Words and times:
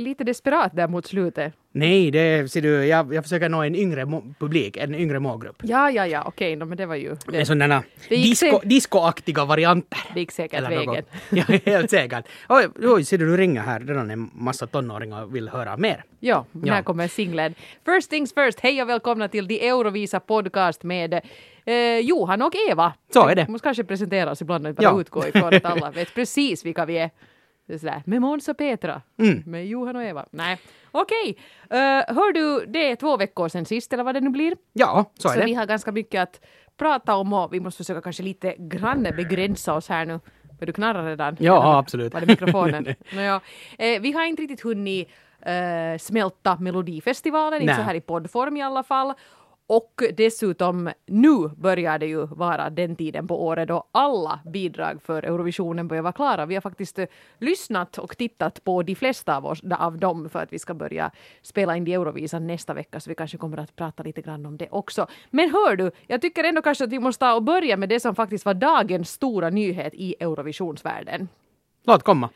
lite 0.00 0.24
desperat 0.24 0.76
där 0.76 0.88
mot 0.88 1.06
slutet. 1.06 1.52
Nej, 1.72 2.10
det 2.10 2.50
ser 2.52 2.60
du, 2.62 2.86
jag, 2.86 3.14
jag 3.14 3.24
försöker 3.24 3.48
nå 3.48 3.62
en 3.62 3.74
yngre 3.74 4.06
publik, 4.38 4.76
en 4.76 4.94
yngre 4.94 5.18
målgrupp. 5.20 5.56
Ja, 5.62 5.90
ja, 5.90 6.06
ja, 6.06 6.22
okej, 6.26 6.56
no, 6.56 6.64
men 6.64 6.76
det 6.78 6.86
var 6.86 6.94
ju... 6.94 7.16
Det, 7.26 7.44
sådana 7.46 7.82
Det 8.08 8.16
gick 8.16 8.24
disco, 8.40 8.46
sä- 8.46 8.64
discoaktiga 8.68 9.44
varianter. 9.44 9.98
det 10.14 10.20
gick 10.20 10.30
säkert 10.32 10.58
Eller 10.58 10.70
något. 10.76 10.88
vägen. 10.88 11.04
Ja, 11.30 11.44
helt 11.72 11.90
säkert. 11.90 12.24
Oj, 12.48 12.68
oj, 12.82 13.04
ser 13.04 13.18
du, 13.18 13.26
du 13.26 13.36
ringer 13.36 13.60
här. 13.60 13.80
Redan 13.80 14.10
en 14.10 14.30
massa 14.34 14.66
tonåringar 14.66 15.26
vill 15.26 15.48
höra 15.48 15.76
mer. 15.76 16.04
Ja, 16.20 16.44
Ja. 16.64 16.74
här 16.74 16.82
kommer 16.82 17.08
singeln. 17.08 17.54
First 17.84 18.10
things 18.10 18.34
first, 18.34 18.60
hej 18.60 18.82
och 18.82 18.88
välkomna 18.88 19.28
till 19.28 19.48
The 19.48 19.66
Eurovisa 19.68 20.20
Podcast 20.20 20.82
med 20.82 21.14
eh, 21.64 21.98
Johan 22.02 22.42
och 22.42 22.52
Eva. 22.70 22.92
Så 23.14 23.28
är 23.28 23.34
det. 23.34 23.48
Måste 23.48 23.64
kanske 23.66 23.84
presentera 23.84 24.30
oss 24.30 24.42
ibland 24.42 24.66
och 24.66 24.74
bara 24.74 24.82
Ja. 24.82 25.00
utgå 25.00 25.26
ifrån 25.28 25.54
att 25.54 25.64
alla 25.64 25.90
vet 25.90 26.14
precis 26.14 26.64
vilka 26.64 26.84
vi 26.84 26.98
är. 26.98 27.10
Sådär, 27.78 28.02
med 28.06 28.20
Måns 28.20 28.48
och 28.48 28.58
Petra, 28.58 29.02
Mm. 29.18 29.42
med 29.46 29.66
Johan 29.66 29.96
och 29.96 30.02
Eva. 30.04 30.26
Nej, 30.30 30.58
okej. 30.90 31.38
Eh, 31.70 31.76
hör 32.14 32.32
du, 32.32 32.66
det 32.66 32.90
är 32.90 32.96
två 32.96 33.16
veckor 33.16 33.48
sedan 33.48 33.64
sist 33.66 33.92
eller 33.92 34.04
vad 34.04 34.14
det 34.14 34.20
nu 34.20 34.30
blir. 34.30 34.56
Ja, 34.72 35.04
så 35.14 35.28
är 35.28 35.32
Så 35.32 35.38
det. 35.38 35.44
vi 35.44 35.54
har 35.54 35.66
ganska 35.66 35.92
mycket 35.92 36.22
att 36.22 36.40
prata 36.76 37.14
om 37.16 37.32
och 37.32 37.54
vi 37.54 37.60
måste 37.60 37.76
försöka 37.84 38.00
kanske 38.00 38.22
lite 38.22 38.54
grann 38.58 39.02
begränsa 39.02 39.74
oss 39.74 39.88
här 39.88 40.04
nu. 40.06 40.20
Men 40.58 40.66
du 40.66 40.72
knarrar 40.72 41.04
redan? 41.06 41.36
Ja, 41.40 41.78
absolut. 41.78 42.14
Var 42.14 42.20
det 42.20 42.26
mikrofonen? 42.26 42.86
Nåja, 43.14 43.40
eh, 43.78 44.00
vi 44.00 44.12
har 44.12 44.24
inte 44.24 44.42
riktigt 44.42 44.60
hunnit 44.60 45.08
eh, 45.42 45.98
smälta 45.98 46.56
Melodifestivalen, 46.60 47.62
inte 47.62 47.66
Nej. 47.74 47.76
så 47.76 47.82
här 47.82 47.94
i 47.94 48.00
poddform 48.00 48.56
i 48.56 48.62
alla 48.62 48.82
fall. 48.82 49.14
Och 49.72 50.02
dessutom, 50.16 50.90
nu 51.06 51.48
börjar 51.48 51.98
det 51.98 52.06
ju 52.06 52.26
vara 52.26 52.70
den 52.70 52.96
tiden 52.96 53.26
på 53.26 53.46
året 53.46 53.68
då 53.68 53.84
alla 53.92 54.40
bidrag 54.44 55.02
för 55.02 55.22
Eurovisionen 55.22 55.88
börjar 55.88 56.02
vara 56.02 56.12
klara. 56.12 56.46
Vi 56.46 56.54
har 56.54 56.60
faktiskt 56.60 56.98
eh, 56.98 57.06
lyssnat 57.38 57.98
och 57.98 58.16
tittat 58.16 58.64
på 58.64 58.82
de 58.82 58.94
flesta 58.94 59.36
av, 59.36 59.46
oss, 59.46 59.60
av 59.78 59.98
dem 59.98 60.30
för 60.30 60.38
att 60.42 60.52
vi 60.52 60.58
ska 60.58 60.74
börja 60.74 61.10
spela 61.42 61.76
in 61.76 61.88
i 61.88 61.92
Eurovisan 61.92 62.46
nästa 62.46 62.74
vecka, 62.74 63.00
så 63.00 63.10
vi 63.10 63.14
kanske 63.14 63.38
kommer 63.38 63.58
att 63.58 63.76
prata 63.76 64.02
lite 64.02 64.22
grann 64.22 64.46
om 64.46 64.56
det 64.56 64.68
också. 64.70 65.06
Men 65.30 65.50
hör 65.50 65.76
du, 65.76 65.90
jag 66.06 66.20
tycker 66.20 66.44
ändå 66.44 66.62
kanske 66.62 66.84
att 66.84 66.92
vi 66.92 66.98
måste 66.98 67.20
ta 67.20 67.34
och 67.34 67.42
börja 67.42 67.76
med 67.76 67.88
det 67.88 68.00
som 68.00 68.14
faktiskt 68.14 68.44
var 68.44 68.54
dagens 68.54 69.10
stora 69.10 69.50
nyhet 69.50 69.94
i 69.94 70.14
Eurovisionsvärlden 70.20 71.28
Låt 71.86 72.02
komma. 72.02 72.28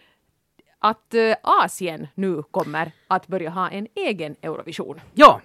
att 0.78 1.14
eh, 1.14 1.34
Asien 1.42 2.08
nu 2.14 2.42
kommer 2.42 2.92
att 3.08 3.27
börja 3.27 3.50
ha 3.50 3.70
en 3.70 3.86
egen 3.94 4.36
Eurovision. 4.42 5.00
Ja. 5.14 5.40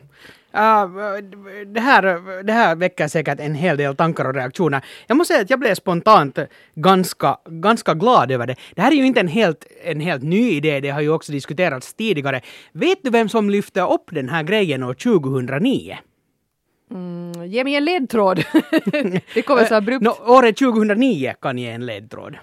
Uh, 0.55 1.17
det, 1.65 1.79
här, 1.79 2.43
det 2.43 2.53
här 2.53 2.75
väcker 2.75 3.07
säkert 3.07 3.39
en 3.39 3.55
hel 3.55 3.77
del 3.77 3.95
tankar 3.95 4.25
och 4.25 4.33
reaktioner. 4.33 4.85
Jag 5.07 5.17
måste 5.17 5.33
säga 5.33 5.43
att 5.43 5.49
jag 5.49 5.59
blev 5.59 5.75
spontant 5.75 6.39
ganska, 6.75 7.37
ganska 7.45 7.93
glad 7.93 8.31
över 8.31 8.47
det. 8.47 8.55
Det 8.75 8.81
här 8.81 8.91
är 8.91 8.95
ju 8.95 9.05
inte 9.05 9.19
en 9.19 9.27
helt, 9.27 9.65
en 9.83 9.99
helt 9.99 10.23
ny 10.23 10.51
idé, 10.51 10.79
det 10.79 10.89
har 10.89 11.01
ju 11.01 11.09
också 11.09 11.31
diskuterats 11.31 11.93
tidigare. 11.93 12.41
Vet 12.71 12.99
du 13.03 13.09
vem 13.09 13.29
som 13.29 13.49
lyfte 13.49 13.81
upp 13.81 14.05
den 14.11 14.29
här 14.29 14.43
grejen 14.43 14.83
år 14.83 14.93
2009? 14.93 15.97
Mm, 16.91 17.45
ge 17.45 17.63
mig 17.63 17.75
en 17.75 17.85
ledtråd. 17.85 18.37
det 19.33 19.41
kommer 19.41 19.65
så 19.65 19.75
abrupt. 19.75 20.03
Nå, 20.03 20.17
året 20.27 20.57
2009 20.57 21.33
kan 21.41 21.57
ge 21.57 21.69
en 21.69 21.85
ledtråd. 21.85 22.37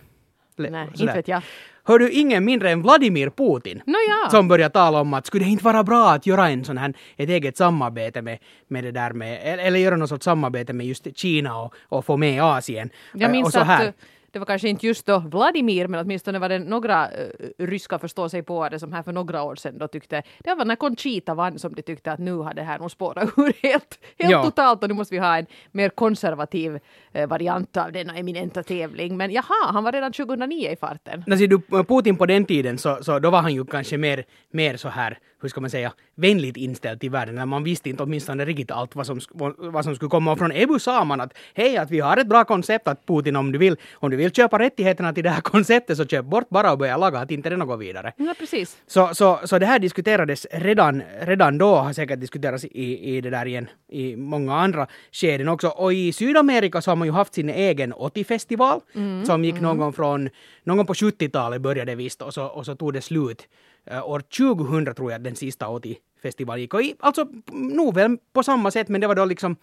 Le- 0.56 0.70
Nej, 0.70 0.88
inte 0.98 1.14
vet 1.14 1.28
jag. 1.28 1.42
Hör 1.86 1.98
du 1.98 2.10
ingen 2.10 2.44
mindre 2.44 2.70
än 2.70 2.82
Vladimir 2.82 3.30
Putin 3.30 3.82
Nåja. 3.86 4.30
som 4.30 4.48
börjar 4.48 4.68
tala 4.68 5.00
om 5.00 5.14
att 5.14 5.26
skulle 5.26 5.44
det 5.44 5.50
inte 5.50 5.64
vara 5.64 5.84
bra 5.84 6.10
att 6.10 6.26
göra 6.26 6.48
en 6.48 6.64
sån 6.64 6.78
här, 6.78 6.94
ett 7.16 7.28
eget 7.28 7.56
samarbete 7.56 8.22
med, 8.22 8.38
med 8.68 8.84
det 8.84 8.90
där 8.90 9.12
med, 9.12 9.58
eller, 9.58 9.78
göra 9.78 9.96
något 9.96 10.08
sorts 10.08 10.24
samarbete 10.24 10.72
med 10.72 10.86
just 10.86 11.06
Kina 11.18 11.58
och, 11.60 11.74
och 11.88 12.04
få 12.04 12.16
med 12.16 12.42
Asien. 12.42 12.90
Jag 13.14 13.30
minns 13.30 13.46
och 13.46 13.52
så 13.52 13.58
att 13.60 13.66
här. 13.66 13.86
eh, 13.86 13.92
det 14.32 14.38
var 14.38 14.46
kanske 14.46 14.68
inte 14.68 14.86
just 14.86 15.06
då 15.06 15.18
Vladimir, 15.18 15.86
men 15.88 16.00
åtminstone 16.00 16.38
var 16.38 16.48
det 16.48 16.58
några 16.58 17.06
uh, 17.06 17.10
ryska 17.58 17.98
förstå 17.98 18.28
sig 18.28 18.42
på 18.42 18.68
det 18.68 18.78
som 18.78 18.92
här 18.92 19.02
för 19.02 19.12
några 19.12 19.42
år 19.42 19.56
sedan 19.56 19.78
då 19.78 19.88
tyckte, 19.88 20.22
det 20.38 20.54
var 20.54 20.64
när 20.64 20.76
Conchita 20.76 21.34
vann 21.34 21.58
som 21.58 21.74
de 21.74 21.82
tyckte 21.82 22.12
att 22.12 22.18
nu 22.18 22.32
har 22.34 22.54
det 22.54 22.62
här 22.62 22.78
nog 22.78 22.90
spårat 22.90 23.28
ur 23.36 23.52
helt, 23.62 23.98
helt 24.18 24.30
Ja. 24.30 24.44
totalt 24.44 24.82
och 24.82 24.88
nu 24.88 24.94
måste 24.94 25.14
vi 25.14 25.18
ha 25.18 25.38
en 25.38 25.46
mer 25.72 25.88
konservativ 25.88 26.78
eh, 27.12 27.28
variant 27.28 27.76
av 27.76 27.92
denna 27.92 28.16
eminenta 28.16 28.62
tävling. 28.62 29.16
Men 29.16 29.30
jaha, 29.30 29.72
han 29.72 29.84
var 29.84 29.92
redan 29.92 30.12
2009 30.12 30.70
i 30.70 30.76
farten. 30.76 31.24
När 31.26 31.36
ser 31.36 31.46
du 31.46 31.60
Putin 31.84 32.16
på 32.16 32.26
den 32.26 32.44
tiden 32.44 32.78
så, 32.78 32.98
så 33.02 33.18
då 33.18 33.30
var 33.30 33.42
han 33.42 33.54
ju 33.54 33.64
kanske 33.64 33.98
mer, 33.98 34.24
mer 34.50 34.76
så 34.76 34.88
här, 34.88 35.18
hur 35.42 35.48
ska 35.48 35.60
man 35.60 35.70
säga, 35.70 35.92
vänligt 36.14 36.56
inställd 36.56 37.00
till 37.00 37.10
världen. 37.10 37.34
När 37.34 37.46
man 37.46 37.64
visste 37.64 37.90
inte 37.90 38.02
åtminstone 38.02 38.44
riktigt 38.44 38.70
allt 38.70 38.96
vad 38.96 39.06
som, 39.06 39.20
vad 39.58 39.84
som 39.84 39.94
skulle 39.96 40.08
komma. 40.08 40.32
Och 40.32 40.38
från 40.38 40.52
EBU 40.52 40.78
sa 40.78 41.04
man 41.04 41.20
att 41.20 41.32
hej, 41.54 41.76
att 41.76 41.90
vi 41.90 42.00
har 42.00 42.16
ett 42.16 42.26
bra 42.26 42.44
koncept 42.44 42.88
att 42.88 43.06
Putin 43.06 43.36
om 43.36 43.52
du 43.52 43.58
vill, 43.58 43.76
om 43.94 44.10
du 44.10 44.16
vill 44.16 44.32
köpa 44.32 44.58
rättigheterna 44.58 45.12
till 45.12 45.24
det 45.24 45.30
här 45.30 45.40
konceptet 45.52 45.96
så 45.96 46.04
köp 46.06 46.24
bort 46.24 46.48
bara 46.48 46.72
och 46.72 46.78
börja 46.78 46.96
laga 46.96 47.18
att 47.18 47.30
inte 47.30 47.50
det 47.50 47.56
går 47.56 47.76
vidare. 47.76 48.12
Ja, 48.16 48.34
precis. 48.38 48.76
Så, 48.86 49.14
så, 49.14 49.40
så 49.44 49.58
det 49.58 49.66
här 49.66 49.78
diskuterades 49.78 50.46
redan, 50.50 51.02
redan 51.20 51.58
då, 51.58 51.74
har 51.74 51.92
säkert 51.92 52.20
diskuterats 52.20 52.64
i, 52.64 53.16
i 53.16 53.20
det 53.20 53.30
där 53.30 53.46
igen 53.46 53.68
i 53.88 54.16
många 54.16 54.54
andra 54.54 54.86
skeden 55.12 55.48
också. 55.48 55.68
Och 55.68 55.92
i 55.92 56.12
Sydamerika 56.12 56.82
så 56.82 56.90
har 56.90 56.96
man 56.96 57.08
ju 57.08 57.12
haft 57.12 57.34
sin 57.34 57.48
egen 57.48 57.94
80-festival 57.94 58.80
som 59.26 59.44
gick 59.44 59.60
någon 59.60 59.78
gång 59.78 59.92
från, 59.92 60.28
någon 60.64 60.86
på 60.86 60.94
70-talet 60.94 61.62
började 61.62 61.94
visst 61.94 62.22
och 62.22 62.34
så, 62.34 62.44
och 62.44 62.66
så 62.66 62.76
tog 62.76 62.92
det 62.92 63.00
slut. 63.00 63.48
Uh, 63.92 64.08
år 64.08 64.20
2000 64.20 64.94
tror 64.94 65.12
jag 65.12 65.20
den 65.20 65.36
sista 65.36 65.66
80-festivalen 65.66 66.60
gick. 66.60 66.74
Och 66.74 66.82
i, 66.82 66.94
alltså 67.00 67.26
nog 67.52 67.94
väl 67.94 68.16
på 68.32 68.42
samma 68.42 68.70
sätt 68.70 68.88
men 68.88 69.00
det 69.00 69.06
var 69.06 69.14
då 69.14 69.24
liksom 69.24 69.56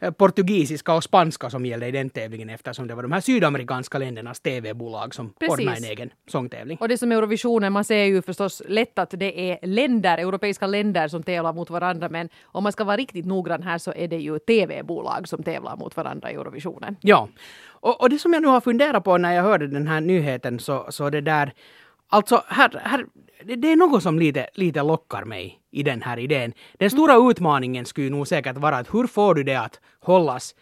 eh, 0.00 0.10
portugisiska 0.10 0.94
och 0.94 1.04
spanska 1.04 1.50
som 1.50 1.66
gällde 1.66 1.86
i 1.86 1.90
den 1.90 2.10
tävlingen 2.10 2.50
eftersom 2.50 2.86
det 2.86 2.94
var 2.94 3.02
de 3.02 3.12
här 3.12 3.20
sydamerikanska 3.20 3.98
ländernas 3.98 4.40
TV-bolag 4.40 5.14
som 5.14 5.32
Precis. 5.32 5.58
ordnade 5.58 5.76
en 5.76 5.84
egen 5.84 6.10
sångtävling. 6.26 6.78
Och 6.80 6.88
det 6.88 6.98
som 6.98 7.12
Eurovisionen, 7.12 7.72
man 7.72 7.84
ser 7.84 8.04
ju 8.04 8.22
förstås 8.22 8.62
lätt 8.68 8.98
att 8.98 9.10
det 9.10 9.50
är 9.50 9.66
länder, 9.66 10.18
europeiska 10.18 10.66
länder 10.66 11.08
som 11.08 11.22
tävlar 11.22 11.52
mot 11.52 11.70
varandra, 11.70 12.08
men 12.08 12.28
om 12.44 12.62
man 12.62 12.72
ska 12.72 12.84
vara 12.84 12.96
riktigt 12.96 13.26
noggrann 13.26 13.62
här 13.62 13.78
så 13.78 13.92
är 13.92 14.08
det 14.08 14.18
ju 14.18 14.38
TV-bolag 14.38 15.28
som 15.28 15.42
tävlar 15.42 15.76
mot 15.76 15.96
varandra 15.96 16.30
i 16.30 16.34
Eurovisionen. 16.34 16.96
Ja. 17.00 17.28
Och, 17.80 18.00
och 18.00 18.10
det 18.10 18.18
som 18.18 18.32
jag 18.32 18.42
nu 18.42 18.48
har 18.48 18.60
funderat 18.60 19.04
på 19.04 19.18
när 19.18 19.32
jag 19.32 19.42
hörde 19.42 19.66
den 19.66 19.88
här 19.88 20.00
nyheten 20.00 20.58
så, 20.58 20.86
så 20.90 21.10
det 21.10 21.20
där 21.20 21.52
Alltså, 22.08 22.42
här, 22.48 22.80
här, 22.84 23.06
det, 23.44 23.72
är 23.72 23.76
något 23.76 24.02
som 24.02 24.18
lite, 24.18 24.46
lite 24.54 24.82
lockar 24.82 25.24
mig 25.24 25.60
i 25.70 25.82
den 25.82 26.02
här 26.02 26.18
idén. 26.18 26.52
Den 26.78 26.90
stora 26.90 27.30
utmaningen 27.30 27.84
skulle 27.86 28.10
nog 28.10 28.28
säkert 28.28 28.56
vara 28.56 28.76
att 28.76 28.94
hur 28.94 29.06
får 29.06 29.34
du 29.34 29.42
det 29.42 29.54
att 29.56 29.80
hållas 30.00 30.54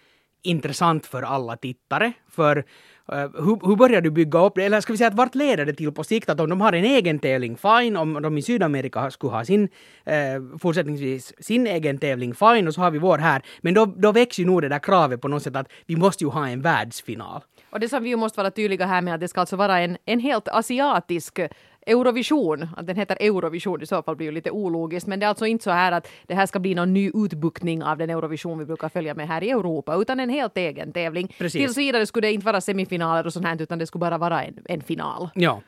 intressant 0.42 1.06
för 1.06 1.22
alla 1.22 1.56
tittare? 1.56 2.12
För 2.30 2.64
Eh, 3.12 3.18
hur, 3.18 3.66
hur 3.68 3.76
börjar 3.76 4.00
du 4.00 4.10
bygga 4.10 4.38
upp 4.38 4.54
det? 4.54 4.64
Eller 4.64 4.80
ska 4.80 4.92
vi 4.92 4.96
säga 4.96 5.08
att 5.08 5.14
vart 5.14 5.34
leder 5.34 5.66
det 5.66 5.72
till 5.72 5.92
på 5.92 6.04
sikt? 6.04 6.28
Att 6.28 6.40
om 6.40 6.50
de 6.50 6.60
har 6.60 6.72
en 6.72 6.84
egen 6.84 7.18
tävling, 7.18 7.56
fine. 7.56 7.96
Om 7.96 8.22
de 8.22 8.38
i 8.38 8.42
Sydamerika 8.42 9.10
skulle 9.10 9.32
ha 9.32 9.44
sin, 9.44 9.68
eh, 10.04 10.58
fortsättningsvis 10.58 11.32
sin 11.38 11.66
egen 11.66 11.98
tävling, 11.98 12.34
fine. 12.34 12.68
Och 12.68 12.74
så 12.74 12.80
har 12.80 12.90
vi 12.90 12.98
vår 12.98 13.18
här. 13.18 13.42
Men 13.60 13.74
då, 13.74 13.86
då 13.86 14.12
växer 14.12 14.42
ju 14.42 14.46
nog 14.46 14.62
det 14.62 14.68
där 14.68 14.78
kravet 14.78 15.20
på 15.20 15.28
något 15.28 15.42
sätt 15.42 15.56
att 15.56 15.68
vi 15.86 15.96
måste 15.96 16.24
ju 16.24 16.30
ha 16.30 16.48
en 16.48 16.62
världsfinal. 16.62 17.40
Och 17.70 17.80
det 17.80 17.88
som 17.88 18.02
vi 18.02 18.08
ju 18.08 18.16
måste 18.16 18.40
vara 18.40 18.50
tydliga 18.50 18.86
här 18.86 19.02
med 19.02 19.14
att 19.14 19.20
det 19.20 19.28
ska 19.28 19.40
alltså 19.40 19.56
vara 19.56 19.80
en, 19.80 19.96
en 20.04 20.20
helt 20.20 20.48
asiatisk 20.48 21.40
Eurovision, 21.86 22.68
att 22.76 22.86
den 22.86 22.96
heter 22.96 23.16
Eurovision 23.20 23.82
i 23.82 23.86
så 23.86 24.02
fall 24.02 24.16
blir 24.16 24.26
ju 24.26 24.32
lite 24.32 24.50
ologiskt, 24.50 25.06
men 25.06 25.20
det 25.20 25.26
är 25.26 25.28
alltså 25.28 25.46
inte 25.46 25.64
så 25.64 25.70
här 25.70 25.92
att 25.92 26.08
det 26.26 26.34
här 26.34 26.46
ska 26.46 26.58
bli 26.58 26.74
någon 26.74 26.94
ny 26.94 27.10
utbuktning 27.14 27.82
av 27.82 27.98
den 27.98 28.10
Eurovision 28.10 28.58
vi 28.58 28.64
brukar 28.64 28.88
följa 28.88 29.14
med 29.14 29.28
här 29.28 29.42
i 29.44 29.50
Europa, 29.50 29.94
utan 29.94 30.20
en 30.20 30.30
helt 30.30 30.56
egen 30.56 30.92
tävling. 30.92 31.34
Precis. 31.38 31.60
Tills 31.60 31.76
vidare 31.76 32.06
skulle 32.06 32.26
det 32.26 32.32
inte 32.32 32.46
vara 32.46 32.60
semifinaler 32.60 33.26
och 33.26 33.32
sånt 33.32 33.46
här, 33.46 33.62
utan 33.62 33.78
det 33.78 33.86
skulle 33.86 34.00
bara 34.00 34.18
vara 34.18 34.44
en, 34.44 34.58
en 34.64 34.82
final. 34.82 35.28
Ja. 35.34 35.60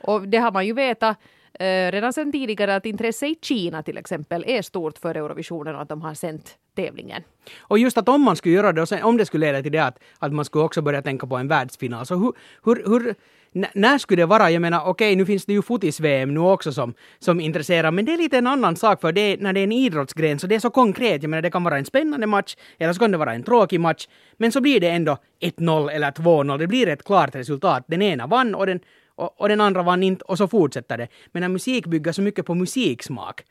Och 0.00 0.28
det 0.28 0.38
har 0.38 0.52
man 0.52 0.66
ju 0.66 0.72
vetat 0.72 1.16
eh, 1.52 1.92
redan 1.92 2.12
sedan 2.12 2.32
tidigare 2.32 2.76
att 2.76 2.86
intresse 2.86 3.26
i 3.26 3.36
Kina 3.42 3.82
till 3.82 3.98
exempel 3.98 4.44
är 4.46 4.62
stort 4.62 4.98
för 4.98 5.14
Eurovisionen 5.14 5.74
och 5.74 5.82
att 5.82 5.88
de 5.88 6.02
har 6.02 6.14
sänt 6.14 6.56
tävlingen. 6.76 7.22
Och 7.58 7.78
just 7.78 7.98
att 7.98 8.08
om 8.08 8.22
man 8.22 8.36
skulle 8.36 8.54
göra 8.54 8.72
det, 8.72 8.82
och 8.82 8.88
sen, 8.88 9.02
om 9.02 9.16
det 9.16 9.26
skulle 9.26 9.46
leda 9.46 9.62
till 9.62 9.72
det 9.72 9.84
att, 9.84 9.98
att 10.18 10.32
man 10.32 10.44
skulle 10.44 10.64
också 10.64 10.82
börja 10.82 11.02
tänka 11.02 11.26
på 11.26 11.36
en 11.36 11.48
världsfinal, 11.48 12.06
så 12.06 12.14
hur, 12.14 12.32
hur, 12.64 12.84
hur 12.86 13.14
n- 13.54 13.66
när 13.74 13.98
skulle 13.98 14.22
det 14.22 14.26
vara? 14.26 14.50
Jag 14.50 14.62
menar, 14.62 14.84
okej, 14.86 15.16
nu 15.16 15.26
finns 15.26 15.44
det 15.44 15.52
ju 15.52 15.62
fotis-VM 15.62 16.34
nu 16.34 16.40
också 16.40 16.72
som, 16.72 16.94
som 17.18 17.40
intresserar, 17.40 17.90
men 17.90 18.04
det 18.04 18.12
är 18.12 18.18
lite 18.18 18.38
en 18.38 18.46
annan 18.46 18.76
sak 18.76 19.00
för 19.00 19.12
det 19.12 19.20
är, 19.20 19.38
när 19.38 19.52
det 19.52 19.60
är 19.60 19.64
en 19.64 19.72
idrottsgren 19.72 20.38
så 20.38 20.46
det 20.46 20.54
är 20.54 20.60
så 20.60 20.70
konkret. 20.70 21.22
Jag 21.22 21.30
menar, 21.30 21.42
det 21.42 21.50
kan 21.50 21.64
vara 21.64 21.78
en 21.78 21.84
spännande 21.84 22.26
match 22.26 22.56
eller 22.78 22.92
så 22.92 22.98
kan 23.00 23.10
det 23.10 23.18
vara 23.18 23.34
en 23.34 23.42
tråkig 23.42 23.80
match, 23.80 24.08
men 24.36 24.52
så 24.52 24.60
blir 24.60 24.80
det 24.80 24.88
ändå 24.88 25.18
1-0 25.40 25.90
eller 25.90 26.10
2-0. 26.10 26.58
Det 26.58 26.66
blir 26.66 26.88
ett 26.88 27.04
klart 27.04 27.34
resultat. 27.34 27.84
Den 27.86 28.02
ena 28.02 28.26
vann 28.26 28.54
och 28.54 28.66
den, 28.66 28.80
och, 29.14 29.40
och 29.40 29.48
den 29.48 29.60
andra 29.60 29.82
vann 29.82 30.02
inte 30.02 30.24
och 30.24 30.38
så 30.38 30.48
fortsätter 30.48 30.98
det. 30.98 31.08
Men 31.32 31.40
när 31.40 31.48
musik 31.48 31.86
bygger 31.86 32.12
så 32.12 32.22
mycket 32.22 32.46
på 32.46 32.54
musiksmak 32.54 33.42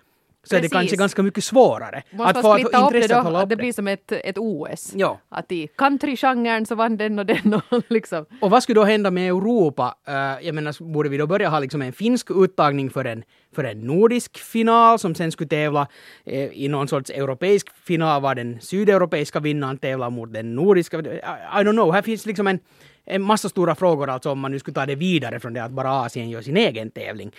så 0.50 0.56
är 0.56 0.62
det 0.62 0.70
kanske 0.70 0.96
ganska 0.96 1.24
mycket 1.24 1.44
svårare 1.44 2.04
Måste 2.12 2.40
att 2.40 2.44
man 2.44 2.60
splitta 2.60 2.86
upp 2.86 2.92
det 2.94 3.08
då, 3.08 3.38
att 3.38 3.50
det 3.50 3.56
blir 3.56 3.74
som 3.74 3.88
ett, 3.88 4.12
ett 4.12 4.38
OS. 4.38 4.92
Ja. 4.96 5.20
Att 5.30 5.52
i 5.52 5.68
countrygenren 5.68 6.66
så 6.66 6.76
vann 6.76 6.98
den 6.98 7.20
och 7.20 7.26
den 7.26 7.54
och 7.54 7.84
liksom. 7.88 8.26
Och 8.42 8.50
vad 8.50 8.64
skulle 8.64 8.80
då 8.80 8.84
hända 8.84 9.12
med 9.12 9.28
Europa? 9.28 9.96
Uh, 10.08 10.46
jag 10.46 10.56
menar, 10.56 10.84
borde 10.84 11.10
vi 11.10 11.18
då 11.18 11.28
börja 11.28 11.50
ha 11.50 11.60
liksom 11.60 11.82
en 11.82 11.94
finsk 11.94 12.32
uttagning 12.32 12.90
för 12.90 13.06
en, 13.06 13.24
för 13.56 13.64
en 13.64 13.80
nordisk 13.80 14.38
final 14.38 15.00
som 15.00 15.16
sen 15.16 15.32
skulle 15.32 15.50
tävla 15.50 15.88
eh, 16.26 16.44
i 16.44 16.68
någon 16.68 16.88
sorts 16.88 17.10
europeisk 17.10 17.68
final 17.84 18.22
var 18.22 18.36
den 18.36 18.62
sydeuropeiska 18.62 19.40
vinnaren 19.40 19.78
tävlar 19.78 20.10
mot 20.10 20.34
den 20.34 20.56
nordiska. 20.56 21.00
I, 21.00 21.02
I 21.02 21.64
don't 21.64 21.72
know, 21.72 21.94
här 21.94 22.02
finns 22.02 22.26
liksom 22.26 22.48
en 22.48 22.60
en 23.10 23.22
massa 23.22 23.50
stora 23.50 23.76
frågor 23.76 24.10
alltså 24.10 24.32
om 24.32 24.40
man 24.40 24.52
nu 24.52 24.60
skulle 24.60 24.76
ta 24.76 24.86
det 24.86 24.96
vidare 24.96 25.40
från 25.40 25.54
det 25.54 25.64
att 25.64 25.72
bara 25.72 25.92
Asien 25.92 26.30
gör 26.30 26.42
sin 26.42 26.58
egen 26.58 26.92
tävling. 26.92 27.32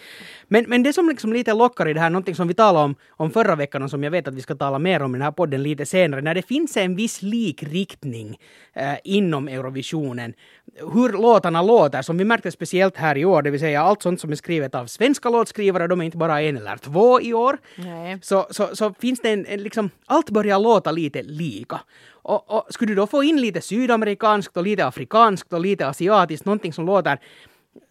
Men, 0.48 0.64
men 0.68 0.82
det 0.82 0.92
som 0.92 1.08
liksom 1.08 1.32
lite 1.32 1.52
lockar 1.52 1.88
i 1.88 1.92
det 1.92 2.00
här, 2.00 2.10
någonting 2.10 2.34
som 2.34 2.48
vi 2.48 2.54
talade 2.54 2.84
om, 2.84 2.94
om 3.10 3.30
förra 3.30 3.56
veckan 3.56 3.82
och 3.82 3.90
som 3.90 4.04
jag 4.04 4.10
vet 4.10 4.28
att 4.28 4.34
vi 4.34 4.42
ska 4.42 4.54
tala 4.54 4.78
mer 4.78 5.02
om 5.02 5.14
i 5.14 5.18
den 5.18 5.22
här 5.22 5.32
podden 5.32 5.62
lite 5.62 5.86
senare, 5.86 6.20
när 6.20 6.34
det 6.34 6.42
finns 6.42 6.76
en 6.76 6.96
viss 6.96 7.22
likriktning 7.22 8.38
eh, 8.72 8.94
inom 9.04 9.48
Eurovisionen, 9.48 10.34
hur 10.92 11.12
låtarna 11.12 11.62
låter, 11.62 12.02
som 12.02 12.18
vi 12.18 12.24
märkte 12.24 12.50
speciellt 12.50 12.96
här 12.96 13.18
i 13.18 13.24
år, 13.24 13.42
det 13.42 13.50
vill 13.50 13.60
säga 13.60 13.82
allt 13.82 14.02
sånt 14.02 14.20
som 14.20 14.32
är 14.32 14.36
skrivet 14.36 14.74
av 14.74 14.86
svenska 14.86 15.28
låtskrivare, 15.28 15.86
de 15.86 16.00
är 16.00 16.04
inte 16.04 16.16
bara 16.16 16.42
en 16.42 16.56
eller 16.56 16.76
två 16.76 17.20
i 17.20 17.34
år, 17.34 17.58
Nej. 17.76 18.18
så, 18.22 18.46
så, 18.50 18.76
så 18.76 18.94
finns 19.00 19.20
det 19.20 19.30
en, 19.30 19.46
en 19.46 19.62
liksom, 19.62 19.90
allt 20.06 20.30
börjar 20.30 20.58
låta 20.58 20.90
lite 20.90 21.22
lika. 21.22 21.80
Och, 22.22 22.50
och 22.50 22.66
skulle 22.70 22.90
du 22.90 22.94
då 22.94 23.06
få 23.06 23.22
in 23.22 23.40
lite 23.40 23.60
sydamerikanskt 23.60 24.56
och 24.56 24.62
lite 24.62 24.86
afrikanskt 24.86 25.52
och 25.52 25.60
lite 25.60 25.86
asiatiskt, 25.86 26.44
någonting 26.44 26.72
som 26.72 26.86
låter 26.86 27.18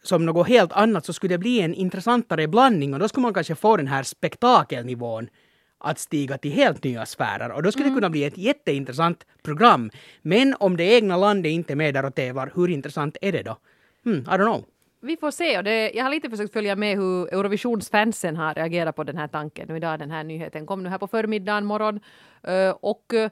som 0.03 0.25
något 0.25 0.47
helt 0.47 0.71
annat, 0.71 1.05
så 1.05 1.13
skulle 1.13 1.33
det 1.33 1.37
bli 1.37 1.61
en 1.61 1.73
intressantare 1.73 2.47
blandning 2.47 2.93
och 2.93 2.99
då 2.99 3.07
skulle 3.07 3.21
man 3.21 3.33
kanske 3.33 3.55
få 3.55 3.77
den 3.77 3.87
här 3.87 4.03
spektakelnivån 4.03 5.29
att 5.77 5.99
stiga 5.99 6.37
till 6.37 6.51
helt 6.51 6.83
nya 6.83 7.05
sfärer 7.05 7.51
och 7.51 7.63
då 7.63 7.71
skulle 7.71 7.89
det 7.89 7.95
kunna 7.95 8.09
bli 8.09 8.23
ett 8.23 8.37
jätteintressant 8.37 9.25
program. 9.43 9.91
Men 10.21 10.55
om 10.59 10.77
det 10.77 10.83
egna 10.83 11.17
landet 11.17 11.49
inte 11.49 11.73
är 11.73 11.75
med 11.75 11.93
där 11.93 12.05
och 12.05 12.15
tävlar, 12.15 12.51
hur 12.55 12.69
intressant 12.69 13.17
är 13.21 13.31
det 13.31 13.43
då? 13.43 13.57
Hmm, 14.03 14.19
I 14.19 14.21
don't 14.21 14.45
know. 14.45 14.65
Vi 15.01 15.17
får 15.17 15.31
se. 15.31 15.57
Och 15.57 15.63
det, 15.63 15.91
jag 15.91 16.03
har 16.03 16.11
lite 16.11 16.29
försökt 16.29 16.53
följa 16.53 16.75
med 16.75 16.97
hur 16.97 17.33
Eurovisionsfansen 17.33 18.35
har 18.35 18.53
reagerat 18.53 18.95
på 18.95 19.03
den 19.03 19.17
här 19.17 19.27
tanken. 19.27 19.67
Nu 19.67 19.77
idag 19.77 19.99
den 19.99 20.11
här 20.11 20.23
nyheten 20.23 20.65
kom 20.65 20.83
nu 20.83 20.89
här 20.89 20.97
på 20.97 21.07
förmiddagen, 21.07 21.65
morgon. 21.65 21.99
Eh, 22.43 22.75
och 22.81 23.13
eh, 23.13 23.31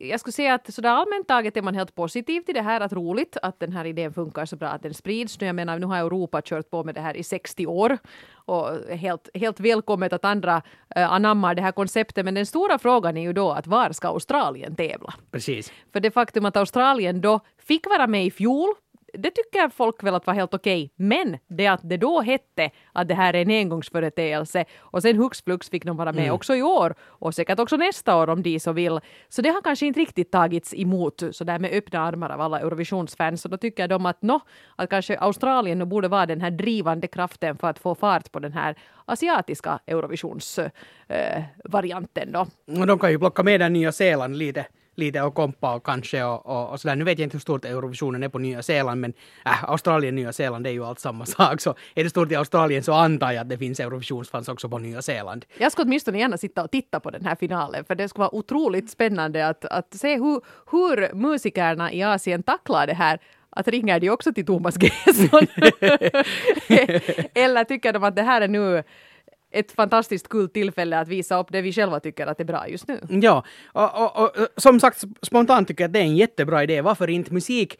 jag 0.00 0.20
skulle 0.20 0.32
säga 0.32 0.54
att 0.54 0.74
sådär 0.74 0.90
allmänt 0.90 1.28
taget 1.28 1.56
är 1.56 1.62
man 1.62 1.74
helt 1.74 1.94
positiv 1.94 2.40
till 2.40 2.54
det 2.54 2.62
här. 2.62 2.80
Att 2.80 2.92
roligt 2.92 3.36
att 3.42 3.60
den 3.60 3.72
här 3.72 3.84
idén 3.84 4.12
funkar 4.12 4.44
så 4.44 4.56
bra 4.56 4.68
att 4.68 4.82
den 4.82 4.94
sprids. 4.94 5.40
Nu, 5.40 5.46
jag 5.46 5.56
menar, 5.56 5.78
nu 5.78 5.86
har 5.86 5.96
Europa 5.96 6.42
kört 6.44 6.70
på 6.70 6.84
med 6.84 6.94
det 6.94 7.00
här 7.00 7.16
i 7.16 7.22
60 7.22 7.66
år. 7.66 7.98
Och 8.34 8.68
helt, 8.90 9.28
helt 9.34 9.60
välkommet 9.60 10.12
att 10.12 10.24
andra 10.24 10.56
uh, 10.96 11.12
anammar 11.12 11.54
det 11.54 11.62
här 11.62 11.72
konceptet. 11.72 12.24
Men 12.24 12.34
den 12.34 12.46
stora 12.46 12.78
frågan 12.78 13.16
är 13.16 13.22
ju 13.22 13.32
då 13.32 13.50
att 13.50 13.66
var 13.66 13.92
ska 13.92 14.08
Australien 14.08 14.76
tävla? 14.76 15.14
Precis. 15.30 15.72
För 15.92 16.00
det 16.00 16.10
faktum 16.10 16.44
att 16.44 16.56
Australien 16.56 17.20
då 17.20 17.40
fick 17.58 17.86
vara 17.86 18.06
med 18.06 18.26
i 18.26 18.30
fjol 18.30 18.74
det 19.18 19.30
tycker 19.30 19.68
folk 19.68 20.02
väl 20.02 20.14
att 20.14 20.26
var 20.26 20.34
helt 20.34 20.54
okej. 20.54 20.92
Men 20.96 21.38
det 21.48 21.66
att 21.66 21.80
det 21.82 21.96
då 21.96 22.20
hette 22.20 22.70
att 22.92 23.08
det 23.08 23.14
här 23.14 23.34
är 23.34 23.42
en 23.42 23.50
engångsföreteelse 23.50 24.64
och 24.78 25.02
sen 25.02 25.16
hux 25.16 25.42
flux 25.42 25.70
fick 25.70 25.84
de 25.84 25.96
vara 25.96 26.12
med 26.12 26.32
också 26.32 26.54
i 26.54 26.62
år 26.62 26.94
och 27.00 27.34
säkert 27.34 27.58
också 27.58 27.76
nästa 27.76 28.16
år 28.16 28.28
om 28.28 28.42
de 28.42 28.60
så 28.60 28.72
vill. 28.72 29.00
Så 29.28 29.42
det 29.42 29.48
har 29.48 29.62
kanske 29.62 29.86
inte 29.86 30.00
riktigt 30.00 30.32
tagits 30.32 30.74
emot 30.74 31.22
så 31.30 31.44
där 31.44 31.58
med 31.58 31.72
öppna 31.72 32.00
armar 32.00 32.30
av 32.30 32.40
alla 32.40 32.60
Eurovisionsfans. 32.60 33.42
Så 33.42 33.48
då 33.48 33.56
tycker 33.56 33.88
de 33.88 34.06
att 34.06 34.22
no, 34.22 34.40
att 34.76 34.90
kanske 34.90 35.18
Australien 35.18 35.78
nu 35.78 35.84
borde 35.84 36.08
vara 36.08 36.26
den 36.26 36.40
här 36.40 36.50
drivande 36.50 37.06
kraften 37.06 37.58
för 37.58 37.68
att 37.68 37.78
få 37.78 37.94
fart 37.94 38.32
på 38.32 38.38
den 38.38 38.52
här 38.52 38.76
asiatiska 39.04 39.78
Eurovisionsvarianten 39.86 42.32
då. 42.32 42.46
Och 42.80 42.86
de 42.86 42.98
kan 42.98 43.10
ju 43.10 43.18
plocka 43.18 43.42
med 43.42 43.60
den 43.60 43.72
Nya 43.72 43.92
Zeeland 43.92 44.36
lite, 44.36 44.66
lite 44.98 45.22
och 45.22 45.34
kompa 45.34 45.74
och 45.74 45.86
kanske 45.86 46.24
och, 46.24 46.46
och, 46.46 46.70
och 46.70 46.80
sådär. 46.80 46.96
Nu 46.96 47.04
vet 47.04 47.18
jag 47.18 47.26
inte 47.26 47.34
hur 47.34 47.40
stort 47.40 47.64
Eurovisionen 47.64 48.22
är 48.22 48.28
på 48.28 48.38
Nya 48.38 48.62
Zeeland 48.62 49.00
men 49.00 49.12
äh, 49.44 49.64
Australien 49.64 50.14
Nya 50.14 50.32
Zeeland 50.32 50.64
det 50.64 50.70
är 50.70 50.72
ju 50.72 50.84
allt 50.84 50.98
samma 50.98 51.26
sak. 51.36 51.60
Så 51.60 51.74
är 51.94 52.04
det 52.04 52.10
stort 52.10 52.32
i 52.32 52.36
Australien 52.36 52.82
så 52.82 52.92
antar 52.92 53.32
jag 53.32 53.42
att 53.42 53.48
det 53.48 53.58
finns 53.58 53.80
Eurovisionsfans 53.80 54.48
också 54.48 54.68
på 54.68 54.78
Nya 54.78 55.02
Zeeland. 55.02 55.44
Jag 55.58 55.72
skulle 55.72 55.86
åtminstone 55.86 56.18
gärna 56.18 56.38
sitta 56.38 56.64
och 56.64 56.70
titta 56.70 57.00
på 57.00 57.10
den 57.10 57.24
här 57.24 57.34
finalen 57.34 57.84
för 57.84 57.94
det 57.94 58.08
skulle 58.08 58.22
vara 58.22 58.34
otroligt 58.34 58.90
spännande 58.90 59.48
att, 59.48 59.64
att 59.64 59.94
se 59.94 60.14
hur, 60.14 60.40
hur 60.70 61.14
musikerna 61.14 61.92
i 61.92 62.02
Asien 62.02 62.42
tacklar 62.42 62.86
det 62.86 62.94
här 62.94 63.18
att 63.50 63.68
ringer 63.68 64.00
de 64.00 64.10
också 64.10 64.32
till 64.32 64.46
Thomas 64.46 64.76
Gesson? 64.80 65.40
Eller 67.34 67.64
tycker 67.64 67.92
de 67.92 68.04
att 68.04 68.16
det 68.16 68.22
här 68.22 68.40
är 68.40 68.48
nu 68.48 68.82
ett 69.50 69.72
fantastiskt 69.72 70.28
kul 70.28 70.48
tillfälle 70.48 70.98
att 70.98 71.08
visa 71.08 71.40
upp 71.40 71.46
det 71.50 71.62
vi 71.62 71.72
själva 71.72 72.00
tycker 72.00 72.26
att 72.26 72.40
är 72.40 72.44
bra 72.44 72.68
just 72.68 72.88
nu? 72.88 73.00
Ja, 73.08 73.44
och, 73.72 74.16
och, 74.16 74.22
och 74.22 74.48
som 74.56 74.80
sagt 74.80 75.04
spontant 75.22 75.68
tycker 75.68 75.84
jag 75.84 75.88
att 75.88 75.92
det 75.92 75.98
är 75.98 76.02
en 76.04 76.16
jättebra 76.16 76.62
idé. 76.62 76.80
Varför 76.80 77.10
inte 77.10 77.32
musik? 77.32 77.78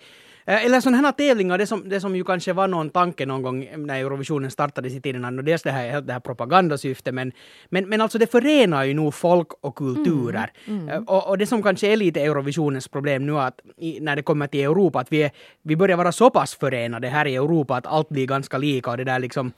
Eh, 0.48 0.64
Eller 0.64 0.80
sådana 0.80 0.98
här 0.98 1.12
tävlingar, 1.12 1.58
det 1.58 1.66
som, 1.66 1.88
det 1.88 2.00
som 2.00 2.16
ju 2.16 2.24
kanske 2.24 2.52
var 2.52 2.68
någon 2.68 2.90
tanke 2.90 3.26
någon 3.26 3.42
gång 3.42 3.68
när 3.76 4.00
Eurovisionen 4.00 4.50
startades 4.50 4.92
i 4.94 5.00
tiden, 5.00 5.44
dels 5.44 5.62
det 5.62 5.70
här, 5.70 6.00
det 6.00 6.12
här 6.12 6.20
propagandasyftet, 6.20 7.14
men, 7.14 7.32
men, 7.68 7.88
men 7.88 8.00
alltså 8.00 8.18
det 8.18 8.30
förenar 8.30 8.84
ju 8.84 8.94
nog 8.94 9.14
folk 9.14 9.48
och 9.60 9.74
kulturer. 9.74 10.52
Eh, 10.66 11.02
Och, 11.06 11.28
och 11.28 11.38
det 11.38 11.46
som 11.46 11.62
kanske 11.62 11.86
är 11.92 11.96
lite 11.96 12.20
Eurovisionens 12.20 12.88
problem 12.88 13.26
nu, 13.26 13.38
att 13.38 13.60
i, 13.76 14.00
när 14.00 14.16
det 14.16 14.22
kommer 14.22 14.46
till 14.46 14.60
Europa, 14.60 15.00
att 15.00 15.12
vi, 15.12 15.22
är, 15.22 15.30
vi 15.62 15.76
börjar 15.76 15.96
vara 15.96 16.12
så 16.12 16.30
pass 16.30 16.54
förenade 16.54 17.08
här 17.08 17.26
i 17.26 17.34
Europa 17.34 17.76
att 17.76 17.86
allt 17.86 18.08
blir 18.08 18.26
ganska 18.26 18.58
lika 18.58 18.90
och 18.90 18.96
det 18.96 19.04
där 19.04 19.18
liksom, 19.18 19.52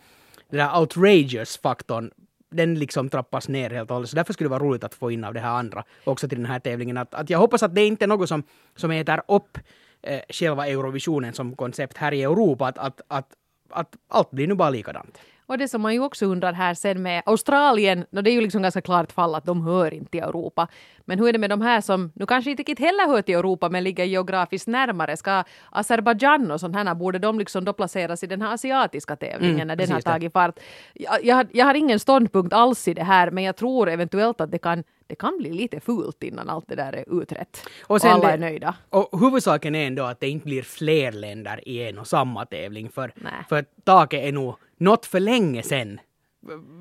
den 0.50 0.59
där 0.59 0.81
outrageous-faktorn 0.81 2.11
den 2.50 2.75
liksom 2.75 3.09
trappas 3.09 3.49
ner 3.49 3.71
helt 3.71 3.91
och 3.91 3.95
hållet. 3.95 4.11
Så 4.11 4.17
därför 4.17 4.33
skulle 4.33 4.47
det 4.49 4.50
vara 4.50 4.62
roligt 4.62 4.85
att 4.85 4.95
få 4.95 5.11
in 5.11 5.25
av 5.25 5.35
det 5.35 5.41
här 5.41 5.50
andra 5.50 5.85
också 6.05 6.29
till 6.29 6.39
den 6.39 6.47
här 6.47 6.61
tävlingen. 6.61 6.97
Att, 6.97 7.15
att 7.15 7.31
jag 7.31 7.39
hoppas 7.39 7.62
att 7.62 7.75
det 7.75 7.87
inte 7.87 8.05
är 8.05 8.06
något 8.06 8.29
som, 8.29 8.43
som 8.77 8.91
äter 8.91 9.23
upp 9.29 9.59
eh, 10.03 10.21
själva 10.29 10.67
Eurovisionen 10.67 11.33
som 11.33 11.56
koncept 11.56 11.97
här 11.97 12.12
i 12.12 12.23
Europa. 12.23 12.67
Att, 12.67 12.79
att, 12.79 13.00
att, 13.09 13.33
att 13.71 13.97
allt 14.09 14.31
blir 14.31 14.47
nu 14.47 14.55
bara 14.55 14.71
likadant. 14.71 15.19
Och 15.49 15.59
det 15.59 15.69
som 15.69 15.81
man 15.83 15.95
ju 15.95 16.00
också 16.00 16.27
undrar 16.27 16.53
här 16.53 16.75
sen 16.75 17.03
med 17.03 17.23
Australien, 17.27 18.05
no 18.11 18.21
det 18.23 18.31
är 18.31 18.33
ju 18.33 18.41
liksom 18.41 18.62
ganska 18.62 18.81
klart 18.81 19.12
fall 19.12 19.35
att 19.35 19.45
de 19.45 19.62
hör 19.67 19.95
inte 19.95 20.11
till 20.11 20.21
Europa. 20.23 20.69
Men 21.05 21.19
hur 21.19 21.29
är 21.29 21.33
det 21.33 21.39
med 21.39 21.50
de 21.50 21.61
här 21.61 21.81
som 21.81 22.12
nu 22.15 22.27
kanske 22.27 22.50
inte 22.50 22.61
riktigt 22.61 22.79
heller 22.79 23.06
hör 23.09 23.23
till 23.23 23.35
Europa 23.35 23.69
men 23.69 23.85
ligger 23.85 24.05
geografiskt 24.05 24.67
närmare? 24.69 25.17
Ska 25.17 25.45
Azerbajdzjan 25.71 26.50
och 26.50 26.61
sånt 26.61 26.77
här, 26.77 26.95
borde 26.95 27.19
de 27.19 27.39
liksom 27.39 27.65
då 27.65 27.73
placeras 27.73 28.23
i 28.23 28.27
den 28.27 28.43
här 28.43 28.55
asiatiska 28.55 29.17
tävlingen 29.17 29.55
Mm, 29.56 29.67
när 29.69 29.77
den 29.77 29.93
har 29.93 30.00
tagit 30.00 30.33
fart? 30.33 30.59
Jag, 30.95 31.25
jag, 31.25 31.37
har- 31.37 31.47
jag 31.53 31.67
har 31.67 31.75
ingen 31.75 31.99
ståndpunkt 32.01 32.53
alls 32.53 32.89
i 32.89 32.94
det 32.94 33.03
här 33.05 33.31
men 33.31 33.44
jag 33.44 33.56
tror 33.56 33.89
eventuellt 33.89 34.41
att 34.41 34.51
det 34.51 34.59
kan, 34.59 34.85
det 35.06 35.15
kan 35.15 35.39
bli 35.39 35.53
lite 35.53 35.81
fult 35.81 36.23
innan 36.23 36.49
allt 36.51 36.69
det 36.69 36.75
där 36.77 36.93
är 36.93 37.23
utrett. 37.23 37.62
Och, 37.87 38.01
sen 38.01 38.11
alla 38.11 38.27
det- 38.27 38.33
är 38.33 38.39
nöjda. 38.39 38.75
Och 38.91 39.21
huvudsaken 39.21 39.75
är 39.75 39.87
ändå 39.87 40.03
att 40.05 40.21
det 40.21 40.29
inte 40.29 40.44
blir 40.44 40.62
fler 40.62 41.12
länder 41.12 41.69
i 41.69 41.89
en 41.89 41.99
och 41.99 42.06
samma 42.06 42.47
tävling. 42.47 42.89
För, 42.91 43.13
Nej. 43.15 43.32
för 43.49 43.65
taket 43.84 44.25
är 44.25 44.32
nog 44.32 44.55
nått 44.79 45.06
för 45.06 45.20
länge 45.20 45.63
sen 45.63 46.01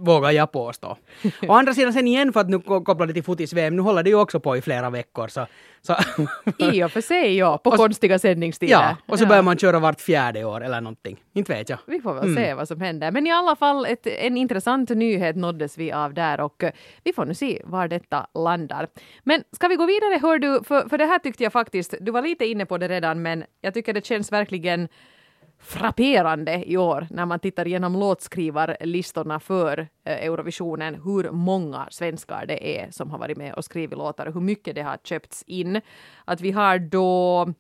vågar 0.03 0.31
jag 0.31 0.51
påstå. 0.51 0.97
Å 1.47 1.53
andra 1.53 1.73
sidan 1.73 1.93
sen 1.93 2.07
igen 2.07 2.33
för 2.33 2.39
att 2.39 2.49
nu 2.49 2.59
ko- 2.59 2.83
koppla 2.83 3.05
det 3.05 3.13
till 3.13 3.23
fotis-VM, 3.23 3.75
nu 3.75 3.81
håller 3.81 4.03
det 4.03 4.09
ju 4.09 4.15
också 4.15 4.39
på 4.39 4.57
i 4.57 4.61
flera 4.61 4.89
veckor. 4.89 5.27
Så, 5.27 5.45
så 5.81 5.95
I 6.57 6.83
och 6.83 6.91
för 6.91 7.01
sig 7.01 7.37
ja, 7.37 7.57
på 7.57 7.69
Och 7.69 7.75
konstiga 7.75 8.19
sändningstider. 8.19 8.73
ja, 8.73 8.95
och 9.07 9.17
så 9.19 9.23
Ja. 9.23 9.27
börjar 9.27 9.41
man 9.43 9.57
köra 9.57 9.79
vart 9.79 10.01
fjärde 10.01 10.43
år 10.43 10.63
eller 10.63 10.81
någonting. 10.81 11.17
Inte 11.33 11.53
vet 11.53 11.69
jag. 11.69 11.79
Vi 11.87 11.99
får 12.01 12.13
väl 12.13 12.35
se 12.35 12.53
vad 12.53 12.67
som 12.67 12.81
händer. 12.81 13.11
Men 13.11 13.27
i 13.27 13.31
alla 13.31 13.55
fall 13.55 13.85
ett, 13.85 14.07
en 14.07 14.37
intressant 14.37 14.89
nyhet 14.89 15.35
nåddes 15.35 15.77
vi 15.77 15.91
av 15.91 16.13
där 16.13 16.41
och 16.41 16.63
eh, 16.63 16.71
vi 17.03 17.13
får 17.13 17.25
nu 17.25 17.33
se 17.33 17.61
var 17.65 17.87
detta 17.87 18.27
landar. 18.33 18.87
Men 19.23 19.43
ska 19.51 19.67
vi 19.67 19.75
gå 19.75 19.85
vidare 19.85 20.19
hör 20.21 20.39
du, 20.39 20.63
för, 20.63 20.89
för 20.89 20.97
det 20.97 21.05
här 21.05 21.19
tyckte 21.19 21.43
jag 21.43 21.53
faktiskt, 21.53 21.93
du 22.01 22.11
var 22.11 22.21
lite 22.21 22.45
inne 22.45 22.65
på 22.65 22.77
det 22.77 22.87
redan 22.87 23.21
men 23.21 23.43
jag 23.61 23.73
tycker 23.73 23.93
det 23.93 24.05
känns 24.05 24.31
verkligen 24.31 24.87
frapperande 25.59 26.63
i 26.65 26.77
år 26.77 27.07
när 27.09 27.25
man 27.25 27.39
tittar 27.39 27.67
igenom 27.67 27.93
låtskrivarlistorna 27.99 29.39
för 29.39 29.79
eh, 29.79 30.25
Eurovisionen 30.25 30.95
hur 30.95 31.31
många 31.31 31.87
svenskar 31.91 32.45
det 32.47 32.79
är 32.79 32.91
som 32.91 33.11
har 33.11 33.17
varit 33.17 33.37
med 33.37 33.53
och 33.53 33.65
skrivit 33.65 33.97
låtar 33.97 34.25
och 34.25 34.33
hur 34.33 34.41
mycket 34.41 34.75
det 34.75 34.81
har 34.81 34.97
köpts 35.03 35.43
in. 35.47 35.81
Att 36.25 36.41
vi 36.41 36.51
har 36.51 36.79
då 36.79 37.53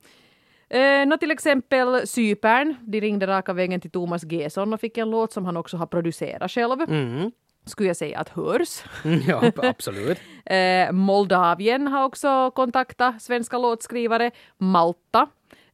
Eh, 0.69 1.05
nå 1.07 1.17
till 1.17 1.31
exempel 1.31 2.07
Cypern, 2.07 2.75
de 2.81 3.01
ringde 3.01 3.27
raka 3.27 3.53
vägen 3.53 3.81
till 3.81 3.91
Thomas 3.91 4.23
Gesson 4.23 4.73
och 4.73 4.79
fick 4.79 4.97
en 4.97 5.09
låt 5.09 5.33
som 5.33 5.45
han 5.45 5.57
också 5.57 5.77
har 5.77 5.85
producerat 5.85 6.51
själv. 6.51 6.81
Mm. 6.81 7.31
Skulle 7.65 7.89
jag 7.89 7.97
säga 7.97 8.19
att 8.19 8.29
hörs. 8.29 8.83
Mm, 9.05 9.21
Ja, 9.27 9.51
absolut. 9.69 10.17
Eh, 10.45 10.91
Moldavien 10.91 11.87
har 11.87 12.03
också 12.05 12.51
kontaktat 12.51 13.21
svenska 13.21 13.57
låtskrivare. 13.57 14.31
Malta, 14.57 15.27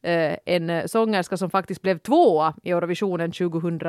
eh, 0.04 0.36
en 0.44 0.88
sångerska 0.88 1.36
som 1.36 1.50
faktiskt 1.50 1.82
blev 1.82 1.98
tvåa 1.98 2.54
i 2.62 2.70
Eurovisionen 2.70 3.32
2000, 3.32 3.80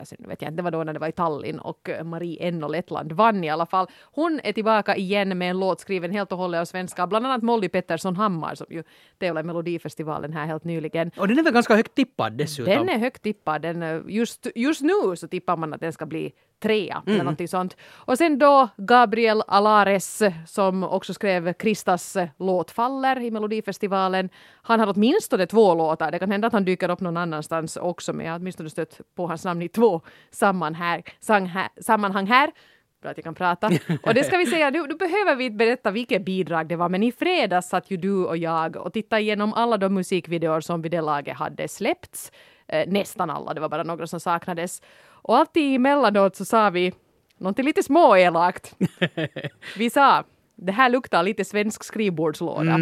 alltså, 0.00 0.14
nu 0.18 0.28
vet 0.28 0.42
jag 0.42 0.50
inte, 0.50 0.56
det 0.56 0.62
var 0.62 0.70
då 0.70 0.84
när 0.84 0.92
det 0.92 0.98
var 0.98 1.08
i 1.08 1.12
Tallinn 1.12 1.58
och 1.58 1.88
eh, 1.88 2.04
Marie 2.04 2.48
Enno 2.48 2.68
Lettland 2.68 3.12
vann 3.12 3.44
i 3.44 3.50
alla 3.50 3.66
fall. 3.66 3.86
Hon 4.02 4.40
är 4.44 4.52
tillbaka 4.52 4.96
igen 4.96 5.38
med 5.38 5.50
en 5.50 5.60
låt 5.60 5.80
skriven 5.80 6.10
helt 6.10 6.32
och 6.32 6.38
hållet 6.38 6.60
av 6.60 6.64
svenska, 6.64 7.06
bland 7.06 7.26
annat 7.26 7.42
Molly 7.42 7.68
Pettersson 7.68 8.16
Hammar 8.16 8.54
som 8.54 8.66
ju 8.70 8.82
tävlade 9.18 9.40
i 9.40 9.46
Melodifestivalen 9.46 10.32
här 10.32 10.46
helt 10.46 10.64
nyligen. 10.64 11.10
Och 11.16 11.28
den 11.28 11.38
är 11.38 11.42
väl 11.42 11.52
ganska 11.52 11.76
högt 11.76 11.94
tippad 11.94 12.32
dessutom. 12.32 12.74
Den 12.74 12.88
är 12.88 12.98
högt 12.98 13.22
tippad. 13.22 13.62
Den, 13.62 13.82
eh, 13.82 14.00
just, 14.08 14.46
just 14.54 14.82
nu 14.82 15.16
så 15.16 15.28
tippar 15.28 15.56
man 15.56 15.74
att 15.74 15.80
den 15.80 15.92
ska 15.92 16.06
bli 16.06 16.32
trea 16.62 17.02
eller 17.06 17.18
någonting 17.18 17.48
sånt. 17.48 17.76
Och 17.94 18.18
sen 18.18 18.38
då 18.38 18.68
Gabriel 18.76 19.42
Alares 19.46 20.22
som 20.46 20.84
också 20.84 21.14
skrev 21.14 21.52
Kristas 21.52 22.16
låt 22.38 22.70
Faller 22.70 23.20
i 23.20 23.30
Melodifestivalen. 23.30 24.28
Han 24.62 24.80
har 24.80 24.92
åtminstone 24.96 25.46
två 25.46 25.74
låtar. 25.74 26.10
Det 26.10 26.18
kan 26.18 26.30
hända 26.30 26.46
att 26.46 26.52
han 26.52 26.64
dyker 26.64 26.90
upp 26.90 27.00
någon 27.00 27.16
annanstans 27.16 27.76
också 27.76 28.12
men 28.12 28.26
jag 28.26 28.32
har 28.32 28.38
åtminstone 28.38 28.70
stött 28.70 29.00
på 29.16 29.26
hans 29.26 29.44
namn 29.44 29.62
i 29.62 29.68
två 29.68 30.00
sammanhang, 30.30 31.02
här, 31.28 31.82
sammanhang 31.82 32.26
här. 32.26 32.50
Bra 33.04 33.10
att 33.10 33.16
jag 33.16 33.24
kan 33.24 33.34
prata. 33.34 33.70
Och 34.02 34.14
det 34.14 34.24
ska 34.24 34.36
vi 34.36 34.46
säga, 34.46 34.70
nu, 34.70 34.86
nu 34.86 34.94
behöver 34.94 35.36
vi 35.36 35.44
inte 35.44 35.56
berätta 35.56 35.90
vilket 35.90 36.24
bidrag 36.24 36.68
det 36.68 36.76
var, 36.76 36.88
men 36.88 37.02
i 37.02 37.12
fredags 37.12 37.68
satt 37.68 37.90
ju 37.90 37.96
du 37.96 38.24
och 38.24 38.36
jag 38.36 38.76
och 38.76 38.92
tittade 38.92 39.22
igenom 39.22 39.52
alla 39.52 39.76
de 39.76 39.94
musikvideor 39.94 40.60
som 40.60 40.82
vid 40.82 40.90
det 40.90 41.00
laget 41.00 41.36
hade 41.36 41.68
släppts. 41.68 42.32
Eh, 42.68 42.88
nästan 42.88 43.30
alla, 43.30 43.54
det 43.54 43.60
var 43.60 43.68
bara 43.68 43.82
några 43.82 44.06
som 44.06 44.20
saknades. 44.20 44.82
Och 45.24 45.36
alltid 45.36 45.76
emellanåt 45.76 46.36
så 46.36 46.44
sa 46.44 46.70
vi 46.70 46.92
någonting 47.38 47.64
lite 47.64 47.82
småelakt. 47.82 48.76
Vi 49.76 49.90
sa 49.90 50.24
det 50.56 50.72
här 50.72 50.90
luktar 50.90 51.22
lite 51.22 51.44
svensk 51.44 51.84
skrivbordslåda. 51.84 52.74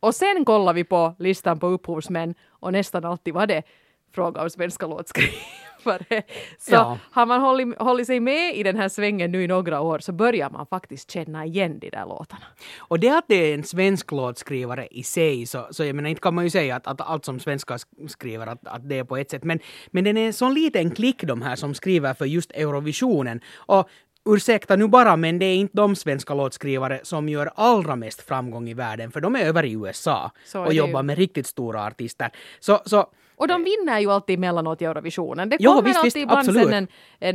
Och 0.00 0.14
sen 0.14 0.44
kollade 0.44 0.76
vi 0.76 0.84
på 0.84 1.14
listan 1.18 1.58
på 1.58 1.66
upphovsmän 1.66 2.34
och 2.48 2.72
nästan 2.72 3.04
alltid 3.04 3.34
var 3.34 3.46
det 3.46 3.62
fråga 4.14 4.42
om 4.42 4.50
svenska 4.50 4.86
låtskrivare. 4.86 5.34
Så 6.58 6.72
Ja. 6.74 6.98
har 7.10 7.26
man 7.26 7.40
hållit, 7.40 7.78
hållit 7.78 8.06
sig 8.06 8.20
med 8.20 8.56
i 8.56 8.62
den 8.62 8.76
här 8.76 8.88
svängen 8.88 9.32
nu 9.32 9.44
i 9.44 9.46
några 9.46 9.80
år 9.80 9.98
så 9.98 10.12
börjar 10.12 10.50
man 10.50 10.66
faktiskt 10.66 11.10
känna 11.10 11.44
igen 11.46 11.78
de 11.78 11.90
där 11.90 12.06
låtarna. 12.06 12.44
Och 12.78 13.00
det 13.00 13.08
att 13.08 13.24
det 13.28 13.34
är 13.34 13.54
en 13.54 13.64
svensk 13.64 14.12
låtskrivare 14.12 14.86
i 14.90 15.02
sig, 15.02 15.46
så, 15.46 15.66
så 15.70 15.84
jag 15.84 15.96
menar 15.96 16.10
inte 16.10 16.20
kan 16.22 16.34
man 16.34 16.44
ju 16.44 16.50
säga 16.50 16.76
att, 16.76 16.86
att 16.86 17.00
allt 17.00 17.24
som 17.24 17.40
svenskar 17.40 17.76
sk- 17.76 18.08
skriver 18.08 18.46
att, 18.46 18.66
att 18.66 18.88
det 18.88 18.98
är 18.98 19.04
på 19.04 19.16
ett 19.16 19.30
sätt, 19.30 19.44
men, 19.44 19.58
men 19.90 20.04
den 20.04 20.16
är 20.16 20.26
en 20.26 20.32
sån 20.32 20.54
liten 20.54 20.90
klick 20.90 21.22
de 21.24 21.42
här 21.42 21.56
som 21.56 21.74
skriver 21.74 22.14
för 22.14 22.24
just 22.24 22.50
Eurovisionen. 22.52 23.40
Och 23.56 23.88
ursäkta 24.28 24.76
nu 24.76 24.88
bara, 24.88 25.16
men 25.16 25.38
det 25.38 25.46
är 25.46 25.56
inte 25.56 25.76
de 25.76 25.96
svenska 25.96 26.34
låtskrivare 26.34 27.00
som 27.02 27.28
gör 27.28 27.50
allra 27.54 27.96
mest 27.96 28.20
framgång 28.22 28.68
i 28.68 28.74
världen, 28.74 29.10
för 29.10 29.20
de 29.20 29.36
är 29.36 29.40
över 29.40 29.64
i 29.64 29.72
USA 29.72 30.30
och 30.54 30.74
jobbar 30.74 31.02
med 31.02 31.18
riktigt 31.18 31.46
stora 31.46 31.84
artister. 31.86 32.30
Så, 32.60 32.80
så 32.86 33.06
Och 33.40 33.48
de 33.48 33.64
vinner 33.64 34.00
ju 34.00 34.10
alltid 34.10 34.34
emellanåt 34.38 34.82
i 34.82 34.84
Eurovisionen. 34.84 35.48
Det 35.48 35.56
Jo, 35.60 35.70
kommer 35.70 35.82
visst, 35.82 35.96
alltid 35.98 36.06
visst, 36.06 36.16
ibland 36.16 36.38
absolut. 36.38 36.64
sen 36.64 36.72
en, 36.74 36.88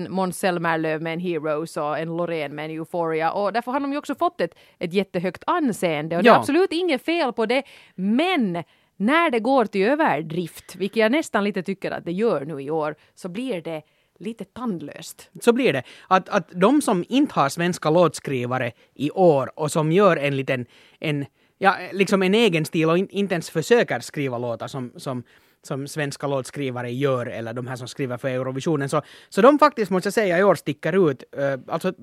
en 0.04 0.12
Måns 0.12 0.40
Zelmerlöw 0.40 1.04
med 1.04 1.14
en 1.14 1.20
Heroes 1.20 1.78
och 1.78 2.00
en 2.00 2.18
Loreen 2.18 2.56
med 2.56 2.66
en 2.66 2.72
Euphoria 2.72 3.32
och 3.32 3.54
därför 3.54 3.72
har 3.72 3.80
de 3.80 3.92
ju 3.92 3.98
också 3.98 4.16
fått 4.16 4.42
ett, 4.42 4.56
ett 4.80 4.94
jättehögt 4.94 5.44
anseende 5.48 6.18
och 6.18 6.24
det 6.24 6.30
är 6.30 6.34
Ja. 6.34 6.40
absolut 6.40 6.72
inget 6.72 7.06
fel 7.06 7.34
på 7.34 7.46
det. 7.46 7.64
Men 7.96 8.64
när 8.98 9.30
det 9.32 9.40
går 9.40 9.66
till 9.66 9.86
överdrift, 9.88 10.76
vilket 10.76 10.98
jag 10.98 11.12
nästan 11.12 11.44
lite 11.44 11.64
tycker 11.64 11.92
att 11.92 12.06
det 12.06 12.12
gör 12.12 12.46
nu 12.46 12.62
i 12.62 12.70
år, 12.70 12.96
så 13.16 13.30
blir 13.30 13.62
det 13.62 13.82
lite 14.20 14.44
tandlöst. 14.46 15.30
så 15.42 15.54
blir 15.54 15.74
det. 15.74 15.84
Att, 16.08 16.30
att 16.30 16.50
de 16.54 16.82
som 16.82 17.06
inte 17.10 17.34
har 17.40 17.50
svenska 17.50 17.90
låtskrivare 17.90 18.72
i 18.94 19.12
år 19.12 19.52
och 19.60 19.72
som 19.72 19.92
gör 19.92 20.18
en 20.18 20.38
liten, 20.38 20.66
en, 21.00 21.26
ja, 21.58 21.76
liksom 21.92 22.24
en 22.24 22.34
egen 22.36 22.66
stil 22.66 22.90
och 22.90 22.98
in, 22.98 23.08
inte 23.10 23.34
ens 23.36 23.50
försöker 23.50 24.00
skriva 24.00 24.38
låtar 24.38 24.68
som, 24.68 24.92
som, 24.98 25.24
som 25.66 25.88
svenska 25.88 26.28
låtskrivare 26.28 26.92
gör 26.92 27.26
eller 27.26 27.54
de 27.54 27.68
här 27.68 27.76
som 27.76 27.88
skriver 27.88 28.18
för 28.18 28.28
Eurovisionen. 28.30 28.90
Så, 28.90 29.02
så 29.30 29.42
de 29.42 29.60
faktiskt, 29.60 29.92
måste 29.92 30.08
jag 30.08 30.14
säga, 30.14 30.40
i 30.40 30.44
år 30.44 30.56
sticker 30.56 31.12
ut, 31.12 31.24
eh, 31.38 31.60
alltså 31.68 31.94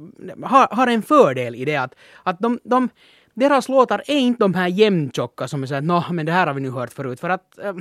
har, 0.45 0.77
har 0.77 0.87
en 0.87 1.03
fördel 1.03 1.55
i 1.55 1.65
det 1.65 1.77
att, 1.77 1.95
att 2.23 2.39
de, 2.41 2.59
de 2.65 2.89
deras 3.35 3.69
låtar 3.69 4.03
är 4.07 4.19
inte 4.19 4.45
de 4.45 4.55
här 4.55 4.69
jämntjocka 4.69 5.49
som 5.49 5.63
är 5.63 5.67
såhär, 5.67 5.83
nå, 5.83 6.05
men 6.11 6.27
det 6.27 6.33
här 6.33 6.47
har 6.47 6.55
vi 6.55 6.61
nu 6.61 6.71
hört 6.71 6.93
förut. 6.93 7.21
För 7.21 7.31
att 7.31 7.59
eh, 7.59 7.75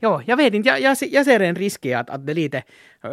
Ja, 0.00 0.22
jag 0.26 0.36
vet 0.36 0.54
inte. 0.54 0.68
Jag, 0.68 0.80
jag, 0.80 0.96
ser- 0.98 1.14
jag 1.14 1.24
ser 1.24 1.40
en 1.40 1.56
risk 1.56 1.86
i 1.86 1.94
att, 1.94 2.10
att 2.10 2.26
det 2.26 2.34
lite, 2.34 2.58
eh, 3.04 3.10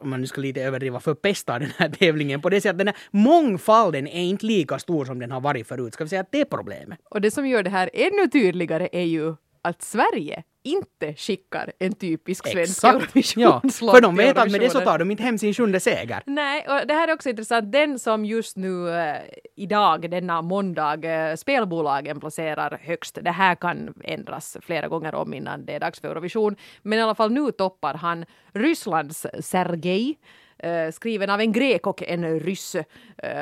om 0.00 0.10
man 0.10 0.20
nu 0.20 0.26
ska 0.26 0.40
lite 0.40 0.62
överdriva, 0.62 1.00
förpestar 1.00 1.60
den 1.60 1.70
här 1.76 1.88
tävlingen 1.98 2.40
på 2.40 2.48
det 2.50 2.60
sättet 2.60 2.70
att 2.74 2.78
den 2.78 2.86
här 2.86 2.96
mångfalden 3.10 4.06
är 4.06 4.22
inte 4.22 4.46
lika 4.46 4.78
stor 4.78 5.04
som 5.04 5.18
den 5.18 5.30
har 5.30 5.40
varit 5.40 5.66
förut. 5.66 5.94
Ska 5.94 6.04
vi 6.04 6.10
säga 6.10 6.20
att 6.20 6.32
det 6.32 6.40
är 6.40 6.44
problemet? 6.44 6.98
Och 7.10 7.20
det 7.20 7.30
som 7.30 7.46
gör 7.46 7.62
det 7.62 7.70
här 7.70 7.90
ännu 7.92 8.28
tydligare 8.28 8.88
är 8.92 9.04
ju 9.04 9.34
att 9.62 9.82
Sverige 9.82 10.42
inte 10.66 11.14
skickar 11.14 11.72
en 11.78 11.92
typisk 11.92 12.48
svensk 12.48 12.84
Ja, 12.84 12.90
Eurovisionslåt 12.90 13.94
för 13.94 14.00
de 14.00 14.16
vet 14.16 14.38
att 14.38 14.50
med 14.50 14.60
det 14.60 14.70
så 14.70 14.80
tar 14.80 14.98
de 14.98 15.10
inte 15.10 15.22
hem 15.22 15.38
sin 15.38 15.54
sjunde 15.54 15.80
seger. 15.80 16.22
Nej, 16.26 16.66
och 16.68 16.86
det 16.86 16.94
här 16.94 17.08
är 17.08 17.14
också 17.14 17.28
intressant. 17.28 17.72
Den 17.72 17.98
som 17.98 18.24
just 18.24 18.56
nu 18.56 18.90
eh, 18.90 19.16
idag, 19.56 20.10
denna 20.10 20.42
måndag, 20.42 21.04
eh, 21.04 21.36
spelbolagen 21.36 22.20
placerar 22.20 22.78
högst. 22.82 23.18
Det 23.22 23.30
här 23.30 23.54
kan 23.54 23.94
ändras 24.04 24.56
flera 24.62 24.88
gånger 24.88 25.14
om 25.14 25.34
innan 25.34 25.66
det 25.66 25.72
är 25.74 25.80
dags 25.80 26.00
för 26.00 26.08
Eurovision. 26.08 26.56
Men 26.82 26.98
i 26.98 27.02
alla 27.02 27.14
fall 27.14 27.32
nu 27.32 27.52
toppar 27.52 27.94
han 27.94 28.24
Rysslands 28.54 29.26
Sergej. 29.40 30.18
eh, 30.58 30.90
skriven 30.92 31.30
av 31.30 31.40
en 31.40 31.52
grek 31.52 31.86
och 31.86 32.02
en 32.02 32.40
ryss, 32.40 32.74
eh, 32.74 32.84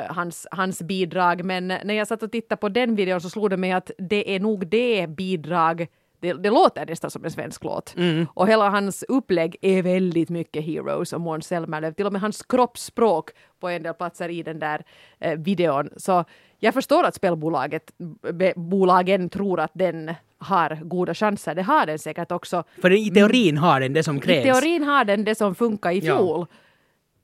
hans, 0.09 0.47
hans 0.51 0.81
bidrag. 0.81 1.43
Men 1.43 1.67
när 1.67 1.93
jag 1.93 2.07
satt 2.07 2.23
och 2.23 2.31
tittade 2.31 2.59
på 2.59 2.69
den 2.69 2.95
videon 2.95 3.21
så 3.21 3.29
slog 3.29 3.49
det 3.49 3.57
mig 3.57 3.71
att 3.71 3.91
det 3.97 4.35
är 4.35 4.39
nog 4.39 4.67
det 4.67 5.07
bidrag 5.09 5.87
det, 6.25 6.33
det 6.43 6.49
låter 6.49 6.85
nästan 6.85 7.11
som 7.11 7.25
en 7.25 7.31
svensk 7.31 7.63
låt. 7.63 7.95
Och 8.33 8.47
hela 8.47 8.69
hans 8.69 9.03
upplägg 9.07 9.55
är 9.61 9.81
väldigt 9.81 10.29
mycket 10.29 10.63
Heroes 10.65 11.13
och 11.13 11.21
Måns 11.21 11.47
Zelmerlöw. 11.47 11.93
Till 11.93 12.05
och 12.05 12.11
med 12.11 12.21
hans 12.21 12.43
kroppsspråk 12.43 13.29
på 13.59 13.69
en 13.69 13.83
del 13.83 13.93
platser 13.93 14.29
i 14.29 14.43
den 14.43 14.59
där 14.59 14.83
eh, 15.19 15.39
videon. 15.39 15.89
Så 15.97 16.25
jag 16.59 16.73
förstår 16.73 17.03
att 17.03 17.15
spelbolaget, 17.15 17.91
be, 18.33 18.53
bolagen 18.55 19.29
tror 19.29 19.59
att 19.59 19.71
den 19.73 20.13
har 20.37 20.79
goda 20.83 21.13
chanser. 21.13 21.55
Det 21.55 21.61
har 21.61 21.85
den 21.85 21.99
säkert 21.99 22.31
också. 22.31 22.63
För 22.81 22.91
i 22.91 23.09
teorin 23.11 23.57
har 23.57 23.79
den 23.79 23.93
det 23.93 24.03
som 24.03 24.17
I 24.17 24.21
krävs. 24.21 24.43
teorin 24.43 24.83
har 24.83 25.05
den 25.05 25.23
det 25.23 25.35
som 25.35 25.55
funkar 25.55 25.91
i 25.91 25.99
Ja. 25.99 26.47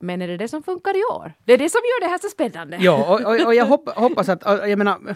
Men 0.02 0.22
är 0.22 0.28
det 0.28 0.38
det 0.38 0.48
som 0.48 0.64
funkar 0.64 0.92
i 0.98 1.04
år? 1.16 1.34
Det 1.46 1.54
är 1.54 1.58
det 1.58 1.70
som 1.70 1.82
gör 1.84 2.06
det 2.06 2.12
här 2.12 2.18
så 2.18 2.28
spännande. 2.30 2.78
Ja, 2.82 3.06
och, 3.14 3.22
och, 3.42 3.46
och 3.48 3.56
jag 3.56 3.66
hopp, 3.66 3.90
hoppas 3.90 4.30
att, 4.30 4.42
jag 4.46 4.78
menar, 4.78 5.16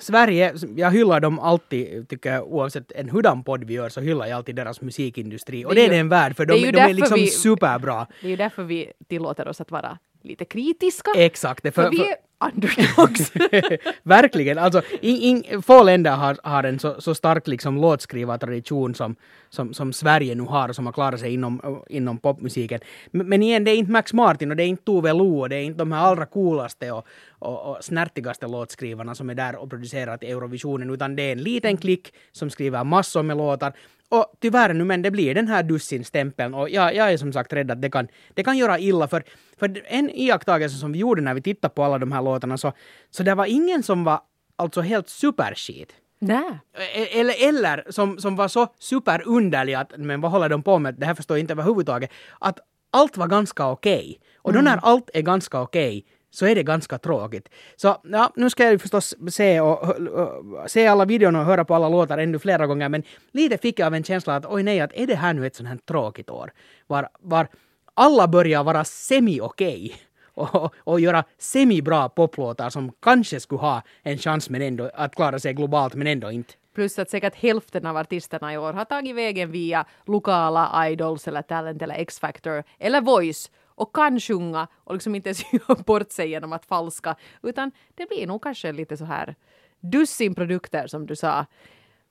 Sverige, 0.00 0.54
jag 0.76 0.90
hyllar 0.90 1.20
dem 1.20 1.38
alltid, 1.38 2.08
tycker 2.08 2.32
jag, 2.32 2.52
oavsett 2.52 2.92
en 2.92 3.10
hurdan 3.10 3.42
podd 3.44 3.64
vi 3.64 3.74
gör 3.74 3.88
så 3.88 4.00
hyllar 4.00 4.26
jag 4.26 4.36
alltid 4.36 4.56
deras 4.56 4.80
musikindustri. 4.80 5.64
Och 5.64 5.68
Det 5.68 5.74
det 5.74 5.80
är 5.86 5.90
ju- 5.90 5.96
den 5.96 6.08
värd, 6.08 6.36
för 6.36 6.46
det 6.46 6.54
är 6.54 6.66
de, 6.66 6.72
de 6.72 6.80
är 6.80 6.94
liksom 6.94 7.14
vi- 7.18 7.26
superbra. 7.26 8.06
Det 8.20 8.26
är 8.26 8.30
ju 8.30 8.36
därför 8.36 8.62
vi 8.62 8.92
tillåter 9.08 9.48
oss 9.48 9.60
att 9.60 9.70
vara 9.70 9.98
lite 10.22 10.44
kritiska. 10.44 11.10
Exakt. 11.16 11.62
det- 11.62 11.72
för, 11.72 11.82
För, 11.82 11.90
vi 11.90 12.00
är 12.08 12.16
underdogs. 12.44 13.32
Verkligen. 14.02 14.58
Alltså, 14.58 14.82
in, 15.00 15.44
in, 15.44 15.62
få 15.62 15.82
länder 15.82 16.10
har, 16.10 16.36
har 16.42 16.64
en 16.64 16.78
så, 16.78 17.00
så 17.00 17.14
stark 17.14 17.46
liksom, 17.48 17.80
låtskrivartradition 17.80 18.94
som, 18.94 19.16
som, 19.50 19.74
som 19.74 19.92
Sverige 19.92 20.34
nu 20.34 20.42
har 20.42 20.68
och 20.68 20.74
som 20.74 20.86
har 20.86 20.92
klarat 20.92 21.20
sig 21.20 21.34
inom, 21.34 21.82
inom 21.88 22.18
popmusiken. 22.18 22.80
Men, 23.10 23.28
men 23.28 23.42
igen, 23.42 23.64
det 23.64 23.70
är 23.70 23.76
inte 23.76 23.92
Max 23.92 24.12
Martin 24.12 24.50
och 24.50 24.56
det 24.56 24.62
är 24.62 24.68
inte 24.68 24.84
Tove 24.84 25.12
Lo 25.12 25.40
och 25.40 25.48
det 25.48 25.56
är 25.56 25.62
inte 25.62 25.78
de 25.78 25.92
här 25.92 26.00
allra 26.00 26.26
coolaste 26.26 26.92
och, 26.92 27.06
och, 27.38 27.70
och 27.70 27.84
snärtigaste 27.84 28.46
låtskrivarna 28.46 29.14
som 29.14 29.30
är 29.30 29.34
där 29.34 29.56
och 29.56 29.70
producerar 29.70 30.16
till 30.16 30.28
Eurovisionen 30.28 30.90
utan 30.90 31.16
det 31.16 31.22
är 31.22 31.32
en 31.32 31.42
liten 31.42 31.76
klick 31.76 32.14
som 32.32 32.50
skriver 32.50 32.84
massor 32.84 33.22
med 33.22 33.36
låtar. 33.36 33.72
Och 34.08 34.32
tyvärr 34.40 34.74
nu, 34.74 34.84
men 34.84 35.02
det 35.02 35.10
blir 35.10 35.34
den 35.34 35.48
här 35.48 35.62
dussinstämpeln 35.62 36.54
och 36.54 36.70
jag, 36.70 36.94
jag 36.94 37.12
är 37.12 37.16
som 37.16 37.32
sagt 37.32 37.52
rädd 37.52 37.70
att 37.70 37.82
det 37.82 37.90
kan, 37.90 38.08
det 38.34 38.44
kan 38.44 38.58
göra 38.58 38.78
illa 38.78 39.08
för, 39.08 39.22
för 39.58 39.82
en 39.86 40.10
iakttagelse 40.10 40.76
som 40.76 40.92
vi 40.92 40.98
gjorde 40.98 41.22
när 41.22 41.34
vi 41.34 41.42
tittade 41.42 41.74
på 41.74 41.84
alla 41.84 41.98
de 41.98 42.12
här 42.12 42.22
låtarna 42.26 42.58
så, 42.58 42.72
så 43.10 43.22
det 43.22 43.34
var 43.34 43.46
ingen 43.46 43.82
som 43.82 44.04
var 44.04 44.20
alltså 44.56 44.80
helt 44.80 45.08
superskit. 45.08 45.92
Nej. 46.18 46.58
E- 46.94 47.20
Eller, 47.20 47.48
eller 47.48 47.84
som, 47.90 48.18
som 48.18 48.36
var 48.36 48.48
så 48.48 48.66
superunderlig 48.78 49.74
att 49.74 49.92
men 49.96 50.20
vad 50.20 50.30
håller 50.30 50.48
de 50.48 50.62
på 50.62 50.78
med, 50.78 50.94
det 50.94 51.06
här 51.06 51.14
förstår 51.14 51.36
jag 51.36 51.42
inte 51.42 51.52
överhuvudtaget, 51.52 52.10
att 52.38 52.58
allt 52.90 53.16
var 53.16 53.26
ganska 53.26 53.66
okej. 53.70 54.20
Och 54.36 54.52
då 54.52 54.60
när 54.60 54.76
allt 54.82 55.10
är 55.14 55.22
ganska 55.22 55.60
okej 55.60 56.04
så 56.30 56.46
är 56.46 56.54
det 56.54 56.62
ganska 56.62 56.98
tråkigt. 56.98 57.48
Så 57.76 57.96
ja, 58.02 58.32
nu 58.36 58.50
ska 58.50 58.64
jag 58.64 58.72
ju 58.72 58.78
förstås 58.78 59.14
se, 59.30 59.60
och, 59.60 59.82
och, 60.08 60.70
se 60.70 60.86
alla 60.86 61.04
videorna 61.04 61.40
och 61.40 61.46
höra 61.46 61.64
på 61.64 61.74
alla 61.74 61.88
låtar 61.88 62.18
ännu 62.18 62.38
flera 62.38 62.66
gånger 62.66 62.88
men 62.88 63.02
lite 63.32 63.58
fick 63.58 63.78
jag 63.78 63.86
av 63.86 63.94
en 63.94 64.04
känsla 64.04 64.36
att 64.36 64.46
oj 64.46 64.62
nej, 64.62 64.80
att 64.80 64.90
är 64.94 65.06
det 65.06 65.14
här 65.14 65.34
nu 65.34 65.46
ett 65.46 65.56
sånt 65.56 65.68
här 65.68 65.78
tråkigt 65.88 66.30
år? 66.30 66.52
Var, 66.86 67.08
var 67.20 67.48
alla 67.94 68.28
börjar 68.28 68.64
vara 68.64 68.84
semi-okej 68.84 69.94
och, 70.36 70.74
och 70.84 71.00
göra 71.00 71.24
semibra 71.38 72.08
poplåtar 72.08 72.70
som 72.70 72.92
kanske 73.02 73.40
skulle 73.40 73.60
ha 73.60 73.82
en 74.02 74.18
chans 74.18 74.50
men 74.50 74.62
ändå 74.62 74.90
att 74.94 75.14
klara 75.14 75.38
sig 75.38 75.54
globalt 75.54 75.94
men 75.94 76.06
ändå 76.06 76.30
inte. 76.30 76.54
Plus 76.74 76.98
att 76.98 77.10
säkert 77.10 77.34
hälften 77.34 77.86
av 77.86 77.96
artisterna 77.96 78.54
i 78.54 78.58
år 78.58 78.72
har 78.72 78.84
tagit 78.84 79.16
vägen 79.16 79.50
via 79.50 79.84
lokala 80.06 80.88
idols 80.88 81.28
eller 81.28 81.42
talent 81.42 81.82
eller 81.82 81.94
X-factor 81.94 82.64
eller 82.78 83.00
voice 83.00 83.50
och 83.64 83.94
kan 83.94 84.20
sjunga 84.20 84.68
och 84.84 84.94
liksom 84.94 85.14
inte 85.14 85.28
ens 85.28 85.52
göra 85.52 85.82
bort 85.86 86.12
sig 86.12 86.30
genom 86.30 86.52
att 86.52 86.64
falska 86.64 87.16
utan 87.42 87.70
det 87.94 88.08
blir 88.08 88.26
nog 88.26 88.42
kanske 88.42 88.72
lite 88.72 88.96
så 88.96 89.04
här 89.04 89.34
dussin 89.80 90.34
produkter 90.34 90.86
som 90.86 91.06
du 91.06 91.16
sa. 91.16 91.46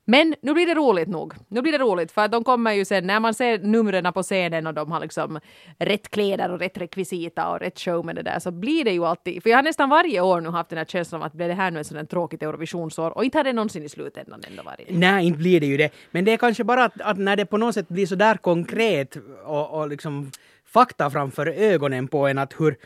Men 0.08 0.34
nu 0.40 0.54
blir 0.54 0.66
det 0.66 0.74
roligt 0.74 1.08
nog. 1.08 1.34
Nu 1.48 1.62
blir 1.62 1.72
det 1.72 1.78
roligt 1.78 2.12
för 2.12 2.22
att 2.22 2.32
de 2.32 2.44
kommer 2.44 2.72
ju 2.72 2.84
sen 2.84 3.06
när 3.06 3.20
man 3.20 3.34
ser 3.34 3.58
numren 3.58 4.12
på 4.12 4.22
scenen 4.22 4.66
och 4.66 4.74
de 4.74 4.92
har 4.92 5.00
liksom 5.00 5.40
rätt 5.78 6.10
kläder 6.10 6.52
och 6.52 6.58
rätt 6.58 6.78
rekvisita 6.78 7.48
och 7.48 7.60
rätt 7.60 7.80
show 7.80 8.04
med 8.04 8.16
det 8.16 8.22
där 8.22 8.38
så 8.38 8.50
blir 8.50 8.84
det 8.84 8.92
ju 8.92 9.04
alltid, 9.04 9.42
för 9.42 9.50
jag 9.50 9.58
har 9.58 9.62
nästan 9.62 9.88
varje 9.88 10.20
år 10.20 10.40
nu 10.40 10.48
haft 10.48 10.70
den 10.70 10.78
här 10.78 10.84
känslan 10.84 11.22
av 11.22 11.26
att 11.26 11.32
blir 11.32 11.48
det 11.48 11.54
här 11.54 11.70
nu 11.70 11.80
ett 11.80 11.86
sådant 11.86 12.10
tråkigt 12.10 12.42
Eurovisionsår 12.42 13.10
och 13.10 13.24
inte 13.24 13.38
har 13.38 13.44
det 13.44 13.52
någonsin 13.52 13.82
i 13.82 13.88
slutändan 13.88 14.40
ändå 14.50 14.62
varit. 14.62 14.86
Nej, 14.90 15.26
inte 15.26 15.38
blir 15.38 15.60
det 15.60 15.66
ju 15.66 15.76
det. 15.76 15.90
Men 16.10 16.24
det 16.24 16.32
är 16.32 16.36
kanske 16.36 16.64
bara 16.64 16.84
att, 16.84 17.00
att 17.00 17.18
när 17.18 17.36
det 17.36 17.46
på 17.46 17.56
något 17.56 17.74
sätt 17.74 17.88
blir 17.88 18.06
så 18.06 18.14
där 18.14 18.34
konkret 18.34 19.16
och, 19.44 19.80
och 19.80 19.88
liksom 19.88 20.30
fakta 20.66 21.10
framför 21.10 21.46
ögonen 21.46 22.08
på 22.08 22.26
en 22.26 22.38
att 22.38 22.54
hur, 22.60 22.76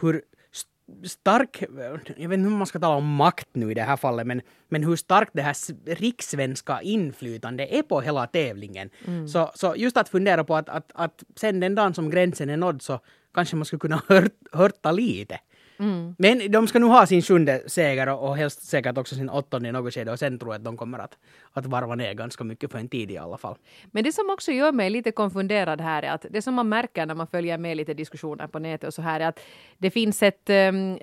hur 0.00 0.22
stark, 1.04 1.62
jag 2.16 2.28
vet 2.28 2.38
inte 2.38 2.48
hur 2.48 2.56
man 2.56 2.66
ska 2.66 2.78
tala 2.78 2.96
om 2.96 3.14
makt 3.14 3.48
nu 3.52 3.70
i 3.70 3.74
det 3.74 3.82
här 3.82 3.96
fallet, 3.96 4.26
men, 4.26 4.40
men 4.68 4.84
hur 4.84 4.96
starkt 4.96 5.30
det 5.34 5.42
här 5.42 5.56
rikssvenska 5.94 6.82
inflytande 6.82 7.66
är 7.76 7.82
på 7.82 8.00
hela 8.00 8.26
tävlingen. 8.26 8.90
Så, 9.28 9.50
så 9.54 9.74
just 9.76 9.96
att 9.96 10.08
fundera 10.08 10.44
på 10.44 10.56
att, 10.56 10.68
att, 10.68 10.90
att 10.94 11.24
sen 11.36 11.60
den 11.60 11.74
dagen 11.74 11.94
som 11.94 12.10
gränsen 12.10 12.50
är 12.50 12.56
nådd 12.56 12.82
så 12.82 13.00
kanske 13.34 13.56
man 13.56 13.64
skulle 13.64 13.80
kunna 13.80 14.02
hört, 14.08 14.32
hörta 14.52 14.92
lite. 14.92 15.38
Men 16.18 16.50
de 16.50 16.68
ska 16.68 16.78
nu 16.78 16.86
ha 16.86 17.06
sin 17.06 17.22
sjunde 17.22 17.62
seger 17.66 18.08
och, 18.08 18.28
och 18.28 18.36
helst 18.36 18.62
säkert 18.62 18.98
också 18.98 19.14
sin 19.14 19.30
åttonde 19.30 19.68
i 19.68 19.72
något 19.72 19.94
skede 19.94 20.12
och 20.12 20.18
sen 20.18 20.38
tror 20.38 20.54
jag 20.54 20.58
att 20.58 20.64
de 20.64 20.76
kommer 20.76 20.98
att, 20.98 21.18
att 21.52 21.66
varva 21.66 21.94
ner 21.94 22.14
ganska 22.14 22.44
mycket 22.44 22.72
för 22.72 22.78
en 22.78 22.88
tid 22.88 23.10
i 23.10 23.18
alla 23.18 23.38
fall. 23.38 23.56
Men 23.90 24.04
det 24.04 24.12
som 24.12 24.30
också 24.30 24.52
gör 24.52 24.72
mig 24.72 24.90
lite 24.90 25.12
konfunderad 25.12 25.80
här 25.80 26.02
är 26.02 26.10
att 26.10 26.26
det 26.30 26.42
som 26.42 26.54
man 26.54 26.68
märker 26.68 27.06
när 27.06 27.14
man 27.14 27.26
följer 27.26 27.58
med 27.58 27.76
lite 27.76 27.94
diskussioner 27.94 28.46
på 28.46 28.58
nätet 28.58 28.88
och 28.88 28.94
så 28.94 29.02
här 29.02 29.20
är 29.20 29.28
att 29.28 29.40
det 29.78 29.90
finns 29.90 30.22
ett, 30.22 30.50
um, 30.50 30.98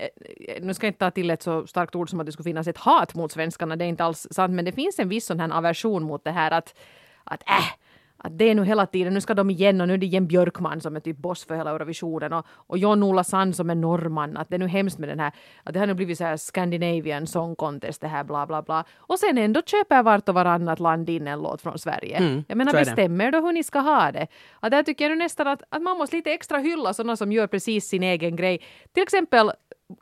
nu 0.62 0.74
ska 0.74 0.86
jag 0.86 0.90
inte 0.90 1.00
ta 1.00 1.12
till 1.12 1.30
ett 1.30 1.42
så 1.42 1.68
starkt 1.68 1.96
ord 1.96 2.10
som 2.10 2.20
att 2.20 2.26
det 2.26 2.32
skulle 2.32 2.50
finnas 2.50 2.68
ett 2.68 2.78
hat 2.78 3.16
mot 3.16 3.32
svenskarna, 3.32 3.76
det 3.76 3.86
är 3.86 3.90
inte 3.90 4.04
alls 4.04 4.28
sant, 4.32 4.54
men 4.54 4.66
det 4.66 4.72
finns 4.72 5.00
en 5.00 5.10
viss 5.10 5.26
sån 5.26 5.40
här 5.40 5.58
aversion 5.58 6.04
mot 6.04 6.24
det 6.24 6.32
här 6.32 6.52
att, 6.52 6.76
att 7.24 7.50
äh, 7.50 7.83
att 8.24 8.38
det 8.38 8.50
är 8.50 8.56
nu 8.56 8.66
hela 8.66 8.86
tiden, 8.86 9.14
nu 9.14 9.22
ska 9.22 9.34
de 9.34 9.50
igen 9.50 9.82
och 9.82 9.88
nu 9.88 9.94
är 9.94 9.98
det 9.98 10.06
Jen 10.06 10.28
Björkman 10.28 10.82
som 10.82 10.96
är 10.96 11.00
typ 11.00 11.18
boss 11.18 11.46
för 11.46 11.56
hela 11.56 11.72
Eurovisionen 11.72 12.34
och, 12.34 12.46
och 12.50 12.78
John-Ola 12.78 13.24
Sand 13.24 13.56
som 13.56 13.70
är 13.70 13.76
norrman, 13.76 14.38
att 14.38 14.50
det 14.50 14.56
är 14.56 14.60
nu 14.60 14.68
hemskt 14.68 14.98
med 14.98 15.10
den 15.10 15.20
här, 15.20 15.32
att 15.64 15.74
det 15.74 15.80
har 15.80 15.88
nu 15.88 15.94
blivit 15.94 16.18
så 16.18 16.24
här 16.24 16.38
Scandinavian 16.38 17.28
Song 17.28 17.56
Contest, 17.56 18.02
det 18.02 18.08
här 18.08 18.24
bla 18.24 18.48
bla 18.48 18.62
bla. 18.62 18.84
Och 18.98 19.20
sen 19.20 19.38
ändå 19.38 19.62
köper 19.66 20.04
vart 20.04 20.30
och 20.30 20.36
varannat 20.36 20.80
land 20.80 21.10
in 21.10 21.28
en 21.28 21.40
låt 21.42 21.62
från 21.62 21.80
Sverige. 21.80 22.18
Mm, 22.18 22.44
jag 22.48 22.58
menar 22.58 22.74
bestämmer 22.74 23.32
då 23.32 23.42
hur 23.42 23.52
ni 23.52 23.64
ska 23.64 23.80
ha 23.80 24.12
det. 24.12 24.28
Och 24.52 24.70
där 24.70 24.84
tycker 24.84 25.06
jag 25.06 25.10
nu 25.10 25.24
nästan 25.24 25.48
att, 25.48 25.64
att 25.70 25.82
man 25.82 25.98
måste 25.98 26.16
lite 26.16 26.32
extra 26.32 26.58
hylla 26.58 26.94
sådana 26.94 27.16
som 27.16 27.32
gör 27.32 27.48
precis 27.48 27.88
sin 27.88 28.04
egen 28.04 28.36
grej. 28.36 28.62
Till 28.94 29.04
exempel 29.04 29.52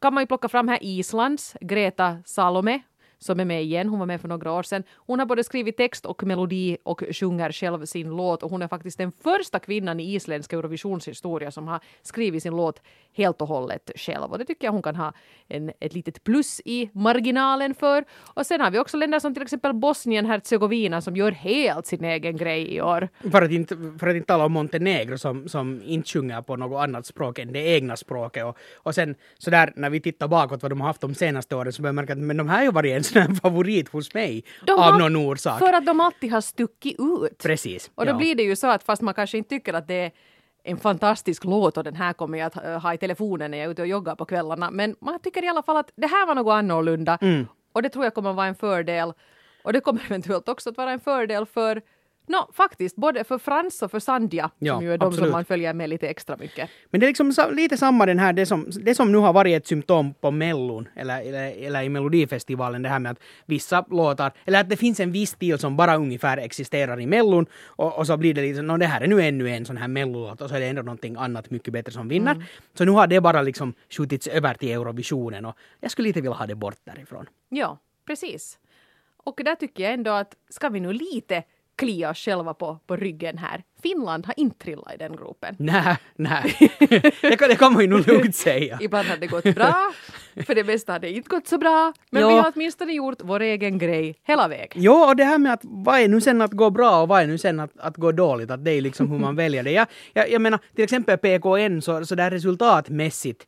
kan 0.01 0.13
man 0.13 0.23
ju 0.23 0.27
plocka 0.27 0.47
fram 0.47 0.67
här 0.67 0.79
Islands 0.81 1.55
Greta 1.61 2.17
Salome 2.25 2.81
som 3.21 3.39
är 3.39 3.45
med 3.45 3.63
igen. 3.63 3.89
Hon 3.89 3.99
var 3.99 4.05
med 4.05 4.21
för 4.21 4.27
några 4.27 4.51
år 4.51 4.63
sedan. 4.63 4.83
Hon 4.95 5.19
har 5.19 5.25
både 5.25 5.43
skrivit 5.43 5.77
text 5.77 6.05
och 6.05 6.23
melodi 6.23 6.77
och 6.83 7.03
sjunger 7.11 7.51
själv 7.51 7.85
sin 7.85 8.09
låt 8.09 8.43
och 8.43 8.51
hon 8.51 8.61
är 8.61 8.67
faktiskt 8.67 8.97
den 8.97 9.11
första 9.23 9.59
kvinnan 9.59 9.99
i 9.99 10.13
isländsk 10.13 10.53
Eurovisionshistoria 10.53 11.51
som 11.51 11.67
har 11.67 11.79
skrivit 12.01 12.43
sin 12.43 12.55
låt 12.55 12.81
helt 13.13 13.41
och 13.41 13.47
hållet 13.47 13.91
själv 13.95 14.31
och 14.31 14.37
det 14.37 14.45
tycker 14.45 14.67
jag 14.67 14.71
hon 14.71 14.81
kan 14.81 14.95
ha 14.95 15.13
en, 15.47 15.71
ett 15.79 15.93
litet 15.93 16.23
plus 16.23 16.61
i 16.65 16.89
marginalen 16.93 17.75
för. 17.75 18.05
Och 18.33 18.45
sen 18.45 18.61
har 18.61 18.71
vi 18.71 18.79
också 18.79 18.97
länder 18.97 19.19
som 19.19 19.33
till 19.33 19.43
exempel 19.43 19.73
Bosnien-Hercegovina 19.73 21.01
som 21.01 21.15
gör 21.15 21.31
helt 21.31 21.85
sin 21.85 22.03
egen 22.03 22.37
grej 22.37 22.75
i 22.75 22.81
år. 22.81 23.09
För 23.31 23.41
att 23.41 23.51
inte, 23.51 23.77
för 23.99 24.07
att 24.07 24.15
inte 24.15 24.27
tala 24.27 24.45
om 24.45 24.51
Montenegro 24.51 25.17
som, 25.17 25.49
som 25.49 25.81
inte 25.85 26.09
sjunger 26.09 26.41
på 26.41 26.55
något 26.55 26.83
annat 26.83 27.05
språk 27.05 27.39
än 27.39 27.53
det 27.53 27.59
egna 27.59 27.97
språket. 27.97 28.45
Och, 28.45 28.57
och 28.73 28.95
sen 28.95 29.15
sådär 29.37 29.73
när 29.75 29.89
vi 29.89 29.99
tittar 29.99 30.27
bakåt 30.27 30.61
vad 30.61 30.71
de 30.71 30.81
har 30.81 30.87
haft 30.87 31.01
de 31.01 31.15
senaste 31.15 31.55
åren 31.55 31.73
så 31.73 31.81
börjar 31.81 31.93
man 31.93 32.01
märka 32.01 32.13
att 32.13 32.19
men 32.19 32.37
de 32.37 32.49
här 32.49 32.57
har 32.57 32.63
ju 32.63 32.71
varit 32.71 32.91
en 32.91 33.03
sån 33.11 33.21
här 33.21 33.33
favorit 33.35 33.89
hos 33.89 34.13
mig 34.13 34.43
De 34.65 34.71
av 34.71 34.79
har- 34.79 34.99
någon 34.99 35.15
orsak. 35.15 35.59
För 35.59 35.73
att 35.73 35.85
de 35.85 35.99
alltid 35.99 36.31
har 36.31 36.41
stuckit 36.41 36.95
ut. 36.99 37.37
Precis. 37.43 37.91
Och 37.95 38.05
då 38.05 38.11
ja. 38.11 38.17
blir 38.17 38.35
det 38.35 38.43
ju 38.43 38.55
så 38.55 38.67
att 38.67 38.83
fast 38.83 39.01
man 39.01 39.13
kanske 39.13 39.37
inte 39.37 39.49
tycker 39.49 39.73
att 39.73 39.87
det 39.87 39.93
är 39.93 40.11
en 40.63 40.77
fantastisk 40.77 41.43
låt 41.45 41.77
och 41.77 41.83
den 41.83 41.95
här 41.95 42.13
kommer 42.13 42.37
jag 42.37 42.47
att 42.47 42.65
eh, 42.65 42.79
ha 42.81 42.93
i 42.93 42.97
telefonen 42.97 43.51
när 43.51 43.57
jag 43.57 43.65
är 43.65 43.71
ute 43.71 43.81
och 43.81 43.87
joggar 43.87 44.15
på 44.15 44.25
kvällarna. 44.25 44.71
Men 44.71 44.95
man 45.01 45.19
tycker 45.19 45.43
i 45.43 45.47
alla 45.47 45.63
fall 45.63 45.77
att 45.77 45.91
det 45.95 46.07
här 46.07 46.25
var 46.27 46.35
något 46.35 46.51
annorlunda. 46.53 47.17
Mm. 47.21 47.47
Och 47.73 47.81
det 47.81 47.89
tror 47.89 48.05
jag 48.05 48.13
kommer 48.13 48.33
vara 48.33 48.47
en 48.47 48.55
fördel. 48.55 49.13
Och 49.63 49.73
det 49.73 49.79
kommer 49.81 50.01
eventuellt 50.05 50.49
också 50.49 50.69
att 50.69 50.77
vara 50.77 50.91
en 50.91 50.99
fördel 50.99 51.45
för 51.45 51.81
No, 52.31 52.51
faktiskt, 52.53 52.95
både 52.95 53.23
för 53.23 53.37
Frans 53.37 53.81
och 53.81 53.91
för 53.91 53.99
Sandja, 53.99 54.51
Ja, 54.59 54.73
som 54.73 54.83
ju 54.83 54.93
är 54.93 54.97
de 54.97 55.03
som 55.03 55.07
absolut. 55.07 55.31
man 55.31 55.45
följer 55.45 55.73
med 55.73 55.89
lite 55.89 56.07
extra 56.07 56.37
mycket. 56.37 56.69
Men 56.89 56.99
det 56.99 57.05
är 57.05 57.07
liksom 57.07 57.33
lite 57.51 57.77
samma 57.77 58.05
den 58.05 58.19
här, 58.19 58.33
det 58.33 58.45
som, 58.45 58.67
det 58.81 58.95
som 58.95 59.11
nu 59.11 59.17
har 59.17 59.33
varit 59.33 59.57
ett 59.57 59.67
symptom 59.67 60.13
på 60.13 60.31
Mellon, 60.31 60.87
eller, 60.95 61.21
eller, 61.21 61.65
eller 61.67 61.81
i 61.81 61.89
Melodifestivalen, 61.89 62.81
det 62.81 62.89
här 62.89 62.99
med 62.99 63.11
att 63.11 63.19
vissa 63.45 63.85
låtar, 63.89 64.31
eller 64.45 64.61
att 64.61 64.69
det 64.69 64.77
finns 64.77 64.99
en 64.99 65.11
viss 65.11 65.29
stil 65.29 65.59
som 65.59 65.77
bara 65.77 65.95
ungefär 65.95 66.37
existerar 66.37 66.99
i 66.99 67.05
Mellon, 67.05 67.45
och, 67.65 67.97
och 67.97 68.07
så 68.07 68.17
blir 68.17 68.33
det 68.33 68.41
liksom, 68.41 68.67
no, 68.67 68.77
det 68.77 68.85
här 68.85 69.01
är 69.01 69.07
nu 69.07 69.21
ännu 69.21 69.49
en 69.49 69.65
sån 69.65 69.77
här 69.77 69.87
Mellolåt, 69.87 70.41
och 70.41 70.49
så 70.49 70.55
är 70.55 70.59
det 70.59 70.67
ändå 70.67 70.81
någonting 70.81 71.15
annat 71.15 71.49
mycket 71.49 71.73
bättre 71.73 71.91
som 71.91 72.07
vinner. 72.07 72.31
Mm. 72.31 72.43
Så 72.73 72.85
nu 72.85 72.91
har 72.91 73.07
det 73.07 73.21
bara 73.21 73.41
liksom 73.41 73.73
skjutits 73.89 74.27
över 74.27 74.53
till 74.53 74.71
Eurovisionen, 74.71 75.45
och 75.45 75.57
jag 75.79 75.91
skulle 75.91 76.07
lite 76.07 76.21
vilja 76.21 76.35
ha 76.35 76.45
det 76.45 76.55
bort 76.55 76.77
därifrån. 76.83 77.25
Ja, 77.49 77.77
precis. 78.07 78.59
Och 79.23 79.41
där 79.45 79.55
tycker 79.55 79.83
jag 79.83 79.93
ändå 79.93 80.11
att 80.11 80.35
ska 80.49 80.69
vi 80.69 80.79
nu 80.79 80.93
lite 80.93 81.43
klia 81.81 82.09
oss 82.09 82.17
själva 82.17 82.53
på, 82.53 82.79
på 82.87 82.95
ryggen 82.95 83.37
här. 83.37 83.63
Finland 83.83 84.25
har 84.25 84.33
inte 84.37 84.57
trillat 84.57 84.93
i 84.93 84.97
den 84.97 85.15
gropen. 85.15 85.55
Nej, 85.59 85.97
nej. 86.15 86.55
det, 87.21 87.37
kan, 87.37 87.49
det 87.49 87.55
kan 87.55 87.73
man 87.73 87.81
ju 87.81 87.87
nog 87.87 88.07
lugnt 88.07 88.35
säga. 88.35 88.77
Ibland 88.81 89.07
har 89.07 89.17
det 89.17 89.27
gått 89.27 89.43
bra, 89.55 89.91
för 90.45 90.55
det 90.55 90.63
mesta 90.63 90.91
har 90.91 90.99
det 90.99 91.09
inte 91.09 91.29
gått 91.29 91.47
så 91.47 91.57
bra. 91.57 91.93
Men 92.11 92.21
Ja. 92.21 92.27
vi 92.27 92.33
har 92.33 92.51
åtminstone 92.55 92.93
gjort 92.93 93.17
vår 93.23 93.39
egen 93.39 93.77
grej 93.77 94.15
hela 94.23 94.47
vägen. 94.47 94.83
Jo, 94.83 94.93
och 94.93 95.15
det 95.15 95.23
här 95.23 95.37
med 95.37 95.53
att 95.53 95.61
vad 95.63 95.99
är 95.99 96.07
nu 96.07 96.21
sen 96.21 96.41
att 96.41 96.51
gå 96.51 96.69
bra 96.69 97.01
och 97.01 97.07
vad 97.07 97.21
är 97.23 97.27
nu 97.27 97.37
sen 97.37 97.59
att, 97.59 97.71
att 97.79 97.97
gå 97.97 98.11
dåligt, 98.11 98.51
att 98.51 98.65
det 98.65 98.71
är 98.71 98.81
liksom 98.81 99.11
hur 99.11 99.19
man 99.19 99.35
väljer 99.35 99.63
det. 99.63 99.71
Jag, 99.71 99.87
jag, 100.13 100.31
jag 100.31 100.41
menar, 100.41 100.59
till 100.75 100.83
exempel 100.83 101.17
PKN, 101.17 101.81
så, 101.81 102.05
så 102.05 102.15
där 102.15 102.31
resultatmässigt, 102.31 103.47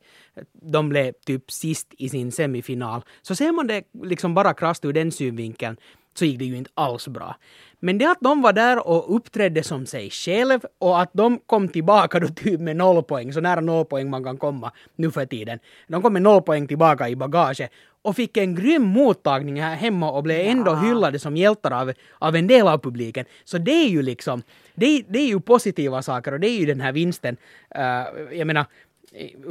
de 0.72 0.88
blev 0.88 1.12
typ 1.26 1.50
sist 1.50 1.94
i 1.98 2.08
sin 2.08 2.32
semifinal, 2.32 3.02
så 3.22 3.34
ser 3.34 3.52
man 3.52 3.66
det 3.66 3.82
liksom 4.02 4.34
bara 4.34 4.54
krasst 4.54 4.84
ur 4.84 4.92
den 4.92 5.12
synvinkeln, 5.12 5.76
så 6.18 6.24
gick 6.24 6.38
det 6.38 6.44
ju 6.44 6.56
inte 6.56 6.70
alls 6.74 7.08
bra. 7.08 7.36
Men 7.84 7.98
det 7.98 8.10
att 8.10 8.20
de 8.20 8.42
var 8.42 8.52
där 8.52 8.88
och 8.88 9.16
uppträdde 9.16 9.62
som 9.62 9.86
sig 9.86 10.10
själv 10.10 10.60
och 10.78 11.00
att 11.00 11.10
de 11.12 11.38
kom 11.46 11.68
tillbaka 11.68 12.20
då 12.20 12.28
typ 12.28 12.60
med 12.60 12.76
noll 12.76 13.02
poäng, 13.02 13.32
så 13.32 13.40
nära 13.40 13.60
noll 13.60 13.84
poäng 13.84 14.10
man 14.10 14.24
kan 14.24 14.36
komma 14.36 14.72
nu 14.96 15.10
för 15.10 15.26
tiden. 15.26 15.58
De 15.88 16.02
kom 16.02 16.12
med 16.12 16.22
noll 16.22 16.42
poäng 16.42 16.66
tillbaka 16.66 17.08
i 17.08 17.16
bagaget 17.16 17.70
och 18.02 18.16
fick 18.16 18.36
en 18.36 18.54
grym 18.54 18.82
mottagning 18.82 19.60
här 19.60 19.76
hemma 19.76 20.10
och 20.10 20.22
blev 20.22 20.46
ändå 20.46 20.74
hyllade 20.74 21.18
som 21.18 21.36
hjältar 21.36 21.70
av, 21.70 21.92
av 22.18 22.36
en 22.36 22.46
del 22.46 22.68
av 22.68 22.78
publiken. 22.78 23.24
Så 23.44 23.58
det 23.58 23.84
är 23.84 23.88
ju 23.88 24.02
liksom, 24.02 24.42
det, 24.74 25.04
det 25.08 25.18
är 25.18 25.26
ju 25.26 25.40
positiva 25.40 26.02
saker 26.02 26.32
och 26.32 26.40
det 26.40 26.48
är 26.48 26.58
ju 26.58 26.66
den 26.66 26.80
här 26.80 26.92
vinsten. 26.92 27.36
Uh, 27.76 28.36
jag 28.38 28.46
menar, 28.46 28.66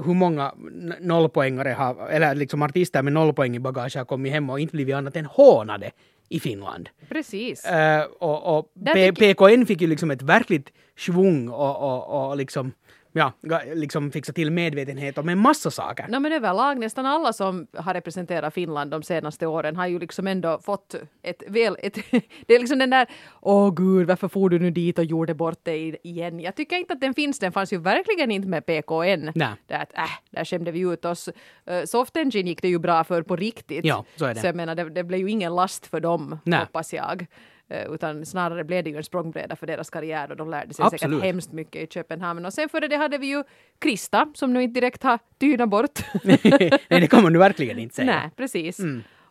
hur 0.05 0.13
många 0.13 0.53
nollpoängare 0.99 1.69
har, 1.69 2.07
eller 2.09 2.35
liksom 2.35 2.61
artister 2.61 3.01
med 3.01 3.13
nollpoäng 3.13 3.55
i 3.55 3.59
bagage 3.59 3.95
har 3.97 4.05
kommit 4.05 4.33
hem 4.33 4.49
och 4.49 4.59
inte 4.59 4.75
blivit 4.75 4.95
annat 4.95 5.15
än 5.15 5.25
hånade 5.25 5.91
i 6.33 6.39
Finland. 6.39 6.89
Precis. 7.09 7.65
Eh, 7.65 8.03
och 8.19 8.57
och 8.57 8.73
PKN 9.15 9.65
fick 9.65 9.81
ju 9.81 9.87
liksom 9.87 10.11
ett 10.11 10.21
verkligt 10.21 10.71
svung 10.97 11.49
och, 11.49 11.75
och, 11.81 12.29
och 12.29 12.37
liksom, 12.37 12.71
ja, 13.13 13.31
liksom 13.73 14.11
fixa 14.11 14.33
till 14.33 14.51
medvetenhet 14.51 15.17
om 15.17 15.29
en 15.29 15.39
massa 15.39 15.71
saker. 15.71 16.07
No, 16.09 16.19
men 16.19 16.31
överlag 16.31 16.79
nästan 16.79 17.05
alla 17.05 17.33
som 17.33 17.67
har 17.77 17.93
representerat 17.93 18.53
Finland 18.53 18.91
de 18.91 19.03
senaste 19.03 19.47
åren 19.47 19.75
har 19.75 19.87
ju 19.87 19.99
liksom 19.99 20.27
ändå 20.27 20.59
fått 20.59 20.95
ett 21.21 21.43
väl... 21.47 21.77
Ett, 21.79 21.93
det 22.47 22.55
är 22.55 22.59
liksom 22.59 22.79
den 22.79 22.89
där 22.89 23.07
Åh 23.41 23.73
gud, 23.73 24.07
varför 24.07 24.27
for 24.27 24.49
du 24.49 24.59
nu 24.59 24.71
dit 24.71 24.97
och 24.97 25.05
gjorde 25.05 25.33
bort 25.33 25.65
dig 25.65 25.97
igen? 26.03 26.39
Jag 26.39 26.55
tycker 26.55 26.75
inte 26.75 26.93
att 26.93 27.01
den 27.01 27.13
finns. 27.13 27.39
Den 27.39 27.51
fanns 27.51 27.73
ju 27.73 27.77
verkligen 27.77 28.31
inte 28.31 28.47
med 28.47 28.65
PKN. 28.65 29.31
Nej. 29.35 29.53
Där, 29.67 29.79
att, 29.79 29.93
äh, 29.93 30.03
där 30.29 30.45
skämde 30.45 30.71
vi 30.71 30.79
ut 30.79 31.05
oss. 31.05 31.29
Uh, 31.71 31.85
Soft 31.85 32.17
Engine 32.17 32.49
gick 32.49 32.61
det 32.61 32.67
ju 32.67 32.79
bra 32.79 33.03
för 33.03 33.21
på 33.21 33.35
riktigt. 33.35 33.85
Ja, 33.85 34.05
så 34.15 34.25
är 34.25 34.33
det. 34.33 34.39
Så 34.39 34.47
jag 34.47 34.55
menar, 34.55 34.75
det, 34.75 34.89
det 34.89 35.03
blev 35.03 35.19
ju 35.19 35.29
ingen 35.29 35.55
last 35.55 35.87
för 35.87 35.99
dem, 35.99 36.39
Nej. 36.43 36.59
hoppas 36.59 36.93
jag. 36.93 37.27
Eh, 37.69 37.93
utan 37.93 38.25
snarare 38.25 38.63
blev 38.63 38.83
det 38.83 38.89
ju 38.89 38.97
en 38.97 39.03
språngbräda 39.03 39.55
för 39.55 39.67
deras 39.67 39.89
karriär 39.89 40.31
och 40.31 40.37
de 40.37 40.49
lärde 40.49 40.73
sig 40.73 40.85
Absolut. 40.85 41.01
säkert 41.01 41.23
hemskt 41.23 41.51
mycket 41.51 41.81
i 41.81 41.93
Köpenhamn. 41.93 42.45
Och 42.45 42.53
sen 42.53 42.69
före 42.69 42.87
det 42.87 42.97
hade 42.97 43.17
vi 43.17 43.27
ju 43.27 43.43
Krista 43.79 44.27
som 44.33 44.53
nu 44.53 44.63
inte 44.63 44.79
direkt 44.79 45.03
har 45.03 45.19
tynat 45.39 45.69
bort. 45.69 45.99
Nej, 46.23 46.79
det 46.89 47.07
kan 47.07 47.23
man 47.23 47.33
nu 47.33 47.39
verkligen 47.39 47.79
inte 47.79 47.95
säga. 47.95 48.05
Nej, 48.05 48.29
precis. 48.35 48.79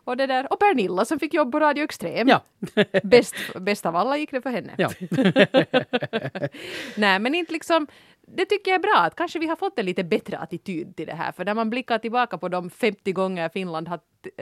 Och, 0.05 0.17
det 0.17 0.27
där, 0.27 0.53
och 0.53 0.59
Pernilla 0.59 1.05
som 1.05 1.19
fick 1.19 1.33
jobb 1.33 1.51
på 1.51 1.59
Radio 1.59 1.83
Extrem. 1.83 2.27
Ja. 2.27 2.41
Bäst, 3.03 3.35
bäst 3.59 3.85
av 3.85 3.95
alla 3.95 4.17
gick 4.17 4.31
det 4.31 4.41
för 4.41 4.49
henne. 4.49 4.73
Ja. 4.77 4.89
Nej, 6.97 7.19
men 7.19 7.35
inte 7.35 7.53
liksom... 7.53 7.87
Det 8.27 8.45
tycker 8.45 8.71
jag 8.71 8.79
är 8.79 8.81
bra, 8.81 8.97
att 8.97 9.15
kanske 9.15 9.39
vi 9.39 9.47
har 9.47 9.55
fått 9.55 9.79
en 9.79 9.85
lite 9.85 10.03
bättre 10.03 10.37
attityd 10.37 10.95
till 10.95 11.07
det 11.07 11.13
här. 11.13 11.31
För 11.31 11.45
när 11.45 11.53
man 11.53 11.69
blickar 11.69 11.97
tillbaka 11.97 12.37
på 12.37 12.49
de 12.49 12.69
50 12.69 13.11
gånger 13.11 13.49
Finland 13.49 13.87
har 13.87 13.99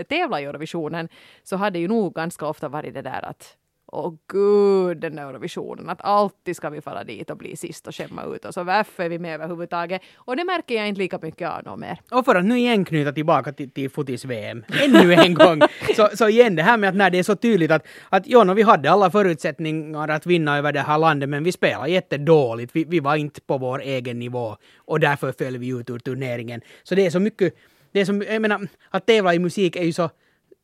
tävlat 0.10 0.41
i 0.41 0.43
Eurovisionen 0.43 1.10
så 1.43 1.58
har 1.58 1.71
det 1.71 1.80
ju 1.80 1.88
nog 1.88 2.13
ganska 2.13 2.45
ofta 2.45 2.69
varit 2.69 2.93
det 2.93 3.01
där 3.01 3.25
att 3.25 3.58
Åh 3.93 4.13
gud, 4.27 4.97
den 4.97 5.15
där 5.15 5.30
Eurovisionen, 5.30 5.89
att 5.89 6.01
alltid 6.01 6.56
ska 6.56 6.69
vi 6.69 6.82
fara 6.82 7.04
dit 7.04 7.30
och 7.30 7.38
bli 7.38 7.56
sist 7.56 7.88
och 7.88 7.95
skämma 7.95 8.23
ut 8.23 8.45
oss 8.45 8.58
och 8.58 8.65
varför 8.65 9.04
är 9.04 9.10
vi 9.10 9.19
med 9.19 9.34
överhuvudtaget? 9.34 10.01
Och 10.15 10.36
det 10.36 10.43
märker 10.43 10.75
jag 10.75 10.88
inte 10.88 10.99
lika 10.99 11.19
mycket 11.21 11.49
av 11.49 11.63
något 11.63 11.80
mer. 11.80 11.97
Och 12.12 12.25
för 12.25 12.36
att 12.36 12.45
nu 12.45 12.58
igen 12.58 12.86
knyta 12.86 13.12
tillbaka 13.12 13.54
till, 13.54 13.71
till 13.71 13.89
fotis-VM, 13.89 14.63
ännu 14.84 15.13
en 15.13 15.34
gång, 15.34 15.62
så, 15.95 16.10
så 16.13 16.30
igen 16.30 16.56
det 16.56 16.63
här 16.63 16.77
med 16.77 16.89
att 16.89 16.95
när 16.95 17.10
det 17.10 17.19
är 17.19 17.23
så 17.23 17.36
tydligt 17.36 17.71
att, 17.71 17.86
att 18.10 18.23
jo, 18.25 18.43
no, 18.43 18.54
vi 18.54 18.62
hade 18.62 18.91
alla 18.91 19.12
förutsättningar 19.12 20.08
att 20.08 20.25
vinna 20.25 20.58
över 20.58 20.71
det 20.73 20.82
här 20.82 20.97
landet, 20.97 21.30
men 21.30 21.43
vi 21.43 21.51
spelade 21.51 21.89
jättedåligt, 21.89 22.75
vi, 22.75 22.84
vi 22.84 22.99
var 22.99 23.15
inte 23.15 23.41
på 23.41 23.58
vår 23.58 23.82
egen 23.82 24.19
nivå 24.19 24.58
och 24.77 24.99
därför 24.99 25.32
föll 25.32 25.58
vi 25.58 25.67
ut 25.67 25.89
ur 25.89 25.99
turneringen. 25.99 26.62
Så 26.84 26.95
det 26.95 27.06
är 27.06 27.10
så 27.10 27.19
mycket, 27.19 27.56
det 27.91 28.01
är 28.01 28.06
så, 28.06 28.23
jag 28.30 28.41
menar, 28.41 28.67
att 28.89 29.06
tävla 29.06 29.34
i 29.34 29.39
musik 29.39 29.75
är 29.75 29.84
ju 29.84 29.93
så 29.93 30.10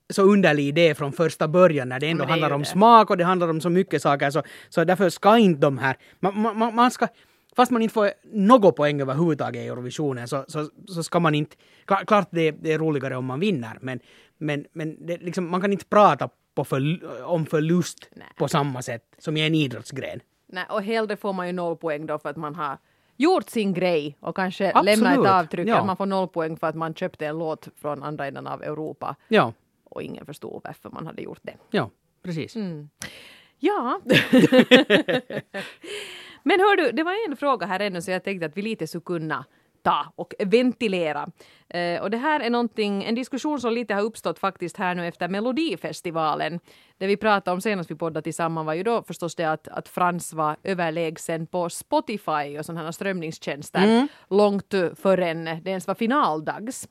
så 0.09 0.21
underlig 0.21 0.67
idé 0.67 0.95
från 0.95 1.13
första 1.13 1.47
början 1.47 1.89
när 1.89 1.99
det 1.99 2.07
ändå 2.09 2.23
det 2.25 2.29
handlar 2.31 2.51
om 2.51 2.61
det. 2.61 2.65
smak 2.67 3.09
och 3.09 3.17
det 3.17 3.23
handlar 3.23 3.47
om 3.47 3.61
så 3.61 3.69
mycket 3.69 4.01
saker 4.01 4.29
så, 4.29 4.43
så 4.69 4.83
därför 4.83 5.09
ska 5.09 5.37
inte 5.37 5.61
de 5.61 5.77
här, 5.77 5.95
man, 6.19 6.57
man, 6.57 6.75
man 6.75 6.91
ska, 6.91 7.07
fast 7.55 7.71
man 7.71 7.81
inte 7.81 7.93
får 7.93 8.09
något 8.33 8.75
poäng 8.75 9.01
överhuvudtaget 9.01 9.61
i 9.63 9.67
Eurovisionen 9.67 10.27
så, 10.27 10.45
så, 10.47 10.69
så 10.87 11.03
ska 11.03 11.19
man 11.19 11.35
inte, 11.35 11.55
klar, 11.85 12.05
klart 12.05 12.27
det, 12.31 12.51
det 12.51 12.73
är 12.73 12.79
roligare 12.79 13.15
om 13.15 13.25
man 13.25 13.39
vinner 13.39 13.77
men, 13.81 13.99
men, 14.37 14.65
men 14.73 15.05
det, 15.05 15.17
liksom, 15.17 15.49
man 15.49 15.61
kan 15.61 15.71
inte 15.71 15.85
prata 15.85 16.29
på 16.55 16.63
förl, 16.63 16.99
om 17.23 17.45
förlust 17.45 18.09
Nej. 18.15 18.27
på 18.37 18.47
samma 18.47 18.81
sätt 18.81 19.03
som 19.17 19.37
i 19.37 19.47
en 19.47 19.55
idrottsgren. 19.55 20.19
Nej, 20.49 20.65
och 20.69 20.83
hellre 20.83 21.17
får 21.17 21.33
man 21.33 21.47
ju 21.47 21.53
noll 21.53 21.77
poäng 21.77 22.05
då 22.05 22.19
för 22.19 22.29
att 22.29 22.37
man 22.37 22.55
har 22.55 22.77
gjort 23.17 23.49
sin 23.49 23.73
grej 23.73 24.17
och 24.19 24.35
kanske 24.35 24.71
Absolut, 24.75 24.99
lämna 24.99 25.13
ett 25.13 25.43
avtryck. 25.43 25.67
ja. 25.67 25.77
Att 25.79 25.85
man 25.85 25.97
får 25.97 26.05
noll 26.05 26.27
poäng 26.27 26.57
för 26.57 26.67
att 26.67 26.75
man 26.75 26.93
köpte 26.93 27.25
en 27.25 27.37
låt 27.37 27.67
från 27.81 28.03
andra 28.03 28.27
änden 28.27 28.47
av 28.47 28.63
Europa 28.63 29.15
Ja, 29.27 29.53
och 29.89 30.04
ingen 30.04 30.26
förstod 30.26 30.62
varför 30.63 30.89
man 30.89 31.06
hade 31.06 31.21
gjort 31.21 31.39
det. 31.41 31.58
ja, 31.71 31.89
precis. 32.23 32.56
Mm. 32.56 32.89
Ja. 33.60 34.02
Men 36.43 36.60
hör 36.60 36.78
du, 36.78 36.91
det 36.91 37.04
var 37.04 37.30
en 37.30 37.38
fråga 37.38 37.67
här 37.67 37.80
ännu 37.80 38.02
så 38.02 38.12
jag 38.12 38.23
tänkte 38.23 38.45
att 38.45 38.58
vi 38.58 38.62
lite 38.62 38.88
skulle 38.88 39.04
kunna 39.04 39.45
ta 39.82 40.13
och 40.15 40.34
ventilera. 40.39 41.30
Eh, 41.69 42.02
och 42.02 42.12
det 42.12 42.17
här 42.17 42.39
är 42.39 42.50
någonting, 42.50 43.04
en 43.04 43.15
diskussion 43.15 43.62
som 43.62 43.73
lite 43.73 43.93
har 43.93 44.02
uppstått 44.02 44.39
faktiskt 44.39 44.78
här 44.78 44.95
nu 44.95 45.08
efter 45.08 45.28
Melodifestivalen. 45.28 46.60
Det 46.97 47.08
vi 47.08 47.17
pratade 47.17 47.56
om 47.56 47.62
senast 47.62 47.91
vi 47.91 47.95
poddade 47.95 48.21
tillsammans 48.21 48.65
var 48.65 48.73
ju 48.73 48.84
då 48.84 49.04
förstås 49.04 49.36
det 49.36 49.52
att, 49.52 49.67
att 49.67 49.88
Frans 49.88 50.34
var 50.34 50.58
överlägsen 50.63 51.47
på 51.47 51.69
Spotify 51.69 52.58
och 52.60 52.65
sådana 52.65 52.84
här 52.84 52.91
strömningstjänster 52.91 54.08
långt 54.30 54.73
förrän 54.95 55.45
det 55.45 55.69
ens 55.69 55.88
var 55.88 55.95
finaldags. 55.95 56.88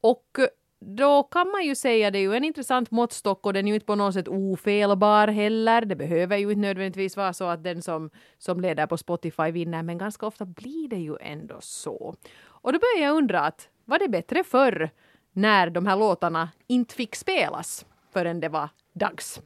Och 0.00 0.38
då 0.80 1.22
kan 1.22 1.50
man 1.50 1.64
ju 1.64 1.74
säga 1.74 2.10
det 2.10 2.18
är 2.18 2.22
ju 2.22 2.34
en 2.34 2.44
intressant 2.44 2.90
måttstock 2.90 3.46
och 3.46 3.52
den 3.52 3.64
är 3.64 3.68
ju 3.68 3.74
inte 3.74 3.86
på 3.86 3.94
något 3.94 4.14
sätt 4.14 4.28
ofelbar 4.28 5.28
heller. 5.28 5.84
Det 5.84 5.96
behöver 5.96 6.36
ju 6.36 6.50
inte 6.50 6.60
nödvändigtvis 6.60 7.16
vara 7.16 7.32
så 7.32 7.44
att 7.44 7.64
den 7.64 7.82
som, 7.82 8.10
som 8.38 8.60
leder 8.60 8.86
på 8.86 8.96
Spotify 8.96 9.50
vinner, 9.50 9.82
men 9.82 9.98
ganska 9.98 10.26
ofta 10.26 10.44
blir 10.44 10.88
det 10.88 10.96
ju 10.96 11.16
ändå 11.20 11.56
så. 11.60 12.14
Och 12.46 12.72
då 12.72 12.78
börjar 12.78 13.08
jag 13.08 13.16
undra 13.16 13.40
att 13.40 13.68
var 13.84 13.98
det 13.98 14.08
bättre 14.08 14.44
förr 14.44 14.90
när 15.32 15.70
de 15.70 15.86
här 15.86 15.96
låtarna 15.96 16.48
inte 16.66 16.94
fick 16.94 17.16
spelas 17.16 17.86
förrän 18.12 18.40
det 18.40 18.48
var 18.48 18.68
dags? 18.92 19.40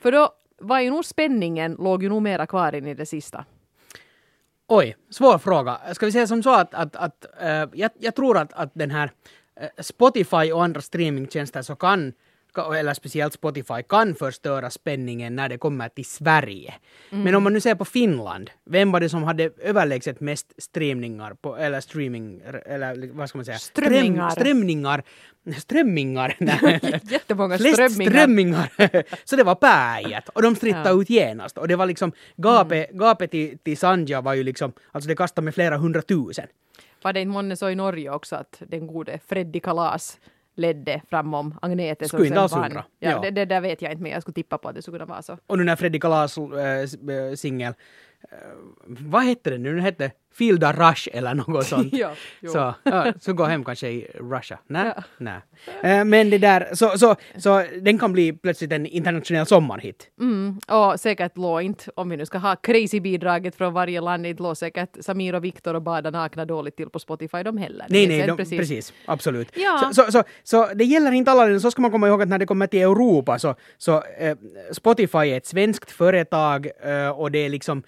För 0.00 0.12
då 0.12 0.30
var 0.58 0.80
ju 0.80 0.90
nog 0.90 1.04
spänningen, 1.04 1.76
låg 1.78 2.02
ju 2.02 2.08
nog 2.08 2.22
mera 2.22 2.46
kvar 2.46 2.74
in 2.74 2.86
i 2.86 2.94
det 2.94 3.06
sista. 3.06 3.44
Oj, 4.72 4.96
svår 5.10 5.38
fråga. 5.38 5.80
Ska 5.94 6.06
vi 6.06 6.12
säga 6.12 6.26
som 6.26 6.42
så 6.42 6.54
att, 6.54 6.74
att, 6.74 6.96
att 6.96 7.26
äh, 7.40 7.48
jag, 7.72 7.90
jag 7.98 8.14
tror 8.14 8.38
att, 8.38 8.52
att 8.52 8.70
den 8.74 8.90
här 8.90 9.10
Spotify 9.78 10.52
och 10.52 10.64
andra 10.64 10.80
streamingtjänster 10.80 11.62
så 11.62 11.76
kan 11.76 12.12
ka- 12.54 12.74
eller 12.76 12.94
speciellt 12.94 13.32
Spotify, 13.32 13.82
kan 13.88 14.14
förstöra 14.14 14.70
spänningen 14.70 15.36
när 15.36 15.48
det 15.48 15.58
kommer 15.58 15.88
till 15.88 16.04
Sverige. 16.04 16.74
Men 17.10 17.34
om 17.34 17.42
man 17.42 17.52
nu 17.52 17.60
ser 17.60 17.74
på 17.74 17.84
Finland, 17.84 18.50
vem 18.70 18.92
var 18.92 19.00
det 19.00 19.08
som 19.08 19.22
hade 19.22 19.50
överlägset 19.62 20.20
mest 20.20 20.52
streamningar 20.58 21.34
på, 21.34 21.56
eller 21.56 21.80
streaming, 21.80 22.40
eller 22.66 23.12
vad 23.12 23.28
ska 23.28 23.38
man 23.38 23.44
säga? 23.44 23.58
Strömningar. 23.58 24.30
Ström, 24.30 24.42
strömningar. 24.44 25.04
Strömmingar. 25.58 26.36
Jättemånga 27.10 27.58
strömmingar. 27.58 28.10
strömmingar. 28.10 28.68
så 29.26 29.36
det 29.36 29.42
var 29.44 29.54
Päijät 29.54 30.28
och 30.28 30.42
de 30.42 30.56
strittade 30.56 30.88
Ja. 30.90 31.00
ut 31.02 31.10
genast. 31.10 31.58
Och 31.58 31.68
det 31.68 31.76
var 31.76 31.86
liksom, 31.86 32.12
gapet, 32.36 32.90
gapet 32.90 33.30
till, 33.30 33.58
till 33.58 33.78
Sandja 33.78 34.20
var 34.20 34.34
ju 34.34 34.42
liksom, 34.42 34.72
alltså 34.92 35.08
det 35.08 35.14
kastade 35.16 35.44
med 35.44 35.54
flera 35.54 35.76
hundratusen. 35.76 36.46
Var 37.02 37.12
det 37.12 37.20
inte 37.20 37.32
månne 37.32 37.56
så 37.56 37.70
i 37.70 37.74
Norge 37.74 38.10
också 38.10 38.36
att 38.36 38.62
den 38.68 38.86
gode 38.86 39.18
Freddy 39.26 39.60
Kalas 39.60 40.20
ledde 40.56 41.02
framom 41.10 41.58
Agnete 41.62 42.04
inte 42.04 42.48
sen 42.48 42.60
vann? 42.60 42.72
Ja, 42.98 43.10
Ja. 43.10 43.20
Det, 43.20 43.30
det 43.30 43.44
där 43.44 43.60
vet 43.60 43.82
jag 43.82 43.92
inte 43.92 44.02
men 44.02 44.12
jag 44.12 44.22
skulle 44.22 44.34
tippa 44.34 44.58
på 44.58 44.68
att 44.68 44.74
det 44.74 44.82
skulle 44.82 44.98
kunna 44.98 45.06
vara 45.06 45.22
så. 45.22 45.38
Och 45.46 45.58
nu 45.58 45.64
när 45.64 45.76
Freddy 45.76 46.00
Kalas 46.00 46.38
äh, 46.38 47.34
singel, 47.34 47.72
äh, 48.22 48.38
vad 48.86 49.22
hette 49.22 49.50
den 49.50 49.62
nu? 49.62 49.74
Den 49.74 49.84
hette 49.84 50.12
The 50.38 50.72
Rush 50.72 51.08
eller 51.12 51.34
något 51.34 51.66
sånt. 51.72 51.92
Ja, 51.92 52.10
så, 52.52 52.74
ja, 52.82 53.12
så 53.20 53.32
gå 53.32 53.44
hem 53.44 53.64
kanske 53.64 53.88
i 53.88 54.06
Russia. 54.14 54.58
Nej, 54.66 54.92
Ja. 54.96 55.02
nej. 55.18 55.40
Äh, 55.82 56.04
men 56.04 56.30
det 56.30 56.38
där, 56.38 56.68
så, 56.72 56.98
så, 56.98 57.16
så 57.36 57.64
den 57.82 57.98
kan 57.98 58.12
bli 58.12 58.32
plötsligt 58.32 58.72
en 58.72 58.86
internationell 58.86 59.46
sommarhit. 59.46 60.06
Mm, 60.20 60.58
och 60.68 61.00
säkert 61.00 61.36
låg 61.36 61.62
inte, 61.62 61.90
om 61.94 62.08
vi 62.08 62.16
nu 62.16 62.26
ska 62.26 62.38
ha 62.38 62.56
crazy-bidraget 62.56 63.54
från 63.54 63.72
varje 63.72 64.00
land, 64.00 64.26
inte 64.26 64.42
låg 64.42 64.56
säkert 64.56 64.96
Samir 65.00 65.34
och 65.34 65.44
Viktor 65.44 65.74
och 65.74 65.82
Bada 65.82 66.10
nakna 66.10 66.44
dåligt 66.44 66.76
till 66.76 66.90
på 66.90 66.98
Spotify 66.98 67.42
de 67.42 67.56
heller. 67.56 67.86
Nej, 67.88 68.06
nej, 68.06 68.26
de, 68.26 68.30
inte 68.40 68.56
precis. 68.56 68.92
Absolut. 69.06 69.48
Ja. 69.54 69.90
Så, 69.94 70.02
så, 70.04 70.12
så, 70.12 70.22
så 70.42 70.66
det 70.74 70.84
gäller 70.84 71.12
inte 71.12 71.30
alla 71.30 71.44
länder. 71.44 71.58
Så 71.60 71.70
ska 71.70 71.82
man 71.82 71.90
komma 71.90 72.08
ihåg 72.08 72.22
att 72.22 72.28
när 72.28 72.38
det 72.38 72.46
kommer 72.46 72.66
till 72.66 72.80
Europa 72.82 73.38
så, 73.38 73.54
så 73.78 74.02
eh, 74.18 74.36
Spotify 74.72 75.18
är 75.18 75.36
ett 75.36 75.46
svenskt 75.46 75.90
företag 75.90 76.68
eh, 76.82 77.08
och 77.08 77.30
det 77.30 77.38
är 77.38 77.48
liksom 77.48 77.82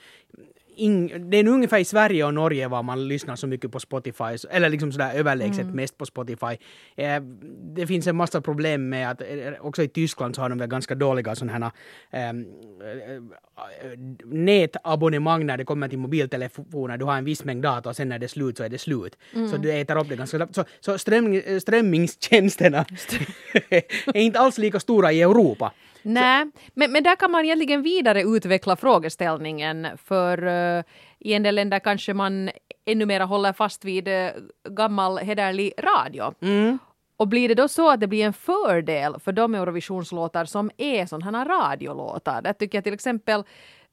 ing, 0.76 1.30
det 1.30 1.36
är 1.36 1.44
nog 1.44 1.54
ungefär 1.54 1.78
i 1.78 1.84
Sverige 1.84 2.24
och 2.24 2.34
Norge 2.34 2.68
var 2.68 2.82
man 2.82 3.08
lyssnar 3.08 3.36
så 3.36 3.46
mycket 3.46 3.72
på 3.72 3.80
Spotify, 3.80 4.36
eller 4.50 4.68
liksom 4.70 4.92
sådär 4.92 5.14
överlägset 5.14 5.62
Mm. 5.64 5.76
mest 5.76 5.98
på 5.98 6.06
Spotify. 6.06 6.56
Eh, 6.96 7.22
det 7.76 7.86
finns 7.86 8.06
en 8.06 8.16
massa 8.16 8.40
problem 8.40 8.88
med 8.88 9.10
att 9.10 9.20
eh, 9.20 9.26
också 9.60 9.82
i 9.82 9.88
Tyskland 9.88 10.34
så 10.34 10.42
har 10.42 10.48
de 10.48 10.58
väl 10.58 10.68
ganska 10.68 10.94
dåliga 10.94 11.34
sådana 11.34 11.52
här 11.52 11.70
eh, 12.10 12.28
eh, 12.28 13.22
nätabonnemang 14.24 15.46
när 15.46 15.56
det 15.56 15.64
kommer 15.64 15.88
till 15.88 15.98
mobiltelefoner. 15.98 16.96
Du 16.96 17.04
har 17.04 17.16
en 17.16 17.24
viss 17.24 17.44
mängd 17.44 17.62
data 17.62 17.88
och 17.88 17.96
sen 17.96 18.08
när 18.08 18.18
det 18.18 18.26
är 18.26 18.28
slut 18.28 18.56
så 18.56 18.64
är 18.64 18.68
det 18.68 18.78
slut. 18.78 19.16
Så 19.50 19.56
du 19.56 19.72
äter 19.72 19.98
upp 20.00 20.08
det 20.08 20.16
ganska. 20.16 20.48
Så, 20.52 20.64
så 20.80 20.98
ström, 20.98 21.32
eh, 21.32 21.58
strömmingstjänsterna 21.60 22.84
är 24.06 24.20
inte 24.20 24.38
alls 24.38 24.58
lika 24.58 24.80
stora 24.80 25.12
i 25.12 25.22
Europa. 25.22 25.72
Nej, 26.02 26.50
men, 26.74 26.92
men 26.92 27.02
där 27.02 27.16
kan 27.16 27.30
man 27.30 27.44
egentligen 27.44 27.82
vidare 27.82 28.22
utveckla 28.22 28.76
frågeställningen 28.76 29.86
för 30.04 30.44
uh, 30.44 30.84
i 31.18 31.34
en 31.34 31.42
del 31.42 31.54
länder 31.54 31.78
kanske 31.78 32.14
man 32.14 32.50
ännu 32.86 33.06
mer 33.06 33.20
håller 33.20 33.52
fast 33.52 33.84
vid 33.84 34.08
uh, 34.08 34.28
gammal 34.68 35.18
hederlig 35.18 35.72
radio. 35.78 36.34
Och 37.16 37.28
blir 37.28 37.48
det 37.48 37.54
då 37.54 37.68
så 37.68 37.90
att 37.90 38.00
det 38.00 38.06
blir 38.06 38.24
en 38.24 38.32
fördel 38.32 39.14
för 39.20 39.32
de 39.32 39.54
Eurovisionslåtar 39.54 40.44
som 40.44 40.70
är 40.76 41.06
sådana 41.06 41.38
här 41.38 41.44
radiolåtar? 41.44 42.42
Där 42.42 42.52
tycker 42.52 42.78
jag 42.78 42.84
till 42.84 42.94
exempel 42.94 43.44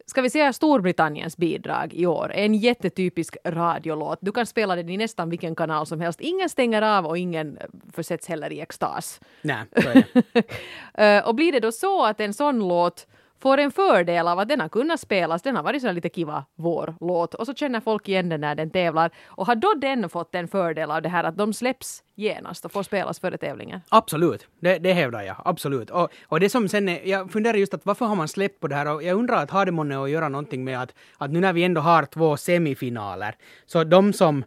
Ska 0.09 0.21
vi 0.21 0.29
säga 0.29 0.53
Storbritanniens 0.53 1.37
bidrag 1.37 1.93
i 1.93 2.05
år 2.05 2.31
en 2.33 2.55
jättetypisk 2.55 3.37
radiolåt. 3.45 4.19
Du 4.21 4.31
kan 4.31 4.45
spela 4.45 4.75
den 4.75 4.89
i 4.89 4.97
nästan 4.97 5.29
vilken 5.29 5.55
kanal 5.55 5.85
som 5.85 6.01
helst. 6.01 6.21
Ingen 6.21 6.49
stänger 6.49 6.81
av 6.81 7.05
och 7.05 7.17
ingen 7.17 7.57
försätts 7.93 8.27
heller 8.27 8.53
i 8.53 8.61
extas. 8.61 9.19
Nej, 9.41 9.63
så 9.81 9.89
är 9.89 9.93
det. 9.93 10.43
Eh, 10.93 11.27
och 11.27 11.35
blir 11.35 11.51
det 11.51 11.59
då 11.59 11.71
så 11.71 12.05
att 12.05 12.19
en 12.19 12.33
sån 12.33 12.59
låt 12.59 13.07
får 13.41 13.57
en 13.57 13.71
fördel 13.71 14.27
av 14.27 14.39
att 14.39 14.49
den 14.49 14.59
har 14.59 14.69
kunnat 14.69 14.99
spelas, 14.99 15.41
den 15.41 15.55
har 15.55 15.63
varit 15.63 15.81
så 15.81 15.91
lite 15.91 16.09
kiva 16.09 16.45
vår 16.55 16.95
låt 16.99 17.33
och 17.33 17.45
så 17.45 17.53
känner 17.53 17.79
folk 17.79 18.09
igen 18.09 18.29
den 18.29 18.41
när 18.41 18.55
den 18.55 18.69
tävlar. 18.69 19.11
Och 19.25 19.47
har 19.47 19.55
då 19.55 19.73
den 19.73 20.09
fått 20.09 20.35
en 20.35 20.47
fördel 20.47 20.91
av 20.91 21.01
det 21.01 21.09
här 21.09 21.23
att 21.23 21.37
de 21.37 21.53
släpps 21.53 22.03
genast 22.15 22.65
och 22.65 22.71
får 22.71 22.83
spelas 22.83 23.19
före 23.19 23.37
tävlingen? 23.37 23.81
Absolut, 23.89 24.47
det, 24.59 24.77
det 24.77 24.93
hävdar 24.93 25.21
jag. 25.21 25.35
Absolut. 25.45 25.89
Och, 25.89 26.09
och 26.27 26.39
det 26.39 26.49
som 26.49 26.69
sen 26.69 26.89
är, 26.89 27.07
jag 27.07 27.31
funderar 27.31 27.57
just 27.57 27.73
att 27.73 27.85
varför 27.85 28.05
har 28.05 28.15
man 28.15 28.27
släppt 28.27 28.59
på 28.59 28.67
det 28.67 28.75
här 28.75 28.93
och 28.93 29.03
jag 29.03 29.17
undrar 29.17 29.43
att 29.43 29.51
har 29.51 29.65
det 29.65 29.71
månne 29.71 30.03
att 30.03 30.09
göra 30.09 30.29
någonting 30.29 30.63
med 30.63 30.81
att, 30.81 30.93
att 31.17 31.31
nu 31.31 31.39
när 31.39 31.53
vi 31.53 31.63
ändå 31.63 31.81
har 31.81 32.05
två 32.05 32.37
semifinaler, 32.37 33.35
så 33.65 33.83
de 33.83 34.13
som 34.13 34.43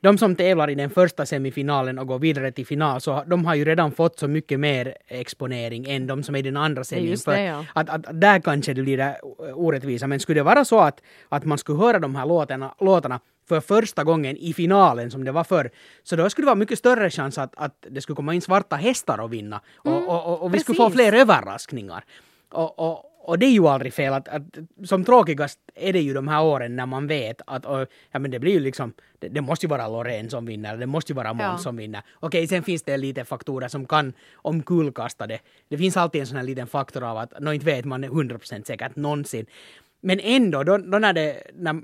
de 0.00 0.18
som 0.18 0.36
tävlar 0.36 0.70
i 0.70 0.74
den 0.74 0.90
första 0.90 1.26
semifinalen 1.26 1.98
och 1.98 2.06
går 2.06 2.18
vidare 2.18 2.52
till 2.52 2.66
final, 2.66 3.00
så 3.00 3.24
de 3.26 3.44
har 3.44 3.54
ju 3.54 3.64
redan 3.64 3.92
fått 3.92 4.18
så 4.18 4.28
mycket 4.28 4.60
mer 4.60 4.94
exponering 5.08 5.86
än 5.88 6.06
de 6.06 6.22
som 6.22 6.34
är 6.34 6.38
i 6.38 6.42
den 6.42 6.56
andra 6.56 6.84
semin. 6.84 7.16
det, 7.26 7.42
ja. 7.42 7.64
att, 7.74 7.90
att 7.90 8.20
där 8.20 8.40
kanske 8.40 8.74
det 8.74 8.82
blir 8.82 9.16
orättvisa. 9.54 10.06
Men 10.06 10.20
skulle 10.20 10.40
det 10.40 10.44
vara 10.44 10.64
så 10.64 10.80
att, 10.80 11.02
att 11.28 11.44
man 11.44 11.58
skulle 11.58 11.78
höra 11.78 11.98
de 11.98 12.14
här 12.14 12.26
låtarna, 12.26 12.74
låtarna 12.80 13.20
för 13.48 13.60
första 13.60 14.04
gången 14.04 14.36
i 14.36 14.52
finalen 14.52 15.10
som 15.10 15.24
det 15.24 15.32
var 15.32 15.44
förr, 15.44 15.70
så 16.02 16.16
då 16.16 16.30
skulle 16.30 16.44
det 16.44 16.46
vara 16.46 16.54
mycket 16.54 16.78
större 16.78 17.10
chans 17.10 17.38
att, 17.38 17.54
att 17.56 17.86
det 17.90 18.00
skulle 18.00 18.16
komma 18.16 18.34
in 18.34 18.40
svarta 18.40 18.76
hästar 18.76 19.20
och 19.20 19.32
vinna. 19.32 19.60
Och, 19.76 20.08
och, 20.08 20.26
och, 20.26 20.42
och 20.42 20.54
vi 20.54 20.58
skulle 20.58 20.76
få 20.76 20.82
Mm, 20.82 20.92
precis. 20.92 21.10
fler 21.10 21.20
överraskningar. 21.20 22.04
Och, 22.52 22.78
och, 22.78 23.04
och 23.22 23.38
det 23.38 23.46
är 23.46 23.50
ju 23.50 23.66
aldrig 23.66 23.94
fel 23.94 24.12
att, 24.12 24.28
att 24.28 24.42
som 24.84 25.04
tråkigast 25.04 25.58
är 25.74 25.92
det 25.92 26.00
ju 26.00 26.14
de 26.14 26.28
här 26.28 26.42
åren 26.42 26.76
när 26.76 26.86
man 26.86 27.06
vet 27.06 27.40
att 27.46 27.64
och, 27.66 27.86
ja, 28.10 28.18
men 28.18 28.30
det 28.30 28.38
blir 28.38 28.52
ju 28.52 28.60
liksom 28.60 28.92
det, 29.18 29.28
det 29.28 29.40
måste 29.40 29.66
ju 29.66 29.70
vara 29.70 29.88
Loreen 29.88 30.30
som 30.30 30.46
vinner, 30.46 30.76
det 30.76 30.86
måste 30.86 31.12
ju 31.12 31.16
vara 31.16 31.32
Måns 31.32 31.42
Ja. 31.50 31.58
som 31.58 31.76
vinner. 31.76 32.02
Okej, 32.20 32.46
sen 32.46 32.62
finns 32.62 32.82
det 32.82 32.96
lite 32.96 33.24
faktorer 33.24 33.68
som 33.68 33.86
kan 33.86 34.12
omkullkasta 34.34 35.26
det. 35.26 35.38
Det 35.68 35.78
finns 35.78 35.96
alltid 35.96 36.20
en 36.20 36.26
sån 36.26 36.36
här 36.36 36.44
liten 36.44 36.66
faktor 36.66 37.02
av 37.04 37.16
att 37.16 37.40
nå 37.40 37.52
inte 37.52 37.66
vet 37.66 37.84
man 37.84 38.04
100% 38.04 38.64
säkert 38.66 38.96
någonsin. 38.96 39.46
Men 40.02 40.20
ändå, 40.22 40.62
då, 40.64 40.78
då 40.78 40.98
när, 40.98 41.12
det, 41.12 41.42
när, 41.54 41.82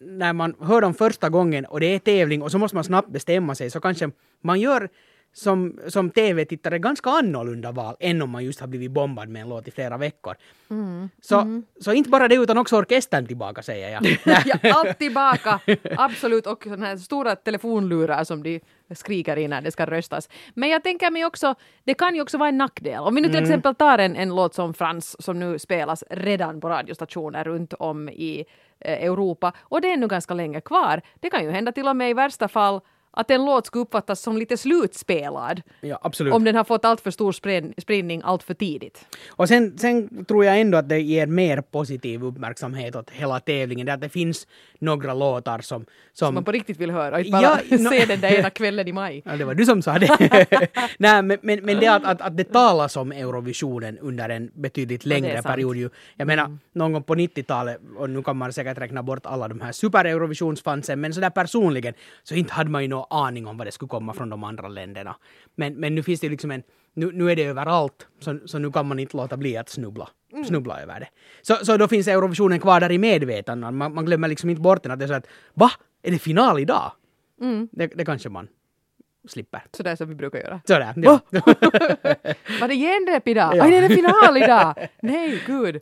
när 0.00 0.32
man 0.32 0.54
hör 0.60 0.80
dem 0.80 0.94
första 0.94 1.28
gången 1.28 1.64
och 1.64 1.80
det 1.80 1.86
är 1.86 1.98
tävling 1.98 2.42
och 2.42 2.50
så 2.50 2.58
måste 2.58 2.74
man 2.74 2.84
snabbt 2.84 3.08
bestämma 3.08 3.54
sig 3.54 3.70
så 3.70 3.80
kanske 3.80 4.10
man 4.40 4.60
gör 4.60 4.88
som, 5.34 5.80
som 5.88 6.10
tv-tittare 6.10 6.78
ganska 6.78 7.10
annorlunda 7.10 7.72
val 7.72 7.96
än 8.00 8.22
om 8.22 8.30
man 8.30 8.44
just 8.44 8.60
har 8.60 8.66
blivit 8.66 8.90
bombad 8.90 9.28
med 9.28 9.42
en 9.42 9.48
låt 9.48 9.68
i 9.68 9.70
flera 9.70 9.96
veckor. 9.96 10.34
Så, 11.20 11.62
så 11.80 11.92
inte 11.92 12.10
bara 12.10 12.28
det 12.28 12.34
utan 12.34 12.58
också 12.58 12.76
orkestern 12.76 13.26
tillbaka 13.26 13.62
säger 13.62 13.90
jag. 13.90 14.18
ja, 14.46 14.74
allt 14.74 14.98
tillbaka! 14.98 15.60
Absolut, 15.96 16.46
och 16.46 16.62
såna 16.64 16.86
här 16.86 16.96
stora 16.96 17.36
telefonlurar 17.36 18.24
som 18.24 18.42
de 18.42 18.60
skriker 18.94 19.38
i 19.38 19.48
när 19.48 19.60
det 19.60 19.70
ska 19.70 19.86
röstas. 19.86 20.28
Men 20.54 20.68
jag 20.68 20.82
tänker 20.82 21.10
mig 21.10 21.24
också, 21.24 21.54
det 21.84 21.94
kan 21.94 22.14
ju 22.14 22.22
också 22.22 22.38
vara 22.38 22.48
en 22.48 22.58
nackdel. 22.58 23.00
Om 23.00 23.14
vi 23.14 23.20
nu 23.20 23.28
till 23.28 23.42
exempel 23.42 23.74
tar 23.74 23.98
en, 23.98 24.16
en 24.16 24.34
låt 24.34 24.54
som 24.54 24.74
Frans 24.74 25.24
som 25.24 25.38
nu 25.38 25.58
spelas 25.58 26.04
redan 26.10 26.60
på 26.60 26.68
radiostationer 26.68 27.44
runt 27.44 27.72
om 27.72 28.08
i 28.08 28.44
eh, 28.80 29.04
Europa 29.04 29.52
och 29.60 29.80
det 29.80 29.92
är 29.92 29.96
nu 29.96 30.06
ganska 30.06 30.34
länge 30.34 30.60
kvar. 30.60 31.00
Det 31.20 31.30
kan 31.30 31.44
ju 31.44 31.50
hända 31.50 31.72
till 31.72 31.88
och 31.88 31.96
med 31.96 32.10
i 32.10 32.14
värsta 32.14 32.48
fall 32.48 32.80
att 33.16 33.30
en 33.30 33.44
låt 33.44 33.66
skulle 33.66 33.82
uppfattas 33.82 34.20
som 34.20 34.36
lite 34.36 34.56
slutspelad 34.56 35.62
Ja, 35.80 35.98
absolut. 36.02 36.34
om 36.34 36.44
den 36.44 36.56
har 36.56 36.64
fått 36.64 36.84
allt 36.84 37.00
för 37.00 37.10
stor 37.10 37.32
spridning 37.80 38.20
allt 38.24 38.42
för 38.42 38.54
tidigt. 38.54 39.06
Och 39.28 39.48
sen, 39.48 39.78
sen 39.78 40.24
tror 40.24 40.44
jag 40.44 40.60
ändå 40.60 40.78
att 40.78 40.88
det 40.88 41.00
ger 41.00 41.26
mer 41.26 41.60
positiv 41.60 42.24
uppmärksamhet 42.24 42.96
åt 42.96 43.10
hela 43.10 43.40
tävlingen. 43.40 43.86
Det 43.86 43.92
att 43.92 44.00
det 44.00 44.08
finns 44.08 44.46
några 44.78 45.14
låtar 45.14 45.58
som... 45.58 45.86
som 46.12 46.34
Man 46.34 46.44
på 46.44 46.52
riktigt 46.52 46.76
vill 46.78 46.90
höra 46.90 47.14
och 47.14 47.20
inte 47.20 47.30
bara 47.30 47.42
Ja, 47.70 47.76
no- 47.76 47.88
se 47.98 48.04
den 48.04 48.20
där 48.20 48.38
ena 48.38 48.50
kvällen 48.50 48.88
i 48.88 48.92
maj. 48.92 49.22
Ja, 49.24 49.36
det 49.36 49.44
var 49.44 49.54
du 49.54 49.64
som 49.66 49.82
sa 49.82 49.98
det. 49.98 50.08
Nej, 50.98 51.22
men, 51.22 51.38
men, 51.42 51.64
men 51.64 51.80
det 51.80 51.86
att, 51.86 52.04
att, 52.04 52.20
att 52.20 52.36
det 52.36 52.44
talas 52.44 52.96
om 52.96 53.12
Eurovisionen 53.12 53.98
under 53.98 54.28
en 54.28 54.50
betydligt 54.54 55.06
längre 55.06 55.42
period. 55.42 55.76
Ju. 55.76 55.90
Jag 56.16 56.26
menar, 56.26 56.58
någon 56.72 56.92
gång 56.92 57.02
på 57.02 57.14
90-talet, 57.14 57.78
och 57.96 58.10
nu 58.10 58.22
kan 58.22 58.36
man 58.36 58.52
säkert 58.52 58.78
räkna 58.78 59.02
bort 59.02 59.26
alla 59.26 59.48
de 59.48 59.60
här 59.60 59.72
super-Eurovisionsfansen, 59.72 61.00
men 61.00 61.14
sådär 61.14 61.30
personligen 61.30 61.94
så 62.22 62.34
inte 62.34 62.52
hade 62.52 62.70
man 62.70 62.82
ju 62.82 62.88
någon 63.10 63.26
aning 63.26 63.46
om 63.46 63.56
vad 63.56 63.66
det 63.66 63.72
skulle 63.72 63.88
komma 63.88 64.14
från 64.14 64.30
de 64.30 64.44
andra 64.44 64.68
länderna. 64.68 65.16
Men, 65.54 65.74
men 65.74 65.94
nu 65.94 66.02
finns 66.02 66.20
det 66.20 66.28
liksom 66.28 66.50
en, 66.50 66.62
nu, 66.94 67.12
nu 67.12 67.30
är 67.30 67.36
det 67.36 67.44
överallt, 67.44 68.06
så, 68.20 68.38
så 68.44 68.58
nu 68.58 68.72
kan 68.72 68.86
man 68.86 68.98
inte 68.98 69.16
låta 69.16 69.36
bli 69.36 69.56
att 69.56 69.68
snubbla. 69.68 70.08
Snubbla 70.46 70.82
över 70.82 71.00
det. 71.00 71.08
Så, 71.42 71.64
så 71.64 71.76
då 71.76 71.88
finns 71.88 72.08
Eurovisionen 72.08 72.60
kvar 72.60 72.80
där 72.80 72.92
i 72.92 72.98
medvetandet. 72.98 73.74
Man, 73.74 73.94
man 73.94 74.04
glömmer 74.04 74.28
liksom 74.28 74.50
inte 74.50 74.62
bort 74.62 74.82
den. 74.82 74.92
Att 74.92 74.98
det 74.98 75.04
är 75.04 75.08
så 75.08 75.14
att, 75.14 75.26
va? 75.54 75.70
Är 76.02 76.10
det 76.10 76.18
final 76.18 76.60
idag? 76.60 76.92
Det, 77.70 77.86
det 77.86 78.04
kanske 78.04 78.28
man 78.28 78.48
slipper. 79.28 79.62
Sådär 79.76 79.96
som 79.96 80.08
vi 80.08 80.14
brukar 80.14 80.38
göra. 80.38 80.60
Sådär, 80.66 80.94
ja. 80.96 81.20
Var 82.60 82.68
det 82.68 82.74
genrep 82.74 83.28
idag? 83.28 83.56
Ja. 83.56 83.64
Aj, 83.64 83.70
det 83.70 83.76
är 83.76 83.88
det 83.88 83.94
final 83.94 84.36
idag! 84.36 84.88
Nej, 85.00 85.42
gud. 85.46 85.80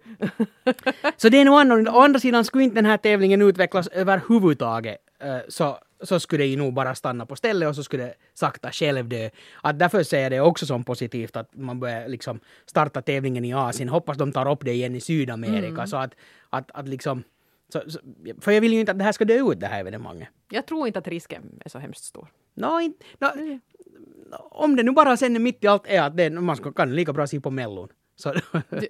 Så 1.16 1.28
det 1.28 1.40
är 1.40 1.44
nog 1.44 1.60
annorlunda. 1.60 1.92
Å 1.92 2.00
andra 2.00 2.20
sidan 2.20 2.44
skulle 2.44 2.64
inte 2.64 2.76
den 2.76 2.86
här 2.86 2.96
tävlingen 2.96 3.42
utvecklas 3.42 3.88
överhuvudtaget 3.88 4.96
eh, 5.20 5.36
så, 5.48 5.78
så 6.02 6.20
skulle 6.20 6.44
det 6.44 6.48
ju 6.48 6.56
nog 6.56 6.74
bara 6.74 6.94
stanna 6.94 7.26
på 7.26 7.36
stället 7.36 7.68
och 7.68 7.76
så 7.76 7.84
skulle 7.84 8.02
det 8.02 8.14
sakta 8.34 8.72
självdö. 8.72 9.30
Att 9.62 9.78
därför 9.78 10.02
ser 10.02 10.20
jag 10.20 10.32
det 10.32 10.40
också 10.40 10.66
som 10.66 10.84
positivt 10.84 11.36
att 11.36 11.56
man 11.56 11.80
börjar 11.80 12.08
liksom 12.08 12.40
starta 12.66 13.02
tävlingen 13.02 13.44
i 13.44 13.54
Asien. 13.54 13.88
Hoppas 13.88 14.18
de 14.18 14.32
tar 14.32 14.50
upp 14.50 14.64
det 14.64 14.72
igen 14.72 14.94
i 14.94 15.00
Sydamerika 15.00 15.86
så 15.86 15.96
att, 15.96 16.14
att, 16.50 16.70
att 16.70 16.88
liksom 16.88 17.22
så, 17.72 17.82
så, 17.90 17.98
för 18.40 18.52
jag 18.52 18.60
vill 18.60 18.72
ju 18.72 18.80
inte 18.80 18.92
att 18.92 18.98
det 18.98 19.04
här 19.04 19.12
ska 19.12 19.24
dö 19.24 19.52
ut 19.52 19.60
det 19.60 19.66
här 19.66 19.80
evenemanget. 19.80 20.28
Jag 20.50 20.66
tror 20.66 20.86
inte 20.86 20.98
att 20.98 21.08
risken 21.08 21.42
är 21.64 21.68
så 21.68 21.78
hemskt 21.78 22.04
stor. 22.04 22.28
Nå, 22.54 22.80
inte, 22.80 23.04
nå, 23.18 24.36
om 24.36 24.76
det 24.76 24.82
nu 24.82 24.92
bara 24.92 25.16
sen 25.16 25.42
mitt 25.42 25.64
i 25.64 25.66
allt 25.66 25.86
är 25.86 26.02
att 26.02 26.16
det, 26.16 26.30
man 26.30 26.56
ska, 26.56 26.72
kan 26.72 26.94
lika 26.94 27.12
bra 27.12 27.26
se 27.26 27.40
på 27.40 27.50
Mellon. 27.50 27.88
Så, 28.16 28.34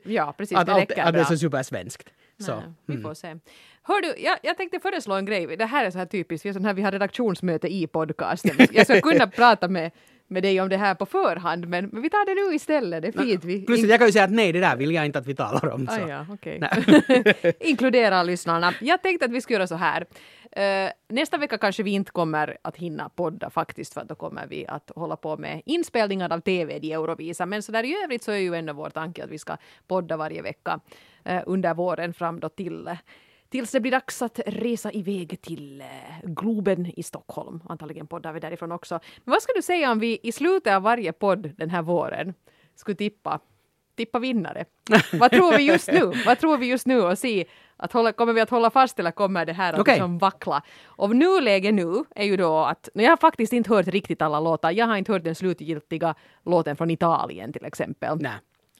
Ja, 0.05 0.35
precis. 0.38 0.57
att, 0.59 0.66
det 0.66 0.72
allt, 0.72 0.92
att 0.92 1.14
det 1.14 1.20
är 1.20 1.25
så 1.25 1.37
supersvenskt. 1.37 2.09
Så. 2.42 2.57
Nej, 2.57 2.64
vi 2.87 2.98
får 2.98 3.14
se. 3.14 3.37
Hör 3.83 4.00
du, 4.00 4.22
jag, 4.22 4.38
jag 4.42 4.57
tänkte 4.57 4.81
föreslå 4.81 5.14
en 5.14 5.24
grej. 5.24 5.57
Det 5.57 5.64
här 5.64 5.85
är 5.85 5.90
så 5.90 5.98
här 5.98 6.07
typiskt. 6.07 6.46
Vi, 6.46 6.50
är 6.50 6.52
sån 6.52 6.64
här, 6.64 6.74
vi 6.74 6.83
har 6.83 6.92
redaktionsmöte 6.92 7.68
i 7.68 7.87
podcasten. 7.87 8.66
Jag 8.72 8.87
skulle 8.87 9.00
kunna 9.12 9.26
prata 9.26 9.68
med, 9.68 9.90
med 10.32 10.42
dig 10.42 10.60
om 10.60 10.68
det 10.68 10.76
här 10.76 10.94
på 10.94 11.06
förhand, 11.06 11.68
men, 11.68 11.88
men 11.92 12.02
vi 12.02 12.10
tar 12.10 12.26
det 12.26 12.48
nu 12.48 12.54
istället. 12.54 13.02
Det 13.02 13.08
är 13.08 13.12
fint. 13.12 13.44
Vi, 13.44 13.66
Plus 13.66 13.82
att 13.82 13.88
jag 13.88 13.98
kan 13.98 14.08
ju 14.08 14.12
säga 14.12 14.24
att 14.24 14.30
nej, 14.30 14.52
det 14.52 14.60
där 14.60 14.76
vill 14.76 14.94
jag 14.94 15.06
inte 15.06 15.18
att 15.18 15.26
vi 15.26 15.34
talar 15.34 15.68
om. 15.68 15.86
Så. 15.86 15.92
Ah, 15.92 16.08
ja. 16.08 16.26
Nej. 16.44 17.54
Inkludera 17.60 18.22
lyssnarna. 18.22 18.74
Jag 18.80 19.02
tänkte 19.02 19.24
att 19.24 19.32
vi 19.32 19.40
ska 19.40 19.54
göra 19.54 19.66
så 19.66 19.74
här. 19.74 20.06
Eh, 20.52 20.90
nästa 21.08 21.38
vecka 21.38 21.58
kanske 21.58 21.82
vi 21.82 21.90
inte 21.90 22.12
kommer 22.12 22.56
att 22.62 22.76
hinna 22.76 23.08
podda 23.08 23.50
faktiskt, 23.50 23.94
för 23.94 24.00
att 24.00 24.08
då 24.08 24.14
kommer 24.14 24.46
vi 24.46 24.66
att 24.66 24.90
hålla 24.96 25.16
på 25.16 25.36
med 25.36 25.62
inspelningar 25.66 26.32
av 26.32 26.40
TV 26.40 26.78
i 26.82 26.92
Eurovisa. 26.92 27.46
Men 27.46 27.62
så 27.62 27.72
där 27.72 27.84
i 27.84 27.96
övrigt 28.04 28.22
så 28.22 28.32
är 28.32 28.36
ju 28.36 28.54
ändå 28.54 28.72
vår 28.72 28.90
tanke 28.90 29.24
att 29.24 29.30
vi 29.30 29.38
ska 29.38 29.56
podda 29.86 30.16
varje 30.16 30.42
vecka 30.42 30.80
eh, 31.24 31.42
under 31.46 31.74
våren 31.74 32.14
fram 32.14 32.40
då 32.40 32.48
till 32.48 32.90
Tills 33.52 33.70
det 33.70 33.80
blir 33.80 33.92
dags 33.92 34.22
att 34.22 34.40
resa 34.46 34.92
iväg 34.92 35.40
till 35.40 35.80
eh, 35.80 35.86
Globen 36.22 36.86
i 36.96 37.02
Stockholm. 37.02 37.60
Antagligen 37.68 38.06
poddar 38.06 38.32
vi 38.32 38.40
därifrån 38.40 38.72
också. 38.72 39.00
Men 39.24 39.32
vad 39.32 39.42
ska 39.42 39.52
du 39.52 39.62
säga 39.62 39.92
om 39.92 39.98
vi 39.98 40.18
i 40.22 40.32
slutet 40.32 40.72
av 40.72 40.82
varje 40.82 41.12
podd 41.12 41.50
den 41.56 41.70
här 41.70 41.82
våren 41.82 42.34
skulle 42.74 42.96
tippa 42.96 43.40
tippa 43.96 44.18
vinnare. 44.18 44.64
Vad 45.12 45.30
tror 45.30 45.56
vi 45.56 45.62
just 45.62 45.92
nu? 45.92 46.12
Vad 46.26 46.38
tror 46.38 46.58
vi 46.58 46.66
just 46.66 46.86
nu 46.86 47.00
och 47.00 47.18
se 47.18 47.44
att 47.76 47.92
hålla, 47.92 48.12
kommer 48.12 48.32
vi 48.32 48.40
att 48.40 48.50
hålla 48.50 48.70
fast 48.70 48.98
eller 48.98 49.10
kommer 49.10 49.46
det 49.46 49.52
här 49.52 49.72
att 49.72 49.80
Okej. 49.80 49.94
liksom 49.94 50.18
vackla? 50.18 50.62
Och 50.84 51.16
nuläget 51.16 51.74
nu 51.74 52.04
är 52.14 52.24
ju 52.24 52.36
då 52.36 52.58
att, 52.58 52.88
jag 52.94 53.10
har 53.10 53.16
faktiskt 53.16 53.52
inte 53.52 53.70
hört 53.70 53.86
riktigt 53.86 54.22
alla 54.22 54.40
låtar. 54.40 54.70
Jag 54.70 54.86
har 54.86 54.96
inte 54.96 55.12
hört 55.12 55.24
den 55.24 55.34
slutgiltiga 55.34 56.14
låten 56.44 56.76
från 56.76 56.90
Italien 56.90 57.52
till 57.52 57.64
exempel. 57.64 58.18
Nej. 58.20 58.32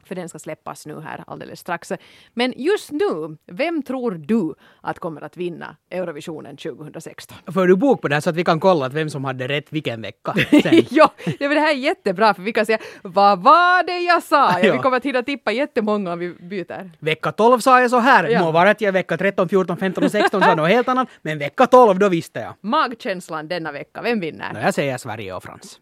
För 0.05 0.15
den 0.15 0.29
ska 0.29 0.39
släppas 0.39 0.87
nu 0.87 1.01
här 1.01 1.25
alldeles 1.27 1.61
strax. 1.61 1.93
Men 2.35 2.55
just 2.57 2.91
nu, 2.91 3.37
vem 3.47 3.83
tror 3.83 4.11
du 4.11 4.55
att 4.81 4.99
kommer 4.99 5.21
att 5.25 5.37
vinna 5.37 5.77
Eurovisionen 5.91 6.57
2016? 6.57 7.39
Får 7.55 7.67
du 7.67 7.77
bok 7.77 8.03
på 8.03 8.09
det 8.09 8.15
här 8.17 8.21
så 8.21 8.31
att 8.31 8.37
vi 8.37 8.45
kan 8.45 8.61
kolla 8.61 8.87
att 8.87 8.93
vem 8.93 9.11
som 9.11 9.25
hade 9.25 9.49
rätt 9.49 9.73
vilken 9.73 10.03
vecka? 10.03 10.35
Ja, 10.91 11.13
det, 11.39 11.49
här 11.49 11.71
är 11.71 11.77
jättebra 11.79 12.35
för 12.35 12.43
vi 12.43 12.53
kan 12.53 12.67
säga 12.67 12.79
vad 13.03 13.43
var 13.43 13.87
det 13.87 13.99
jag 13.99 14.23
sa? 14.23 14.61
Ja. 14.61 14.73
Vi 14.73 14.79
kommer 14.79 14.97
att 14.97 15.05
hinna 15.05 15.23
tippa 15.23 15.53
jättemånga 15.53 16.13
om 16.13 16.19
vi 16.19 16.35
byter. 16.35 16.91
Vecka 16.99 17.33
12 17.33 17.59
sa 17.59 17.81
jag 17.81 17.91
så 17.91 17.99
här. 17.99 18.29
Ja. 18.29 18.41
Må 18.45 18.51
vara 18.53 18.71
att 18.71 18.81
jag 18.81 18.93
vecka 18.93 19.17
13, 19.17 19.49
14, 19.49 19.77
15 19.77 20.05
och 20.05 20.11
16 20.11 20.43
sa 20.43 20.55
något 20.55 20.69
helt 20.69 20.89
annat. 20.89 21.09
Men 21.23 21.39
vecka 21.39 21.67
12 21.67 21.99
då 21.99 22.09
visste 22.09 22.41
jag. 22.41 22.55
Magkänslan 22.61 23.49
denna 23.49 23.73
vecka, 23.73 24.03
vem 24.03 24.21
vinner? 24.21 24.53
Nå, 24.53 24.61
jag 24.61 24.75
säger 24.75 24.99
Sverige 24.99 25.35
och 25.35 25.43
Frans. 25.43 25.81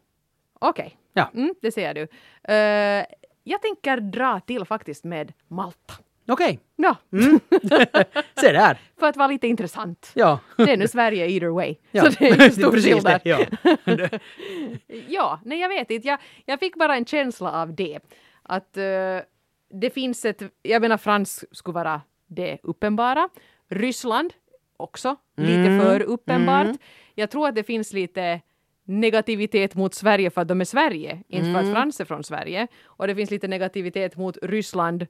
Okej, 0.59 0.97
Ja. 1.13 1.31
mm, 1.35 1.55
det 1.63 1.73
ser 1.73 1.95
du. 1.95 2.03
Eh, 2.55 3.05
jag 3.45 3.63
tänker 3.63 3.97
dra 3.97 4.41
till 4.41 4.65
faktiskt 4.65 5.05
med 5.05 5.33
Malta. 5.49 5.95
Okej, 6.29 6.61
Ja, 6.77 6.97
se 8.41 8.53
där. 8.53 8.79
för 8.99 9.07
att 9.07 9.17
vara 9.17 9.29
lite 9.29 9.47
intressant. 9.47 10.11
Ja. 10.15 10.39
Det 10.57 10.73
är 10.73 10.77
nu 10.77 10.89
Sverige 10.89 11.27
either 11.27 11.49
way. 11.49 11.77
Ja. 11.91 12.03
Så 12.05 12.11
det 12.19 12.29
är 12.29 12.33
inte 12.45 12.51
stor 12.51 12.71
Precis 12.71 12.95
skillnad. 12.95 13.21
Ja. 13.25 13.39
Ja, 15.09 15.41
nej 15.45 15.59
jag 15.61 15.69
vet 15.69 15.91
inte. 15.91 16.09
Jag, 16.09 16.19
jag 16.45 16.61
fick 16.61 16.77
bara 16.77 16.97
en 16.97 17.05
känsla 17.05 17.53
av 17.63 17.75
det. 17.75 17.99
Att 18.43 18.77
eh, 18.77 19.19
det 19.71 19.91
finns 19.95 20.25
ett, 20.25 20.43
jag 20.63 20.83
menar 20.83 20.97
Frans 20.97 21.45
skulle 21.53 21.75
vara 21.75 22.01
det 22.27 22.59
uppenbara. 22.63 23.29
Ryssland 23.69 24.33
också, 24.77 25.17
lite 25.37 25.81
för 25.85 26.03
uppenbart. 26.03 26.77
Jag 27.15 27.31
tror 27.31 27.49
att 27.49 27.55
det 27.55 27.63
finns 27.65 27.93
lite 27.93 28.41
negativitet 28.91 29.75
mot 29.75 29.95
Sverige 29.95 30.31
för 30.31 30.41
att 30.41 30.49
de 30.49 30.61
är 30.61 30.65
Sverige, 30.65 31.23
inte 31.29 31.53
för 31.53 31.61
att 31.61 31.73
Frans 31.75 32.01
är 32.01 32.05
från 32.05 32.25
Sverige. 32.25 32.67
Och 32.85 33.07
det 33.07 33.15
finns 33.15 33.31
lite 33.31 33.49
negativitet 33.49 34.17
mot 34.17 34.39
Ryssland 34.43 35.07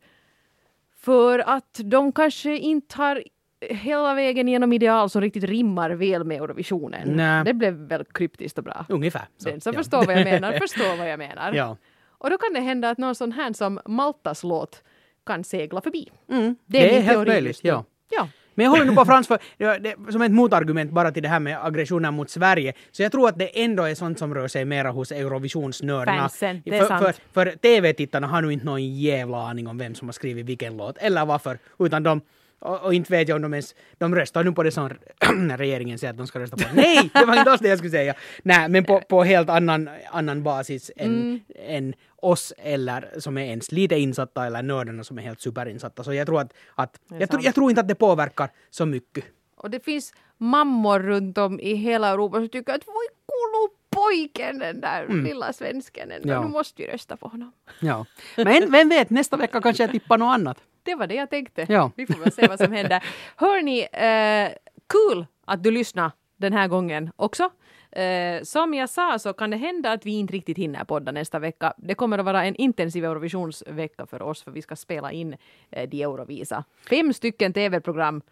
för 0.96 1.38
att 1.38 1.80
de 1.84 2.12
kanske 2.12 2.58
inte 2.58 2.96
har 2.96 3.24
hela 3.60 4.14
vägen 4.14 4.48
genom 4.48 4.72
ideal 4.72 5.10
som 5.10 5.20
riktigt 5.20 5.44
rimmar 5.44 5.90
väl 5.90 6.24
med 6.24 6.36
Eurovisionen. 6.36 7.16
Nej. 7.16 7.44
Det 7.44 7.54
blev 7.54 7.74
väl 7.74 8.04
kryptiskt 8.04 8.58
och 8.58 8.64
bra. 8.64 8.86
Ungefär. 8.88 9.24
Så, 9.38 9.48
Den 9.48 9.60
som 9.60 9.72
ja. 9.72 9.78
förstår 9.78 10.06
vad 10.06 10.18
jag 10.18 10.24
menar, 10.24 10.52
förstår 10.58 10.96
vad 10.96 11.10
jag 11.10 11.18
menar. 11.18 11.52
Ja. 11.52 11.76
Och 12.08 12.30
då 12.30 12.38
kan 12.38 12.52
det 12.52 12.60
hända 12.60 12.90
att 12.90 12.98
någon 12.98 13.14
sån 13.14 13.32
här 13.32 13.52
som 13.52 13.80
Maltas 13.86 14.44
låt 14.44 14.82
kan 15.26 15.44
segla 15.44 15.80
förbi. 15.80 16.08
Mm. 16.28 16.56
Det 16.66 16.78
Det 16.78 16.84
är, 16.84 16.88
är 16.88 16.94
min 16.94 17.02
helt 17.02 17.28
möjligt, 17.28 17.60
ja. 17.62 17.84
ja. 18.10 18.28
Men 18.54 18.64
jag 18.64 18.70
håller 18.70 18.84
nu 18.84 18.94
på 18.94 19.04
Frans 19.04 19.28
för, 19.28 19.38
ja, 19.56 19.78
det, 19.78 19.94
som 20.10 20.22
ett 20.22 20.32
motargument 20.32 20.90
bara 20.90 21.12
till 21.12 21.22
det 21.22 21.28
här 21.28 21.40
med 21.40 21.64
aggressionen 21.64 22.14
mot 22.14 22.30
Sverige. 22.30 22.72
Så 22.92 23.02
jag 23.02 23.12
tror 23.12 23.28
att 23.28 23.38
det 23.38 23.64
ändå 23.64 23.82
är 23.82 23.94
sånt 23.94 24.18
som 24.18 24.34
rör 24.34 24.48
sig 24.48 24.64
mera 24.64 24.90
hos 24.90 25.12
Eurovisionsnördarna. 25.12 26.20
Fansen, 26.20 26.62
det 26.64 26.76
är 26.76 26.80
för, 26.80 26.88
sant. 26.88 27.04
för, 27.04 27.14
för 27.32 27.56
TV-tittarna 27.56 28.26
har 28.26 28.42
nu 28.42 28.52
inte 28.52 28.66
någon 28.66 28.94
jävla 28.94 29.48
aning 29.48 29.66
om 29.66 29.78
vem 29.78 29.94
som 29.94 30.08
har 30.08 30.12
skrivit 30.12 30.46
vilken 30.46 30.76
låt, 30.76 30.98
eller 30.98 31.26
varför. 31.26 31.58
Utan 31.78 32.02
de, 32.02 32.20
och, 32.60 32.82
och 32.82 32.94
inte 32.94 33.12
vet 33.12 33.28
jag 33.28 33.36
om 33.36 33.42
de 33.42 33.54
ens, 33.54 33.74
de 33.98 34.14
röstar 34.14 34.44
nu 34.44 34.52
på 34.52 34.62
det 34.62 34.70
som 34.70 34.90
regeringen 35.56 35.98
säger 35.98 36.10
att 36.12 36.18
de 36.18 36.26
ska 36.26 36.38
rösta 36.40 36.56
på. 36.56 36.64
Nej, 36.74 37.10
det 37.14 37.24
var 37.24 37.38
inte 37.38 37.50
alls 37.50 37.60
det 37.60 37.68
jag 37.68 37.78
skulle 37.78 37.90
säga. 37.90 38.14
Nej, 38.42 38.68
men 38.68 38.84
på, 38.84 39.00
på 39.00 39.22
helt 39.24 39.50
annan, 39.50 39.90
annan 40.12 40.42
basis 40.42 40.90
än, 40.96 41.10
Mm. 41.10 41.40
än 41.58 41.94
oss 42.16 42.52
eller 42.58 43.10
som 43.18 43.38
är 43.38 43.44
ens 43.44 43.72
lite 43.72 43.96
insatta 43.96 44.46
eller 44.46 44.62
nördarna 44.62 45.04
som 45.04 45.18
är 45.18 45.22
helt 45.22 45.40
superinsatta. 45.40 46.04
Så 46.04 46.12
jag 46.14 46.26
tror 46.26 46.40
att, 46.40 46.52
att 46.74 47.00
jag, 47.08 47.28
sant. 47.30 47.44
jag 47.44 47.54
tror 47.54 47.70
inte 47.70 47.80
att 47.80 47.88
det 47.88 47.94
påverkar 47.94 48.50
så 48.70 48.86
mycket. 48.86 49.24
Och 49.56 49.70
det 49.70 49.84
finns 49.84 50.12
mammor 50.38 50.98
runt 50.98 51.38
om 51.38 51.60
i 51.60 51.74
hela 51.74 52.08
Europa 52.08 52.36
som 52.36 52.48
tycker 52.48 52.72
att 52.74 52.86
voi 52.86 53.06
kulu 53.26 53.74
pojken 53.90 54.58
den 54.58 54.80
där 54.80 55.06
lilla 55.24 55.52
svensken. 55.52 56.10
Mm. 56.12 56.28
Ja. 56.28 56.42
Nu 56.42 56.48
måste 56.48 56.82
vi 56.82 56.88
rösta 56.88 57.16
på 57.16 57.28
honom. 57.28 57.52
Ja. 57.80 58.06
Men 58.36 58.72
vem 58.72 58.88
vet, 58.88 59.10
nästa 59.10 59.36
vecka 59.36 59.60
kanske 59.60 59.82
jag 59.82 59.90
tippar 59.90 60.18
något 60.18 60.34
annat. 60.34 60.58
Det 60.82 60.94
var 60.94 61.06
det 61.06 61.14
jag 61.14 61.30
tänkte. 61.30 61.66
Ja. 61.68 61.90
Vi 61.96 62.06
får 62.06 62.14
väl 62.14 62.32
se 62.32 62.48
vad 62.48 62.58
som 62.58 62.72
händer. 62.72 63.04
Hörni, 63.36 63.80
eh, 63.80 64.56
kul 64.88 65.26
att 65.44 65.62
du 65.62 65.70
lyssnade 65.70 66.12
den 66.36 66.52
här 66.52 66.68
gången 66.68 67.10
också. 67.16 67.50
Eh, 67.92 68.42
som 68.42 68.74
jag 68.74 68.90
sa 68.90 69.18
så 69.18 69.32
kan 69.32 69.50
det 69.50 69.56
hända 69.56 69.92
att 69.92 70.06
vi 70.06 70.10
inte 70.10 70.32
riktigt 70.32 70.58
hinner 70.58 70.84
podda 70.84 71.12
nästa 71.12 71.38
vecka. 71.38 71.72
Det 71.76 71.94
kommer 71.94 72.18
att 72.18 72.24
vara 72.24 72.44
en 72.44 72.56
intensiv 72.56 73.04
Eurovisionsvecka 73.04 74.06
för 74.06 74.22
oss 74.22 74.42
för 74.42 74.50
vi 74.50 74.62
ska 74.62 74.76
spela 74.76 75.12
in 75.12 75.36
eh, 75.70 75.88
de 75.88 76.02
Eurovisa. 76.02 76.64
Fem 76.90 77.12
stycken 77.12 77.52
tv-program 77.52 78.22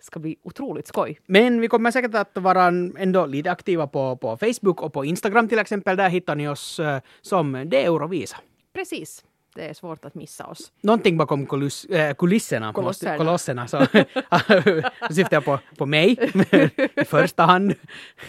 ska 0.00 0.20
bli 0.20 0.36
otroligt 0.42 0.86
skoj. 0.86 1.20
Men 1.26 1.60
vi 1.60 1.68
kommer 1.68 1.90
säkert 1.90 2.14
att 2.14 2.36
vara 2.36 2.66
ändå 2.98 3.26
lite 3.26 3.50
aktiva 3.50 3.86
på, 3.86 4.16
på 4.16 4.36
Facebook 4.36 4.82
och 4.82 4.92
på 4.92 5.04
Instagram 5.04 5.48
till 5.48 5.58
exempel. 5.58 5.96
Där 5.96 6.08
hittar 6.08 6.34
ni 6.34 6.48
oss 6.48 6.80
eh, 6.80 7.00
som 7.20 7.64
Det 7.66 7.84
Eurovisa. 7.84 8.36
Precis. 8.72 9.24
Det 9.54 9.68
är 9.68 9.74
svårt 9.74 10.04
att 10.04 10.14
missa 10.14 10.46
oss. 10.46 10.72
Någonting 10.82 11.16
bakom 11.16 11.46
kuliss, 11.46 11.84
äh, 11.84 12.14
kulisserna, 12.14 12.72
Kolosserna. 12.72 13.16
kolosserna 13.16 13.66
så 13.68 13.86
syftar 15.10 15.36
jag 15.36 15.44
på, 15.44 15.58
på 15.78 15.86
mig 15.86 16.18
i 16.96 17.04
första 17.04 17.42
hand. 17.42 17.74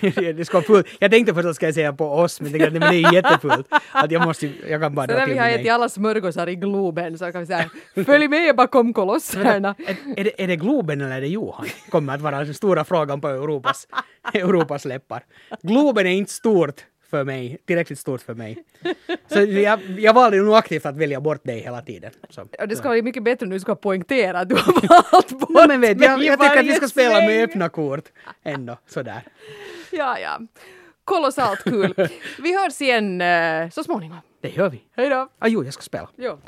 det 0.01 0.45
ska. 0.47 0.63
Jag 0.99 1.12
tänkte 1.12 1.33
först 1.33 1.47
att 1.47 1.55
ska 1.55 1.65
jag 1.65 1.75
säga 1.75 1.93
på 1.93 2.05
oss, 2.12 2.41
men 2.41 2.51
tänkte, 2.51 2.79
det 2.79 2.86
är 2.86 3.13
jättefullt. 3.13 3.67
Att 3.91 4.12
jag, 4.12 4.25
måste, 4.25 4.51
jag 4.69 4.81
kan 4.81 4.95
bara 4.95 5.07
Så 5.07 5.13
när 5.13 5.27
vi 5.27 5.38
har 5.38 5.49
ätit 5.49 5.71
alla 5.71 5.89
smörgåsar 5.89 6.49
i 6.49 6.55
Globen 6.55 7.17
så 7.17 7.31
kan 7.31 7.41
vi 7.41 7.47
säga 7.47 7.69
följ 8.05 8.27
med 8.27 8.55
bakom 8.55 8.93
kolosserna. 8.93 9.75
Är, 9.77 9.97
är, 10.17 10.23
det, 10.23 10.43
är 10.43 10.47
det 10.47 10.55
Globen 10.55 11.01
eller 11.01 11.17
är 11.17 11.21
det 11.21 11.27
Johan? 11.27 11.65
Kommer 11.89 12.15
att 12.15 12.21
vara 12.21 12.43
den 12.43 12.53
stora 12.53 12.83
frågan 12.83 13.21
på 13.21 13.27
Europas, 13.27 13.88
Europas 14.33 14.86
läppar. 14.86 15.23
Globen 15.62 16.07
är 16.07 16.12
inte 16.12 16.31
stort 16.31 16.81
för 17.13 17.23
mig, 17.23 17.58
tillräckligt 17.65 17.99
stort 17.99 18.21
för 18.21 18.34
mig. 18.34 18.63
Så 19.28 19.41
jag, 19.41 19.80
jag 19.99 20.13
valde 20.13 20.38
nog 20.38 20.56
aktivt 20.56 20.86
att 20.86 20.97
välja 20.97 21.21
bort 21.21 21.43
dig 21.43 21.60
hela 21.60 21.82
tiden. 21.82 22.12
Så. 22.30 22.47
Ja, 22.58 22.65
det 22.65 22.76
ska 22.76 22.89
vara 22.89 23.02
mycket 23.02 23.23
bättre 23.23 23.45
nu 23.45 23.60
ska 23.60 23.76
poängtera 23.76 24.39
att 24.39 24.49
du 24.49 24.56
har 24.56 25.12
valt 25.12 25.30
bort 25.30 25.49
Nej, 25.49 25.67
men 25.67 25.82
vet, 25.82 26.02
jag, 26.02 26.17
mig 26.19 26.28
jag 26.28 26.39
tycker 26.39 26.60
att 26.60 26.65
vi 26.65 26.73
ska 26.73 26.88
spela 26.88 27.19
med 27.19 27.43
öppna 27.43 27.69
kort. 27.69 28.06
Ändå, 28.43 28.78
sådär. 28.88 29.21
Ja, 29.91 30.19
ja. 30.19 30.39
Kolossalt 31.04 31.63
kul. 31.63 31.93
Vi 32.39 32.63
hörs 32.63 32.82
igen 32.82 33.21
eh, 33.21 33.69
så 33.69 33.84
småningom. 33.84 34.17
Det 34.41 34.49
gör 34.49 34.69
vi. 34.69 34.84
Hej 34.95 35.10
då! 35.10 35.30
Ah, 35.39 35.47
jo, 35.47 35.63
jag 35.63 35.73
ska 35.73 35.82
spela. 35.82 36.10
Jo. 36.15 36.39